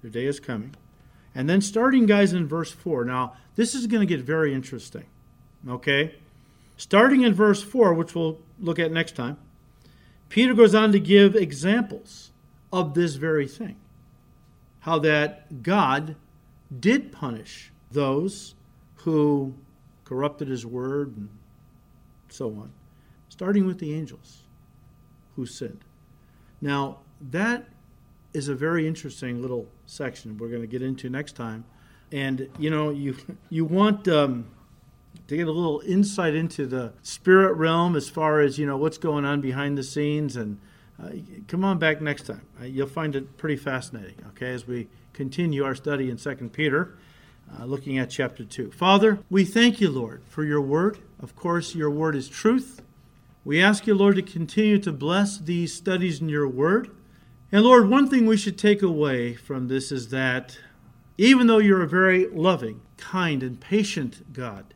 Their 0.00 0.10
day 0.10 0.26
is 0.26 0.40
coming. 0.40 0.74
And 1.34 1.48
then 1.48 1.60
starting, 1.60 2.06
guys, 2.06 2.32
in 2.32 2.48
verse 2.48 2.70
4. 2.70 3.04
Now, 3.04 3.34
this 3.56 3.74
is 3.74 3.86
going 3.86 4.06
to 4.06 4.14
get 4.14 4.24
very 4.24 4.54
interesting. 4.54 5.04
Okay? 5.68 6.14
Starting 6.76 7.22
in 7.22 7.34
verse 7.34 7.62
4, 7.62 7.92
which 7.92 8.14
we'll 8.14 8.38
look 8.58 8.78
at 8.78 8.90
next 8.90 9.16
time, 9.16 9.36
Peter 10.28 10.54
goes 10.54 10.74
on 10.74 10.92
to 10.92 11.00
give 11.00 11.36
examples 11.36 12.29
of 12.72 12.94
this 12.94 13.16
very 13.16 13.48
thing. 13.48 13.76
How 14.80 14.98
that 15.00 15.62
God 15.62 16.16
did 16.78 17.12
punish 17.12 17.72
those 17.90 18.54
who 18.96 19.54
corrupted 20.04 20.48
his 20.48 20.64
word 20.64 21.16
and 21.16 21.28
so 22.28 22.48
on, 22.48 22.72
starting 23.28 23.66
with 23.66 23.78
the 23.78 23.94
angels 23.94 24.44
who 25.36 25.46
sinned. 25.46 25.84
Now, 26.60 26.98
that 27.20 27.68
is 28.32 28.48
a 28.48 28.54
very 28.54 28.86
interesting 28.86 29.42
little 29.42 29.66
section 29.86 30.38
we're 30.38 30.48
going 30.48 30.60
to 30.60 30.66
get 30.68 30.82
into 30.82 31.10
next 31.10 31.34
time 31.34 31.64
And 32.12 32.48
you 32.58 32.70
know, 32.70 32.90
you 32.90 33.16
you 33.50 33.64
want 33.64 34.08
um, 34.08 34.46
to 35.28 35.36
get 35.36 35.46
a 35.46 35.52
little 35.52 35.80
insight 35.86 36.34
into 36.34 36.66
the 36.66 36.92
spirit 37.02 37.54
realm 37.54 37.96
as 37.96 38.08
far 38.08 38.40
as 38.40 38.58
you 38.58 38.66
know 38.66 38.76
what's 38.76 38.98
going 38.98 39.24
on 39.24 39.40
behind 39.40 39.78
the 39.78 39.82
scenes. 39.82 40.36
And 40.36 40.58
uh, 41.02 41.10
come 41.48 41.64
on 41.64 41.78
back 41.78 42.00
next 42.00 42.26
time; 42.26 42.42
uh, 42.60 42.64
you'll 42.64 42.86
find 42.86 43.16
it 43.16 43.36
pretty 43.36 43.56
fascinating. 43.56 44.16
Okay, 44.28 44.52
as 44.52 44.66
we 44.66 44.88
continue 45.12 45.64
our 45.64 45.74
study 45.74 46.10
in 46.10 46.18
Second 46.18 46.52
Peter. 46.52 46.96
Uh, 47.58 47.64
looking 47.64 47.98
at 47.98 48.08
chapter 48.08 48.44
2. 48.44 48.70
Father, 48.70 49.18
we 49.28 49.44
thank 49.44 49.80
you, 49.80 49.90
Lord, 49.90 50.22
for 50.28 50.44
your 50.44 50.60
word. 50.60 50.98
Of 51.18 51.34
course, 51.34 51.74
your 51.74 51.90
word 51.90 52.14
is 52.14 52.28
truth. 52.28 52.80
We 53.44 53.60
ask 53.60 53.88
you, 53.88 53.94
Lord, 53.94 54.16
to 54.16 54.22
continue 54.22 54.78
to 54.78 54.92
bless 54.92 55.36
these 55.38 55.74
studies 55.74 56.20
in 56.20 56.28
your 56.28 56.46
word. 56.46 56.90
And 57.50 57.62
Lord, 57.62 57.88
one 57.88 58.08
thing 58.08 58.26
we 58.26 58.36
should 58.36 58.56
take 58.56 58.82
away 58.82 59.34
from 59.34 59.68
this 59.68 59.90
is 59.90 60.10
that 60.10 60.58
even 61.18 61.48
though 61.48 61.58
you're 61.58 61.82
a 61.82 61.88
very 61.88 62.28
loving, 62.28 62.82
kind, 62.96 63.42
and 63.42 63.60
patient 63.60 64.32
God, 64.32 64.72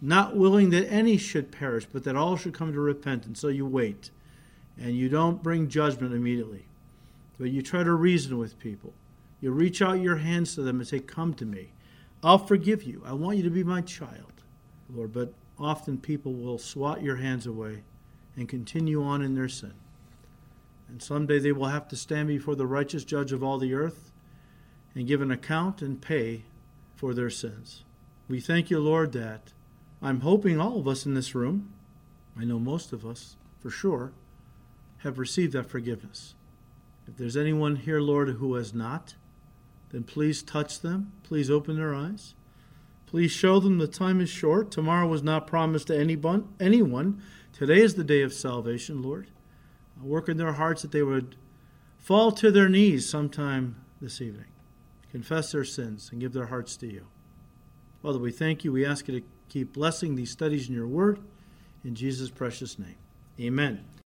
not 0.00 0.36
willing 0.36 0.70
that 0.70 0.90
any 0.92 1.16
should 1.16 1.50
perish, 1.50 1.86
but 1.92 2.04
that 2.04 2.14
all 2.14 2.36
should 2.36 2.54
come 2.54 2.72
to 2.72 2.80
repentance, 2.80 3.40
so 3.40 3.48
you 3.48 3.66
wait. 3.66 4.10
And 4.80 4.96
you 4.96 5.08
don't 5.08 5.42
bring 5.42 5.68
judgment 5.68 6.14
immediately, 6.14 6.66
but 7.38 7.50
you 7.50 7.62
try 7.62 7.82
to 7.82 7.92
reason 7.92 8.38
with 8.38 8.58
people. 8.58 8.92
You 9.40 9.50
reach 9.52 9.82
out 9.82 10.00
your 10.00 10.16
hands 10.16 10.54
to 10.54 10.62
them 10.62 10.78
and 10.78 10.88
say, 10.88 11.00
Come 11.00 11.34
to 11.34 11.44
me. 11.44 11.72
I'll 12.22 12.38
forgive 12.38 12.82
you. 12.82 13.02
I 13.06 13.12
want 13.12 13.36
you 13.36 13.44
to 13.44 13.50
be 13.50 13.64
my 13.64 13.80
child, 13.80 14.32
Lord. 14.92 15.12
But 15.12 15.32
often 15.58 15.98
people 15.98 16.32
will 16.32 16.58
swat 16.58 17.02
your 17.02 17.16
hands 17.16 17.46
away 17.46 17.82
and 18.36 18.48
continue 18.48 19.02
on 19.02 19.22
in 19.22 19.34
their 19.34 19.48
sin. 19.48 19.74
And 20.88 21.02
someday 21.02 21.38
they 21.38 21.52
will 21.52 21.66
have 21.66 21.88
to 21.88 21.96
stand 21.96 22.28
before 22.28 22.56
the 22.56 22.66
righteous 22.66 23.04
judge 23.04 23.32
of 23.32 23.42
all 23.42 23.58
the 23.58 23.74
earth 23.74 24.10
and 24.94 25.06
give 25.06 25.20
an 25.20 25.30
account 25.30 25.82
and 25.82 26.00
pay 26.00 26.44
for 26.96 27.14
their 27.14 27.30
sins. 27.30 27.84
We 28.28 28.40
thank 28.40 28.70
you, 28.70 28.80
Lord, 28.80 29.12
that 29.12 29.52
I'm 30.02 30.20
hoping 30.20 30.60
all 30.60 30.78
of 30.78 30.88
us 30.88 31.06
in 31.06 31.14
this 31.14 31.34
room, 31.34 31.72
I 32.38 32.44
know 32.44 32.58
most 32.58 32.92
of 32.92 33.04
us 33.04 33.36
for 33.60 33.70
sure, 33.70 34.12
have 34.98 35.18
received 35.18 35.52
that 35.52 35.70
forgiveness. 35.70 36.34
If 37.06 37.16
there's 37.16 37.36
anyone 37.36 37.76
here, 37.76 38.00
Lord, 38.00 38.28
who 38.30 38.54
has 38.54 38.74
not, 38.74 39.14
then 39.90 40.02
please 40.02 40.42
touch 40.42 40.80
them. 40.80 41.12
Please 41.22 41.50
open 41.50 41.76
their 41.76 41.94
eyes. 41.94 42.34
Please 43.06 43.30
show 43.30 43.58
them 43.58 43.78
the 43.78 43.88
time 43.88 44.20
is 44.20 44.28
short. 44.28 44.70
Tomorrow 44.70 45.06
was 45.06 45.22
not 45.22 45.46
promised 45.46 45.86
to 45.86 45.98
anyone. 45.98 46.48
anyone. 46.60 47.22
Today 47.52 47.80
is 47.80 47.94
the 47.94 48.04
day 48.04 48.22
of 48.22 48.34
salvation, 48.34 49.02
Lord. 49.02 49.30
Work 50.02 50.28
in 50.28 50.36
their 50.36 50.52
hearts 50.52 50.82
that 50.82 50.92
they 50.92 51.02
would 51.02 51.36
fall 51.96 52.30
to 52.32 52.50
their 52.50 52.68
knees 52.68 53.08
sometime 53.08 53.76
this 54.00 54.20
evening, 54.20 54.46
confess 55.10 55.52
their 55.52 55.64
sins, 55.64 56.10
and 56.12 56.20
give 56.20 56.32
their 56.32 56.46
hearts 56.46 56.76
to 56.76 56.86
you. 56.86 57.06
Father, 58.02 58.18
we 58.18 58.30
thank 58.30 58.62
you. 58.62 58.72
We 58.72 58.86
ask 58.86 59.08
you 59.08 59.20
to 59.20 59.26
keep 59.48 59.72
blessing 59.72 60.14
these 60.14 60.30
studies 60.30 60.68
in 60.68 60.74
your 60.74 60.86
word. 60.86 61.18
In 61.84 61.94
Jesus' 61.94 62.30
precious 62.30 62.78
name. 62.78 62.96
Amen. 63.40 63.97